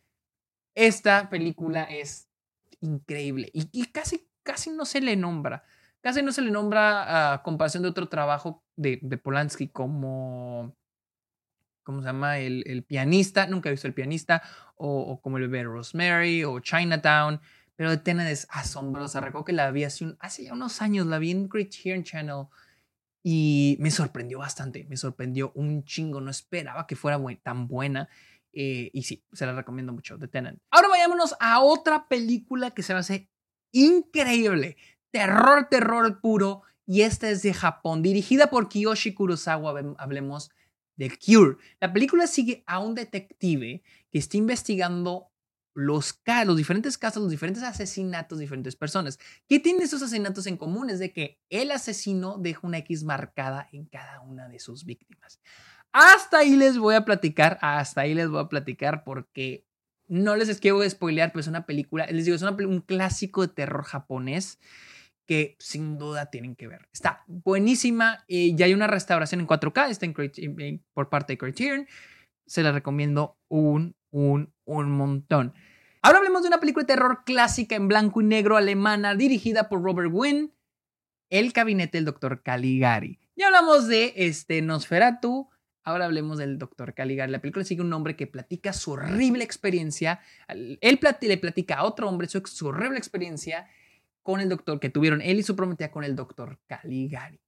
esta 0.74 1.30
película 1.30 1.84
es 1.84 2.28
increíble 2.80 3.50
y, 3.52 3.86
casi, 3.86 4.28
casi 4.42 4.70
no 4.70 4.84
se 4.84 5.00
le 5.00 5.16
nombra. 5.16 5.62
Casi 6.00 6.22
no 6.22 6.32
se 6.32 6.42
le 6.42 6.50
nombra 6.50 7.32
a 7.32 7.42
comparación 7.42 7.82
de 7.82 7.88
otro 7.88 8.08
trabajo 8.08 8.64
de, 8.76 8.98
Polanski 9.22 9.68
como, 9.68 10.76
¿cómo 11.84 12.00
se 12.00 12.06
llama? 12.06 12.38
El, 12.38 12.84
pianista, 12.84 13.46
nunca 13.46 13.68
he 13.68 13.72
visto 13.72 13.88
el 13.88 13.94
pianista, 13.94 14.42
o, 14.76 15.00
o 15.00 15.20
como 15.20 15.38
el 15.38 15.48
bebé 15.48 15.64
Rosemary, 15.64 16.44
o 16.44 16.60
Chinatown. 16.60 17.40
Pero 17.76 17.90
de 17.90 17.98
Tenet 17.98 18.28
es 18.28 18.46
asombrosa. 18.50 19.20
Recuerdo 19.20 19.44
que 19.44 19.52
la 19.52 19.70
vi 19.70 19.84
hace, 19.84 20.16
hace 20.18 20.44
ya 20.44 20.54
unos 20.54 20.82
años, 20.82 21.06
la 21.06 21.18
vi 21.18 21.30
en 21.30 21.48
Criterion 21.48 22.02
Channel 22.02 22.46
y 23.22 23.76
me 23.80 23.90
sorprendió 23.90 24.38
bastante. 24.38 24.86
Me 24.88 24.96
sorprendió 24.96 25.52
un 25.54 25.84
chingo. 25.84 26.20
No 26.20 26.30
esperaba 26.30 26.86
que 26.86 26.96
fuera 26.96 27.20
tan 27.42 27.68
buena. 27.68 28.08
Eh, 28.52 28.90
y 28.94 29.02
sí, 29.02 29.22
se 29.32 29.44
la 29.44 29.52
recomiendo 29.52 29.92
mucho, 29.92 30.18
The 30.18 30.28
Tenant. 30.28 30.60
Ahora 30.70 30.88
vayámonos 30.88 31.34
a 31.40 31.60
otra 31.60 32.08
película 32.08 32.70
que 32.70 32.82
se 32.82 32.94
me 32.94 33.00
hace 33.00 33.28
increíble. 33.72 34.76
Terror, 35.10 35.68
terror 35.68 36.20
puro. 36.20 36.62
Y 36.86 37.02
esta 37.02 37.28
es 37.28 37.42
de 37.42 37.52
Japón, 37.52 38.02
dirigida 38.02 38.48
por 38.48 38.68
Kiyoshi 38.68 39.12
Kurosawa. 39.12 39.96
Hablemos 39.98 40.50
de 40.96 41.10
Cure. 41.10 41.56
La 41.80 41.92
película 41.92 42.26
sigue 42.26 42.64
a 42.66 42.78
un 42.78 42.94
detective 42.94 43.82
que 44.10 44.18
está 44.18 44.36
investigando 44.36 45.28
los, 45.76 46.20
los 46.46 46.56
diferentes 46.56 46.96
casos, 46.96 47.22
los 47.22 47.30
diferentes 47.30 47.62
asesinatos 47.62 48.38
diferentes 48.38 48.74
personas. 48.74 49.18
¿Qué 49.46 49.60
tienen 49.60 49.82
esos 49.82 50.02
asesinatos 50.02 50.46
en 50.46 50.56
común? 50.56 50.88
Es 50.88 50.98
de 50.98 51.12
que 51.12 51.38
el 51.50 51.70
asesino 51.70 52.38
deja 52.38 52.60
una 52.62 52.78
X 52.78 53.04
marcada 53.04 53.68
en 53.72 53.84
cada 53.84 54.20
una 54.22 54.48
de 54.48 54.58
sus 54.58 54.86
víctimas. 54.86 55.38
Hasta 55.92 56.38
ahí 56.38 56.56
les 56.56 56.78
voy 56.78 56.94
a 56.94 57.04
platicar, 57.04 57.58
hasta 57.60 58.00
ahí 58.00 58.14
les 58.14 58.28
voy 58.28 58.40
a 58.40 58.48
platicar 58.48 59.04
porque 59.04 59.66
No 60.08 60.36
les 60.36 60.60
quiero 60.60 60.88
spoilear, 60.88 61.32
pero 61.32 61.40
es 61.40 61.48
una 61.48 61.66
película, 61.66 62.06
les 62.06 62.24
digo, 62.24 62.36
es 62.36 62.42
un 62.42 62.80
clásico 62.80 63.42
de 63.42 63.52
terror 63.52 63.82
japonés 63.82 64.58
que 65.26 65.56
sin 65.58 65.98
duda 65.98 66.26
tienen 66.26 66.54
que 66.54 66.68
ver. 66.68 66.88
Está 66.92 67.24
buenísima 67.26 68.24
y 68.28 68.54
ya 68.54 68.66
hay 68.66 68.74
una 68.74 68.86
restauración 68.86 69.40
en 69.40 69.48
4K, 69.48 69.90
está 69.90 70.06
en, 70.06 70.84
por 70.94 71.08
parte 71.10 71.32
de 71.32 71.38
Criterion. 71.38 71.86
Se 72.46 72.62
la 72.62 72.72
recomiendo 72.72 73.36
un, 73.48 73.96
un, 74.16 74.52
un 74.64 74.90
montón. 74.90 75.52
Ahora 76.00 76.18
hablemos 76.18 76.42
de 76.42 76.48
una 76.48 76.60
película 76.60 76.84
de 76.84 76.94
terror 76.94 77.22
clásica 77.24 77.76
en 77.76 77.88
blanco 77.88 78.20
y 78.20 78.24
negro 78.24 78.56
alemana 78.56 79.14
dirigida 79.14 79.68
por 79.68 79.82
Robert 79.82 80.10
Wynn, 80.10 80.54
El 81.28 81.52
gabinete 81.52 81.98
del 81.98 82.06
Dr. 82.06 82.42
Caligari. 82.42 83.18
Ya 83.34 83.46
hablamos 83.48 83.88
de 83.88 84.14
este 84.16 84.62
Nosferatu, 84.62 85.50
ahora 85.84 86.06
hablemos 86.06 86.38
del 86.38 86.58
Dr. 86.58 86.94
Caligari. 86.94 87.30
La 87.30 87.40
película 87.40 87.64
sigue 87.64 87.82
un 87.82 87.92
hombre 87.92 88.16
que 88.16 88.26
platica 88.26 88.72
su 88.72 88.92
horrible 88.92 89.44
experiencia. 89.44 90.20
Él 90.48 90.98
le 91.20 91.36
platica 91.36 91.76
a 91.76 91.84
otro 91.84 92.08
hombre 92.08 92.28
su, 92.28 92.40
su 92.46 92.68
horrible 92.68 92.98
experiencia 92.98 93.68
con 94.22 94.40
el 94.40 94.48
doctor 94.48 94.80
que 94.80 94.88
tuvieron 94.88 95.20
él 95.20 95.40
y 95.40 95.42
su 95.42 95.54
prometida 95.54 95.90
con 95.90 96.04
el 96.04 96.16
Dr. 96.16 96.58
Caligari. 96.66 97.40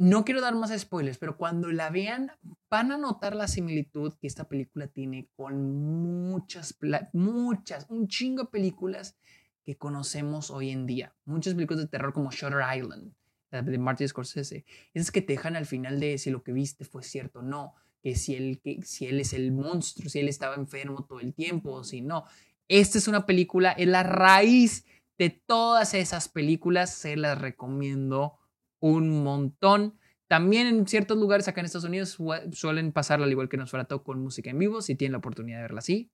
No 0.00 0.24
quiero 0.24 0.40
dar 0.40 0.54
más 0.54 0.70
spoilers, 0.78 1.18
pero 1.18 1.36
cuando 1.36 1.72
la 1.72 1.90
vean 1.90 2.30
van 2.70 2.92
a 2.92 2.98
notar 2.98 3.34
la 3.34 3.48
similitud 3.48 4.14
que 4.20 4.28
esta 4.28 4.44
película 4.44 4.86
tiene 4.86 5.28
con 5.34 6.30
muchas, 6.30 6.78
muchas, 7.12 7.84
un 7.88 8.06
chingo 8.06 8.44
de 8.44 8.48
películas 8.48 9.16
que 9.64 9.76
conocemos 9.76 10.52
hoy 10.52 10.70
en 10.70 10.86
día. 10.86 11.16
Muchas 11.24 11.54
películas 11.54 11.82
de 11.82 11.88
terror 11.88 12.12
como 12.12 12.30
Shutter 12.30 12.60
Island, 12.76 13.12
de 13.50 13.78
Martin 13.78 14.06
Scorsese. 14.06 14.64
Esas 14.94 15.10
que 15.10 15.20
te 15.20 15.32
dejan 15.32 15.56
al 15.56 15.66
final 15.66 15.98
de 15.98 16.16
si 16.18 16.30
lo 16.30 16.44
que 16.44 16.52
viste 16.52 16.84
fue 16.84 17.02
cierto 17.02 17.40
o 17.40 17.42
no, 17.42 17.74
que 18.00 18.14
si, 18.14 18.36
él, 18.36 18.62
si 18.84 19.06
él 19.06 19.18
es 19.18 19.32
el 19.32 19.50
monstruo, 19.50 20.08
si 20.08 20.20
él 20.20 20.28
estaba 20.28 20.54
enfermo 20.54 21.06
todo 21.06 21.18
el 21.18 21.34
tiempo 21.34 21.72
o 21.72 21.82
si 21.82 22.02
no. 22.02 22.24
Esta 22.68 22.98
es 22.98 23.08
una 23.08 23.26
película, 23.26 23.72
es 23.72 23.88
la 23.88 24.04
raíz 24.04 24.84
de 25.18 25.30
todas 25.30 25.94
esas 25.94 26.28
películas, 26.28 26.94
se 26.94 27.16
las 27.16 27.40
recomiendo 27.40 28.37
un 28.80 29.22
montón. 29.22 29.98
También 30.26 30.66
en 30.66 30.86
ciertos 30.86 31.16
lugares 31.16 31.48
acá 31.48 31.60
en 31.60 31.66
Estados 31.66 31.86
Unidos 31.86 32.18
suelen 32.52 32.92
pasarla 32.92 33.24
al 33.24 33.32
igual 33.32 33.48
que 33.48 33.56
nos 33.56 33.70
todo 33.70 34.04
con 34.04 34.20
música 34.20 34.50
en 34.50 34.58
vivo. 34.58 34.82
Si 34.82 34.94
tienen 34.94 35.12
la 35.12 35.18
oportunidad 35.18 35.58
de 35.58 35.62
verla 35.62 35.78
así, 35.78 36.10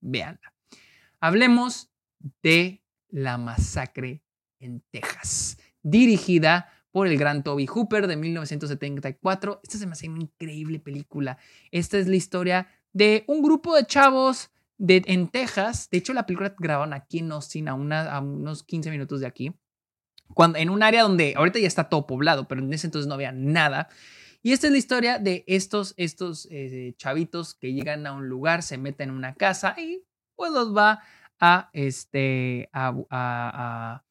véanla. 0.00 0.52
Hablemos 1.20 1.90
de 2.42 2.82
La 3.08 3.38
Masacre 3.38 4.22
en 4.60 4.82
Texas, 4.90 5.58
dirigida 5.82 6.70
por 6.90 7.06
el 7.06 7.18
gran 7.18 7.42
Toby 7.42 7.66
Hooper 7.66 8.06
de 8.06 8.16
1974. 8.16 9.60
Esta 9.62 9.78
se 9.78 9.86
me 9.86 9.92
hace 9.92 10.08
una 10.08 10.20
increíble 10.20 10.78
película. 10.78 11.38
Esta 11.70 11.98
es 11.98 12.08
la 12.08 12.16
historia 12.16 12.68
de 12.92 13.24
un 13.26 13.42
grupo 13.42 13.74
de 13.74 13.86
chavos 13.86 14.50
de, 14.76 15.02
en 15.06 15.28
Texas. 15.28 15.88
De 15.90 15.98
hecho, 15.98 16.12
la 16.12 16.26
película 16.26 16.54
grabaron 16.58 16.92
aquí 16.92 17.18
en 17.20 17.32
Austin, 17.32 17.68
a 17.68 17.74
unos 17.74 18.62
15 18.62 18.90
minutos 18.90 19.20
de 19.20 19.26
aquí 19.26 19.54
en 20.56 20.70
un 20.70 20.82
área 20.82 21.02
donde 21.02 21.34
ahorita 21.36 21.58
ya 21.58 21.66
está 21.66 21.88
todo 21.88 22.06
poblado, 22.06 22.48
pero 22.48 22.62
en 22.62 22.72
ese 22.72 22.86
entonces 22.86 23.08
no 23.08 23.14
había 23.14 23.32
nada. 23.32 23.88
Y 24.42 24.52
esta 24.52 24.66
es 24.66 24.72
la 24.72 24.78
historia 24.78 25.18
de 25.18 25.44
estos, 25.46 25.94
estos 25.96 26.46
eh, 26.50 26.94
chavitos 26.96 27.54
que 27.54 27.72
llegan 27.72 28.06
a 28.06 28.12
un 28.12 28.28
lugar, 28.28 28.62
se 28.62 28.78
meten 28.78 29.08
en 29.08 29.16
una 29.16 29.34
casa 29.34 29.74
y 29.78 30.04
pues 30.36 30.52
los 30.52 30.76
va 30.76 31.02
a, 31.40 31.70
este, 31.72 32.68
a, 32.72 34.02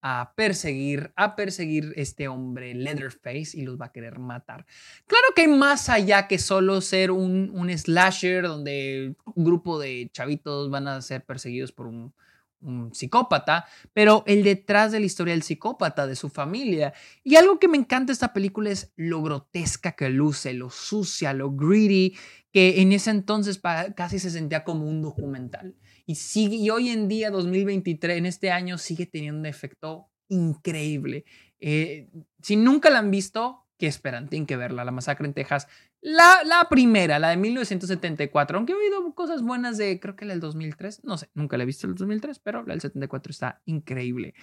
a 0.00 0.32
perseguir, 0.36 1.12
a 1.16 1.34
perseguir 1.34 1.92
este 1.96 2.28
hombre 2.28 2.74
Leatherface 2.74 3.50
y 3.54 3.62
los 3.62 3.80
va 3.80 3.86
a 3.86 3.92
querer 3.92 4.18
matar. 4.18 4.64
Claro 5.06 5.26
que 5.34 5.42
hay 5.42 5.48
más 5.48 5.88
allá 5.88 6.28
que 6.28 6.38
solo 6.38 6.80
ser 6.80 7.10
un, 7.10 7.50
un 7.52 7.76
slasher 7.76 8.46
donde 8.46 9.16
un 9.24 9.44
grupo 9.44 9.78
de 9.78 10.08
chavitos 10.12 10.70
van 10.70 10.88
a 10.88 11.02
ser 11.02 11.24
perseguidos 11.24 11.72
por 11.72 11.86
un, 11.86 12.14
un 12.60 12.94
psicópata, 12.94 13.66
pero 13.92 14.24
el 14.26 14.42
detrás 14.42 14.92
de 14.92 15.00
la 15.00 15.06
historia 15.06 15.34
del 15.34 15.42
psicópata, 15.42 16.06
de 16.06 16.16
su 16.16 16.28
familia. 16.28 16.92
Y 17.24 17.36
algo 17.36 17.58
que 17.58 17.68
me 17.68 17.76
encanta 17.76 18.06
de 18.06 18.14
esta 18.14 18.32
película 18.32 18.70
es 18.70 18.92
lo 18.96 19.22
grotesca 19.22 19.92
que 19.92 20.08
luce, 20.08 20.54
lo 20.54 20.70
sucia, 20.70 21.32
lo 21.32 21.52
greedy, 21.52 22.16
que 22.52 22.80
en 22.80 22.92
ese 22.92 23.10
entonces 23.10 23.60
casi 23.94 24.18
se 24.18 24.30
sentía 24.30 24.64
como 24.64 24.88
un 24.88 25.02
documental. 25.02 25.76
Y, 26.06 26.14
sigue, 26.14 26.56
y 26.56 26.70
hoy 26.70 26.88
en 26.88 27.08
día, 27.08 27.30
2023, 27.30 28.18
en 28.18 28.26
este 28.26 28.50
año, 28.50 28.78
sigue 28.78 29.06
teniendo 29.06 29.40
un 29.40 29.46
efecto 29.46 30.08
increíble. 30.28 31.24
Eh, 31.60 32.08
si 32.42 32.56
nunca 32.56 32.90
la 32.90 33.00
han 33.00 33.10
visto, 33.10 33.66
¿qué 33.78 33.86
esperan? 33.86 34.28
Tienen 34.28 34.46
que 34.46 34.56
verla, 34.56 34.84
La 34.84 34.90
Masacre 34.90 35.26
en 35.26 35.34
Texas. 35.34 35.68
La, 36.00 36.42
la, 36.44 36.68
primera, 36.68 37.18
la 37.18 37.30
de 37.30 37.36
1974, 37.36 38.56
aunque 38.56 38.72
he 38.72 38.76
oído 38.76 39.12
cosas 39.14 39.42
buenas 39.42 39.78
de, 39.78 39.98
creo 39.98 40.14
que 40.14 40.24
la 40.24 40.32
del 40.32 40.40
2003, 40.40 41.02
no 41.04 41.18
sé, 41.18 41.28
nunca 41.34 41.56
la 41.56 41.64
he 41.64 41.66
visto 41.66 41.88
el 41.88 41.96
2003, 41.96 42.38
pero 42.38 42.62
la 42.62 42.74
del 42.74 42.80
74 42.80 43.30
está 43.30 43.62
increíble. 43.64 44.34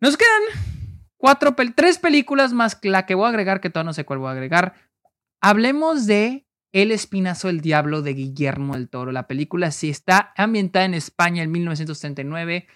Nos 0.00 0.16
quedan 0.16 0.42
cuatro, 1.16 1.54
tres 1.76 1.98
películas 1.98 2.52
más 2.52 2.78
la 2.82 3.06
que 3.06 3.14
voy 3.14 3.26
a 3.26 3.28
agregar, 3.28 3.60
que 3.60 3.70
todavía 3.70 3.90
no 3.90 3.94
sé 3.94 4.04
cuál 4.04 4.18
voy 4.18 4.28
a 4.28 4.32
agregar. 4.32 4.74
Hablemos 5.40 6.06
de 6.06 6.46
El 6.72 6.90
Espinazo 6.90 7.46
del 7.46 7.60
Diablo 7.60 8.02
de 8.02 8.14
Guillermo 8.14 8.74
del 8.74 8.88
Toro. 8.88 9.12
La 9.12 9.28
película 9.28 9.70
sí 9.70 9.88
está 9.88 10.32
ambientada 10.36 10.84
en 10.84 10.94
España 10.94 11.44
en 11.44 11.52
1939. 11.52 12.66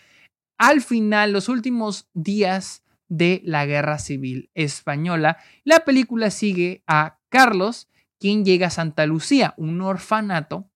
Al 0.59 0.81
final, 0.81 1.33
los 1.33 1.49
últimos 1.49 2.09
días 2.15 2.85
de 3.09 3.41
la 3.45 3.67
Guerra 3.67 3.99
Civil 3.99 4.51
Española. 4.55 5.39
La 5.65 5.81
película 5.81 6.31
sigue 6.31 6.83
a 6.87 7.18
Carlos, 7.29 7.89
quien 8.19 8.45
llega 8.45 8.69
a 8.69 8.71
Santa 8.71 9.07
Lucía, 9.07 9.55
un 9.57 9.81
orfanato, 9.81 10.71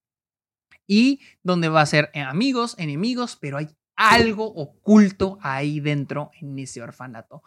y 0.87 1.21
donde 1.43 1.69
va 1.69 1.81
a 1.81 1.87
ser 1.87 2.11
amigos, 2.15 2.75
enemigos, 2.79 3.37
pero 3.41 3.59
hay 3.59 3.69
algo 3.97 4.47
oculto 4.47 5.39
ahí 5.41 5.81
dentro 5.81 6.31
en 6.41 6.59
ese 6.59 6.83
orfanato. 6.83 7.43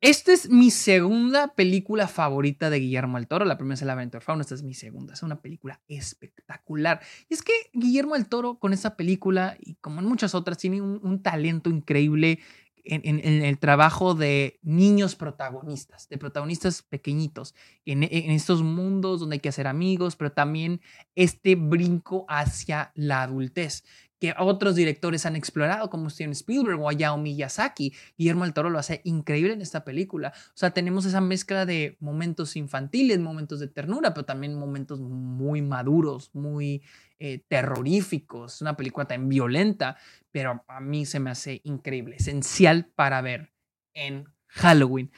Esta 0.00 0.32
es 0.32 0.50
mi 0.50 0.72
segunda 0.72 1.54
película 1.54 2.08
favorita 2.08 2.70
de 2.70 2.80
Guillermo 2.80 3.18
del 3.18 3.28
Toro. 3.28 3.44
La 3.44 3.56
primera 3.56 3.74
es 3.74 3.82
El 3.82 3.90
Aventor 3.90 4.20
Fauna, 4.20 4.42
esta 4.42 4.56
es 4.56 4.64
mi 4.64 4.74
segunda. 4.74 5.14
Es 5.14 5.22
una 5.22 5.40
película 5.40 5.80
espectacular. 5.86 7.00
Y 7.28 7.34
es 7.34 7.42
que 7.42 7.52
Guillermo 7.72 8.14
del 8.14 8.28
Toro 8.28 8.58
con 8.58 8.72
esa 8.72 8.96
película, 8.96 9.56
y 9.60 9.76
como 9.76 10.00
en 10.00 10.06
muchas 10.06 10.34
otras, 10.34 10.58
tiene 10.58 10.82
un 10.82 11.22
talento 11.22 11.70
increíble 11.70 12.40
en, 12.84 13.44
el 13.44 13.58
trabajo 13.58 14.14
de 14.14 14.58
niños 14.62 15.14
protagonistas, 15.14 16.08
de 16.08 16.18
protagonistas 16.18 16.82
pequeñitos, 16.82 17.54
en, 17.84 18.02
estos 18.02 18.62
mundos 18.62 19.20
donde 19.20 19.34
hay 19.34 19.40
que 19.40 19.48
hacer 19.48 19.66
amigos, 19.66 20.16
pero 20.16 20.32
también 20.32 20.80
este 21.14 21.54
brinco 21.54 22.24
hacia 22.28 22.92
la 22.94 23.22
adultez 23.22 23.84
que 24.22 24.32
otros 24.38 24.76
directores 24.76 25.26
han 25.26 25.34
explorado, 25.34 25.90
como 25.90 26.08
Steven 26.08 26.30
Spielberg 26.30 26.80
o 26.80 26.88
Hayao 26.88 27.18
Miyazaki. 27.18 27.92
Guillermo 28.16 28.44
del 28.44 28.54
Toro 28.54 28.70
lo 28.70 28.78
hace 28.78 29.00
increíble 29.02 29.52
en 29.52 29.60
esta 29.60 29.84
película. 29.84 30.32
O 30.50 30.52
sea, 30.54 30.70
tenemos 30.70 31.06
esa 31.06 31.20
mezcla 31.20 31.66
de 31.66 31.96
momentos 31.98 32.54
infantiles, 32.54 33.18
momentos 33.18 33.58
de 33.58 33.66
ternura, 33.66 34.14
pero 34.14 34.24
también 34.24 34.56
momentos 34.56 35.00
muy 35.00 35.60
maduros, 35.60 36.30
muy 36.34 36.84
eh, 37.18 37.42
terroríficos. 37.48 38.54
Es 38.54 38.62
una 38.62 38.76
película 38.76 39.06
tan 39.06 39.28
violenta, 39.28 39.96
pero 40.30 40.62
a 40.68 40.78
mí 40.78 41.04
se 41.04 41.18
me 41.18 41.30
hace 41.30 41.60
increíble, 41.64 42.14
esencial 42.14 42.86
para 42.94 43.22
ver 43.22 43.52
en 43.92 44.26
Halloween. 44.46 45.10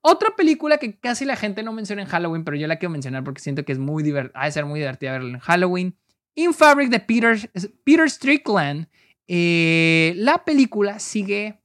Otra 0.00 0.34
película 0.34 0.78
que 0.78 0.98
casi 0.98 1.26
la 1.26 1.36
gente 1.36 1.62
no 1.62 1.74
menciona 1.74 2.00
en 2.00 2.08
Halloween, 2.08 2.44
pero 2.44 2.56
yo 2.56 2.66
la 2.68 2.78
quiero 2.78 2.92
mencionar 2.92 3.22
porque 3.22 3.42
siento 3.42 3.66
que 3.66 3.72
es 3.72 3.78
muy 3.78 4.02
divertida, 4.02 4.40
ha 4.40 4.46
de 4.46 4.52
ser 4.52 4.64
muy 4.64 4.80
divertida 4.80 5.12
verla 5.12 5.28
en 5.28 5.40
Halloween 5.40 5.96
In 6.40 6.54
Fabric 6.54 6.88
de 6.88 7.00
Peter, 7.00 7.50
Peter 7.84 8.08
Strickland, 8.08 8.88
eh, 9.28 10.14
la 10.16 10.42
película 10.42 10.98
sigue 10.98 11.60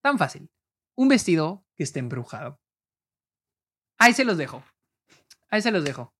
tan 0.00 0.18
fácil. 0.18 0.50
Un 0.96 1.06
vestido 1.06 1.64
que 1.76 1.84
está 1.84 2.00
embrujado. 2.00 2.58
Ahí 3.98 4.14
se 4.14 4.24
los 4.24 4.36
dejo. 4.36 4.64
Ahí 5.48 5.62
se 5.62 5.70
los 5.70 5.84
dejo. 5.84 6.12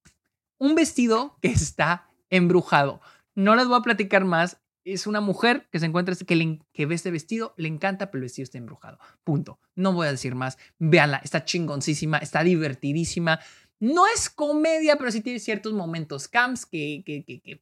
Un 0.58 0.76
vestido 0.76 1.36
que 1.42 1.48
está 1.48 2.08
embrujado. 2.30 3.00
No 3.34 3.56
les 3.56 3.66
voy 3.66 3.80
a 3.80 3.82
platicar 3.82 4.24
más. 4.24 4.58
Es 4.84 5.08
una 5.08 5.20
mujer 5.20 5.68
que 5.72 5.80
se 5.80 5.86
encuentra, 5.86 6.14
que, 6.14 6.86
ve 6.86 6.94
este 6.94 7.10
vestido, 7.10 7.54
le 7.56 7.66
encanta, 7.66 8.12
pero 8.12 8.20
el 8.20 8.26
vestido 8.26 8.44
está 8.44 8.58
embrujado. 8.58 9.00
Punto. 9.24 9.58
No 9.74 9.92
voy 9.92 10.06
a 10.06 10.12
decir 10.12 10.36
más. 10.36 10.58
Véanla, 10.78 11.20
está 11.24 11.44
chingoncísima, 11.44 12.18
está 12.18 12.44
divertidísima. 12.44 13.40
No 13.78 14.06
es 14.06 14.30
comedia, 14.30 14.96
pero 14.96 15.10
sí 15.10 15.20
tiene 15.20 15.38
ciertos 15.38 15.72
momentos 15.72 16.28
camps 16.28 16.64
que, 16.64 17.02
que, 17.04 17.24
que, 17.24 17.60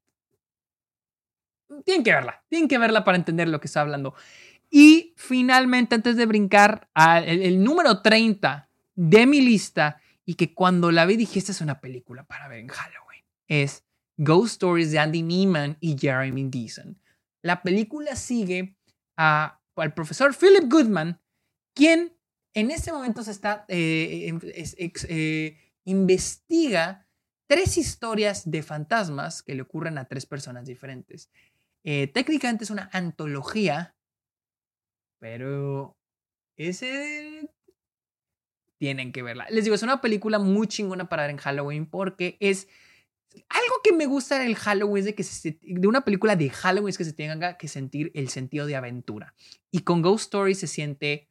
tienen 1.84 2.04
que 2.04 2.12
verla, 2.12 2.44
tienen 2.48 2.68
que 2.68 2.78
verla 2.78 3.04
para 3.04 3.16
entender 3.16 3.48
lo 3.48 3.60
que 3.60 3.66
está 3.66 3.80
hablando. 3.80 4.14
Y 4.70 5.14
finalmente, 5.16 5.94
antes 5.94 6.16
de 6.16 6.26
brincar 6.26 6.88
al 6.94 7.24
el, 7.28 7.62
número 7.62 8.02
30 8.02 8.68
de 8.94 9.26
mi 9.26 9.40
lista, 9.40 10.00
y 10.24 10.34
que 10.34 10.54
cuando 10.54 10.90
la 10.90 11.06
vi 11.06 11.16
dije, 11.16 11.38
esta 11.38 11.52
es 11.52 11.60
una 11.60 11.80
película 11.80 12.24
para 12.24 12.48
ver 12.48 12.60
en 12.60 12.68
Halloween, 12.68 13.24
es 13.48 13.84
Ghost 14.16 14.52
Stories 14.52 14.90
de 14.90 14.98
Andy 14.98 15.22
Neiman 15.22 15.76
y 15.80 15.96
Jeremy 15.98 16.48
Deason. 16.48 16.98
La 17.42 17.62
película 17.62 18.16
sigue 18.16 18.76
al 19.16 19.94
profesor 19.94 20.34
Philip 20.34 20.70
Goodman, 20.70 21.20
quien 21.74 22.16
en 22.54 22.70
este 22.70 22.92
momento 22.92 23.22
se 23.22 23.32
está 23.32 23.64
eh, 23.68 24.32
eh, 25.08 25.58
investiga 25.84 27.06
tres 27.46 27.76
historias 27.76 28.50
de 28.50 28.62
fantasmas 28.62 29.42
que 29.42 29.54
le 29.54 29.62
ocurren 29.62 29.98
a 29.98 30.06
tres 30.06 30.26
personas 30.26 30.66
diferentes. 30.66 31.30
Eh, 31.84 32.06
técnicamente 32.08 32.64
es 32.64 32.70
una 32.70 32.88
antología, 32.92 33.94
pero 35.18 35.96
ese 36.56 37.50
tienen 38.78 39.12
que 39.12 39.22
verla. 39.22 39.46
Les 39.50 39.64
digo, 39.64 39.74
es 39.74 39.82
una 39.82 40.00
película 40.00 40.38
muy 40.38 40.66
chingona 40.66 41.08
para 41.08 41.22
ver 41.22 41.30
en 41.30 41.36
Halloween 41.38 41.86
porque 41.86 42.36
es 42.40 42.68
algo 43.48 43.74
que 43.82 43.92
me 43.92 44.06
gusta 44.06 44.38
del 44.38 44.54
Halloween 44.54 44.98
es 44.98 45.04
de 45.06 45.14
que 45.14 45.24
de 45.60 45.88
una 45.88 46.04
película 46.04 46.36
de 46.36 46.50
Halloween 46.50 46.90
es 46.90 46.98
que 46.98 47.04
se 47.04 47.12
tenga 47.12 47.56
que 47.56 47.68
sentir 47.68 48.10
el 48.14 48.28
sentido 48.28 48.66
de 48.66 48.76
aventura. 48.76 49.34
Y 49.70 49.80
con 49.80 50.02
Ghost 50.02 50.24
Story 50.24 50.54
se 50.54 50.66
siente 50.66 51.28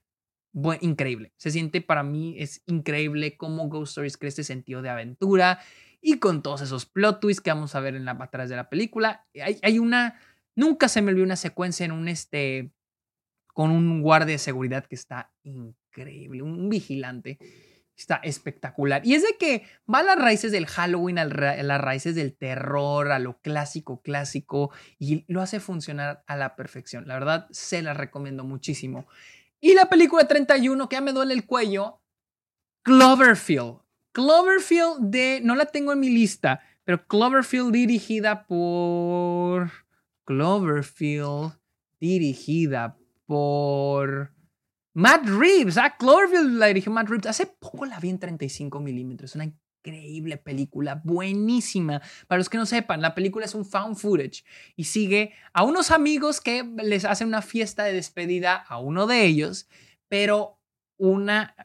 increíble. 0.82 1.34
Se 1.38 1.52
siente 1.52 1.82
para 1.82 2.04
mí 2.04 2.36
es 2.38 2.62
increíble 2.66 3.38
cómo 3.38 3.68
Ghost 3.68 3.92
Stories 3.92 4.18
crea 4.18 4.30
este 4.30 4.44
sentido 4.44 4.82
de 4.82 4.90
aventura 4.90 5.60
y 6.02 6.20
con 6.20 6.44
todos 6.44 6.62
esos 6.62 6.86
plot 6.86 7.20
twists 7.20 7.42
que 7.42 7.52
vamos 7.52 7.76
a 7.76 7.80
ver 7.80 7.96
en 7.96 8.06
la 8.06 8.12
atrás 8.12 8.50
de 8.50 8.56
la 8.56 8.70
película. 8.70 9.26
Hay, 9.34 9.60
hay 9.62 9.80
una 9.80 10.20
nunca 10.56 10.88
se 10.88 11.02
me 11.02 11.12
olvidó 11.12 11.26
una 11.26 11.36
secuencia 11.36 11.86
en 11.86 11.92
un 11.92 12.08
este 12.08 12.72
con 13.48 13.72
un 13.72 14.02
guardia 14.02 14.34
de 14.34 14.40
seguridad 14.40 14.86
que 14.86 14.96
está 14.96 15.32
increíble, 15.44 16.42
un 16.42 16.70
vigilante 16.70 17.38
Está 17.96 18.16
espectacular. 18.24 19.06
Y 19.06 19.14
es 19.14 19.22
de 19.22 19.38
que 19.40 19.64
va 19.92 20.00
a 20.00 20.04
las 20.04 20.18
raíces 20.18 20.52
del 20.52 20.66
Halloween, 20.66 21.20
a 21.20 21.26
las 21.26 21.80
raíces 21.80 22.16
del 22.16 22.36
terror, 22.36 23.12
a 23.12 23.20
lo 23.20 23.40
clásico, 23.40 24.02
clásico, 24.02 24.72
y 24.98 25.26
lo 25.32 25.42
hace 25.42 25.60
funcionar 25.60 26.24
a 26.26 26.36
la 26.36 26.56
perfección. 26.56 27.08
La 27.08 27.14
verdad, 27.14 27.48
se 27.52 27.84
la 27.84 27.94
recomiendo 27.94 28.44
muchísimo. 28.44 29.06
Y 29.64 29.76
la 29.76 29.86
película 29.86 30.28
31, 30.28 30.90
que 30.90 30.98
ya 30.98 31.02
me 31.02 31.14
duele 31.14 31.34
el 31.34 31.46
cuello, 31.46 32.02
Cloverfield. 32.82 33.78
Cloverfield 34.12 35.00
de, 35.00 35.40
no 35.42 35.56
la 35.56 35.68
tengo 35.68 35.94
en 35.94 36.02
mi 36.02 36.10
lista, 36.10 36.60
pero 36.84 37.08
Cloverfield 37.08 37.72
dirigida 37.72 38.46
por... 38.46 39.72
Cloverfield 40.26 41.54
dirigida 41.98 42.98
por... 43.26 44.34
Matt 44.92 45.30
Reeves, 45.30 45.78
ah, 45.78 45.96
Cloverfield 45.98 46.58
la 46.58 46.66
dirigió 46.68 46.92
Matt 46.92 47.08
Reeves. 47.08 47.28
Hace 47.28 47.46
poco 47.46 47.86
la 47.86 48.02
vi 48.02 48.10
en 48.10 48.20
35 48.20 48.82
milímetros. 48.82 49.34
Una 49.36 49.50
increíble 49.84 50.38
película, 50.38 51.02
buenísima. 51.04 52.02
Para 52.28 52.40
los 52.40 52.50
que 52.50 52.58
no 52.58 52.66
sepan, 52.66 53.02
la 53.02 53.14
película 53.14 53.46
es 53.46 53.54
un 53.54 53.66
found 53.66 53.98
footage 53.98 54.44
y 54.76 54.86
sigue 54.86 55.34
a 55.54 55.64
unos 55.64 55.92
amigos 55.92 56.40
que 56.40 56.64
les 56.78 57.06
hacen 57.06 57.28
una 57.28 57.42
fiesta 57.42 57.84
de 57.84 57.94
despedida 57.94 58.56
a 58.56 58.80
uno 58.80 59.08
de 59.08 59.26
ellos, 59.26 59.68
pero 60.08 60.60
una, 60.98 61.56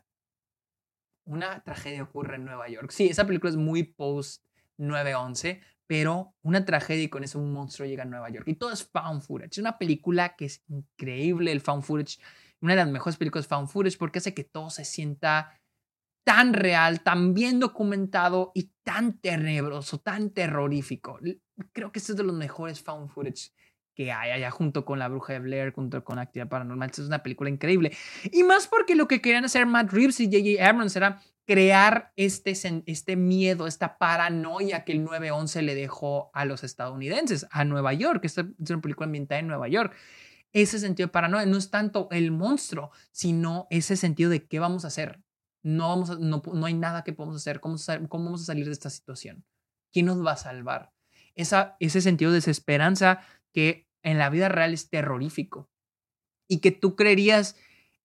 una 1.24 1.62
tragedia 1.62 2.02
ocurre 2.02 2.36
en 2.36 2.44
Nueva 2.44 2.68
York. 2.68 2.90
Sí, 2.90 3.06
esa 3.06 3.26
película 3.26 3.50
es 3.50 3.56
muy 3.56 3.84
post 3.84 4.42
9-11, 4.78 5.60
pero 5.86 6.34
una 6.42 6.64
tragedia 6.64 7.04
y 7.04 7.08
con 7.08 7.24
eso 7.24 7.38
un 7.38 7.52
monstruo 7.52 7.86
llega 7.86 8.02
a 8.02 8.06
Nueva 8.06 8.28
York. 8.30 8.48
Y 8.48 8.54
todo 8.54 8.72
es 8.72 8.84
found 8.84 9.22
footage. 9.22 9.52
Es 9.52 9.58
una 9.58 9.78
película 9.78 10.34
que 10.36 10.46
es 10.46 10.62
increíble, 10.68 11.52
el 11.52 11.60
found 11.60 11.84
footage 11.84 12.18
una 12.60 12.72
de 12.72 12.78
las 12.78 12.88
mejores 12.88 13.16
películas 13.16 13.46
found 13.46 13.68
footage 13.68 13.98
porque 13.98 14.18
hace 14.18 14.34
que 14.34 14.44
todo 14.44 14.70
se 14.70 14.84
sienta 14.84 15.57
tan 16.28 16.52
real, 16.52 17.00
tan 17.00 17.32
bien 17.32 17.58
documentado 17.58 18.52
y 18.54 18.70
tan 18.82 19.18
tenebroso, 19.18 19.98
tan 19.98 20.28
terrorífico. 20.28 21.18
Creo 21.72 21.90
que 21.90 22.00
este 22.00 22.12
es 22.12 22.18
de 22.18 22.22
los 22.22 22.36
mejores 22.36 22.82
found 22.82 23.08
footage 23.08 23.50
que 23.94 24.12
hay 24.12 24.32
allá 24.32 24.50
junto 24.50 24.84
con 24.84 24.98
La 24.98 25.08
Bruja 25.08 25.32
de 25.32 25.38
Blair, 25.38 25.72
junto 25.72 26.04
con 26.04 26.18
Actividad 26.18 26.50
Paranormal. 26.50 26.90
es 26.90 26.98
una 26.98 27.22
película 27.22 27.48
increíble. 27.48 27.96
Y 28.30 28.42
más 28.42 28.66
porque 28.68 28.94
lo 28.94 29.08
que 29.08 29.22
querían 29.22 29.46
hacer 29.46 29.64
Matt 29.64 29.90
Reeves 29.90 30.20
y 30.20 30.26
J.J. 30.26 30.68
Abrams 30.68 30.94
era 30.96 31.22
crear 31.46 32.12
este, 32.14 32.52
este 32.84 33.16
miedo, 33.16 33.66
esta 33.66 33.96
paranoia 33.96 34.84
que 34.84 34.92
el 34.92 35.06
9-11 35.06 35.62
le 35.62 35.74
dejó 35.74 36.30
a 36.34 36.44
los 36.44 36.62
estadounidenses, 36.62 37.46
a 37.50 37.64
Nueva 37.64 37.94
York. 37.94 38.22
Esta 38.26 38.42
es 38.42 38.70
una 38.70 38.82
película 38.82 39.06
ambientada 39.06 39.38
en 39.38 39.46
Nueva 39.46 39.68
York 39.68 39.96
ese 40.52 40.78
sentido 40.78 41.06
de 41.06 41.12
paranoia. 41.12 41.46
No 41.46 41.56
es 41.56 41.70
tanto 41.70 42.08
el 42.10 42.32
monstruo, 42.32 42.90
sino 43.12 43.66
ese 43.70 43.96
sentido 43.96 44.28
de 44.28 44.46
qué 44.46 44.58
vamos 44.58 44.84
a 44.84 44.88
hacer. 44.88 45.22
No, 45.68 45.90
vamos 45.90 46.18
no, 46.18 46.40
no 46.54 46.64
hay 46.64 46.72
nada 46.72 47.04
que 47.04 47.12
podamos 47.12 47.36
hacer. 47.36 47.60
¿Cómo, 47.60 47.76
¿Cómo, 48.08 48.24
vamos 48.24 48.40
a 48.40 48.46
salir 48.46 48.64
de 48.64 48.72
esta 48.72 48.88
situación? 48.88 49.44
¿Quién 49.92 50.06
nos 50.06 50.24
va 50.24 50.32
a 50.32 50.36
salvar? 50.38 50.94
Esa, 51.34 51.76
ese 51.78 52.00
sentido 52.00 52.30
de 52.30 52.36
desesperanza 52.36 53.20
que 53.52 53.86
en 54.02 54.16
la 54.16 54.30
vida 54.30 54.48
real 54.48 54.72
es 54.72 54.88
terrorífico 54.88 55.68
y 56.48 56.60
que 56.60 56.72
tú 56.72 56.96
creerías 56.96 57.56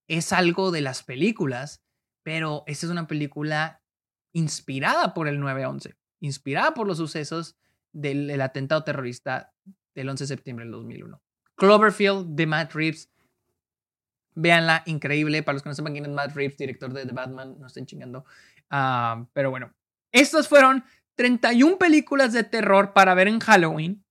es 0.09 0.33
algo 0.33 0.71
de 0.71 0.81
las 0.81 1.03
películas, 1.03 1.81
pero 2.21 2.65
esta 2.67 2.85
es 2.85 2.91
una 2.91 3.07
película 3.07 3.81
inspirada 4.33 5.13
por 5.13 5.29
el 5.29 5.39
9-11, 5.39 5.95
inspirada 6.19 6.73
por 6.73 6.85
los 6.85 6.97
sucesos 6.97 7.55
del 7.93 8.41
atentado 8.41 8.83
terrorista 8.83 9.53
del 9.95 10.09
11 10.09 10.25
de 10.25 10.27
septiembre 10.27 10.65
del 10.65 10.73
2001. 10.73 11.23
Cloverfield 11.55 12.35
de 12.35 12.45
Matt 12.45 12.73
Reeves. 12.73 13.09
Véanla, 14.35 14.83
increíble. 14.85 15.43
Para 15.43 15.53
los 15.53 15.63
que 15.63 15.69
no 15.69 15.75
sepan 15.75 15.93
quién 15.93 16.05
es 16.05 16.11
Matt 16.11 16.35
Reeves, 16.35 16.57
director 16.57 16.91
de 16.93 17.05
The 17.05 17.13
Batman, 17.13 17.55
no 17.59 17.67
estén 17.67 17.85
chingando. 17.85 18.25
Ah, 18.69 19.25
pero 19.33 19.49
bueno, 19.49 19.73
estas 20.11 20.47
fueron 20.47 20.83
31 21.15 21.77
películas 21.77 22.33
de 22.33 22.43
terror 22.43 22.93
para 22.93 23.13
ver 23.13 23.27
en 23.27 23.39
Halloween. 23.39 24.03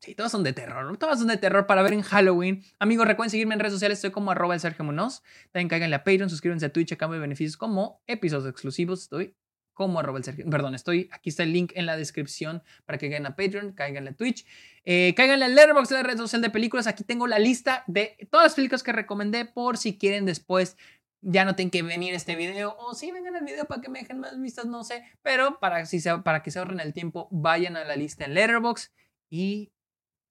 Sí, 0.00 0.14
todas 0.14 0.30
son 0.30 0.44
de 0.44 0.52
terror. 0.52 0.96
Todas 0.96 1.18
son 1.18 1.28
de 1.28 1.36
terror 1.36 1.66
para 1.66 1.82
ver 1.82 1.92
en 1.92 2.02
Halloween. 2.02 2.62
Amigos, 2.78 3.06
recuerden 3.06 3.30
seguirme 3.30 3.54
en 3.54 3.60
redes 3.60 3.72
sociales. 3.72 3.98
Estoy 3.98 4.12
como 4.12 4.30
arroba 4.30 4.54
el 4.54 4.60
Sergio 4.60 4.84
Munoz. 4.84 5.22
También 5.50 5.68
cáiganle 5.68 5.96
a 5.96 6.04
Patreon, 6.04 6.30
suscríbanse 6.30 6.66
a 6.66 6.72
Twitch 6.72 6.92
a 6.92 6.96
cambio 6.96 7.14
de 7.14 7.22
beneficios 7.22 7.56
como 7.56 8.00
episodios 8.06 8.48
exclusivos. 8.48 9.02
Estoy 9.02 9.34
como 9.78 10.00
arroba 10.00 10.18
el 10.18 10.24
Sergio. 10.24 10.44
Perdón, 10.50 10.74
estoy, 10.74 11.08
aquí 11.12 11.30
está 11.30 11.44
el 11.44 11.52
link 11.52 11.70
en 11.76 11.86
la 11.86 11.96
descripción 11.96 12.64
para 12.84 12.98
que 12.98 13.08
caigan 13.08 13.26
a 13.26 13.36
Patreon, 13.36 13.74
caigan 13.74 14.08
a 14.08 14.12
Twitch, 14.12 14.44
eh, 14.84 15.14
caigan 15.16 15.40
a 15.40 15.46
Letterboxd, 15.46 15.92
la 15.92 16.02
red 16.02 16.16
social 16.16 16.42
de 16.42 16.50
películas. 16.50 16.88
Aquí 16.88 17.04
tengo 17.04 17.28
la 17.28 17.38
lista 17.38 17.84
de 17.86 18.16
todas 18.28 18.46
las 18.46 18.54
películas 18.56 18.82
que 18.82 18.90
recomendé 18.90 19.44
por 19.44 19.78
si 19.78 19.96
quieren 19.96 20.26
después 20.26 20.76
ya 21.20 21.44
no 21.44 21.54
tienen 21.54 21.70
que 21.70 21.82
venir 21.82 22.12
este 22.12 22.34
video 22.34 22.76
o 22.76 22.92
si 22.94 23.06
sí, 23.06 23.12
vengan 23.12 23.36
al 23.36 23.44
video 23.44 23.66
para 23.66 23.80
que 23.80 23.88
me 23.88 24.00
dejen 24.00 24.18
más 24.18 24.40
vistas, 24.40 24.66
no 24.66 24.82
sé, 24.82 25.04
pero 25.22 25.60
para, 25.60 25.86
si 25.86 26.00
para 26.24 26.42
que 26.42 26.50
se 26.50 26.58
ahorren 26.58 26.80
el 26.80 26.92
tiempo, 26.92 27.28
vayan 27.30 27.76
a 27.76 27.84
la 27.84 27.94
lista 27.94 28.24
en 28.24 28.34
Letterboxd 28.34 28.90
y 29.30 29.72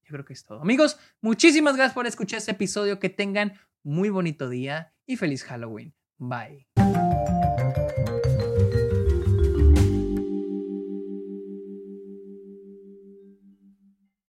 yo 0.03 0.11
creo 0.11 0.25
que 0.25 0.33
es 0.33 0.43
todo. 0.43 0.61
Amigos, 0.61 0.99
muchísimas 1.21 1.75
gracias 1.75 1.93
por 1.93 2.05
escuchar 2.05 2.39
este 2.39 2.51
episodio, 2.51 2.99
que 2.99 3.09
tengan 3.09 3.53
muy 3.83 4.09
bonito 4.09 4.49
día 4.49 4.93
y 5.05 5.15
feliz 5.15 5.43
Halloween. 5.43 5.93
Bye. 6.17 6.67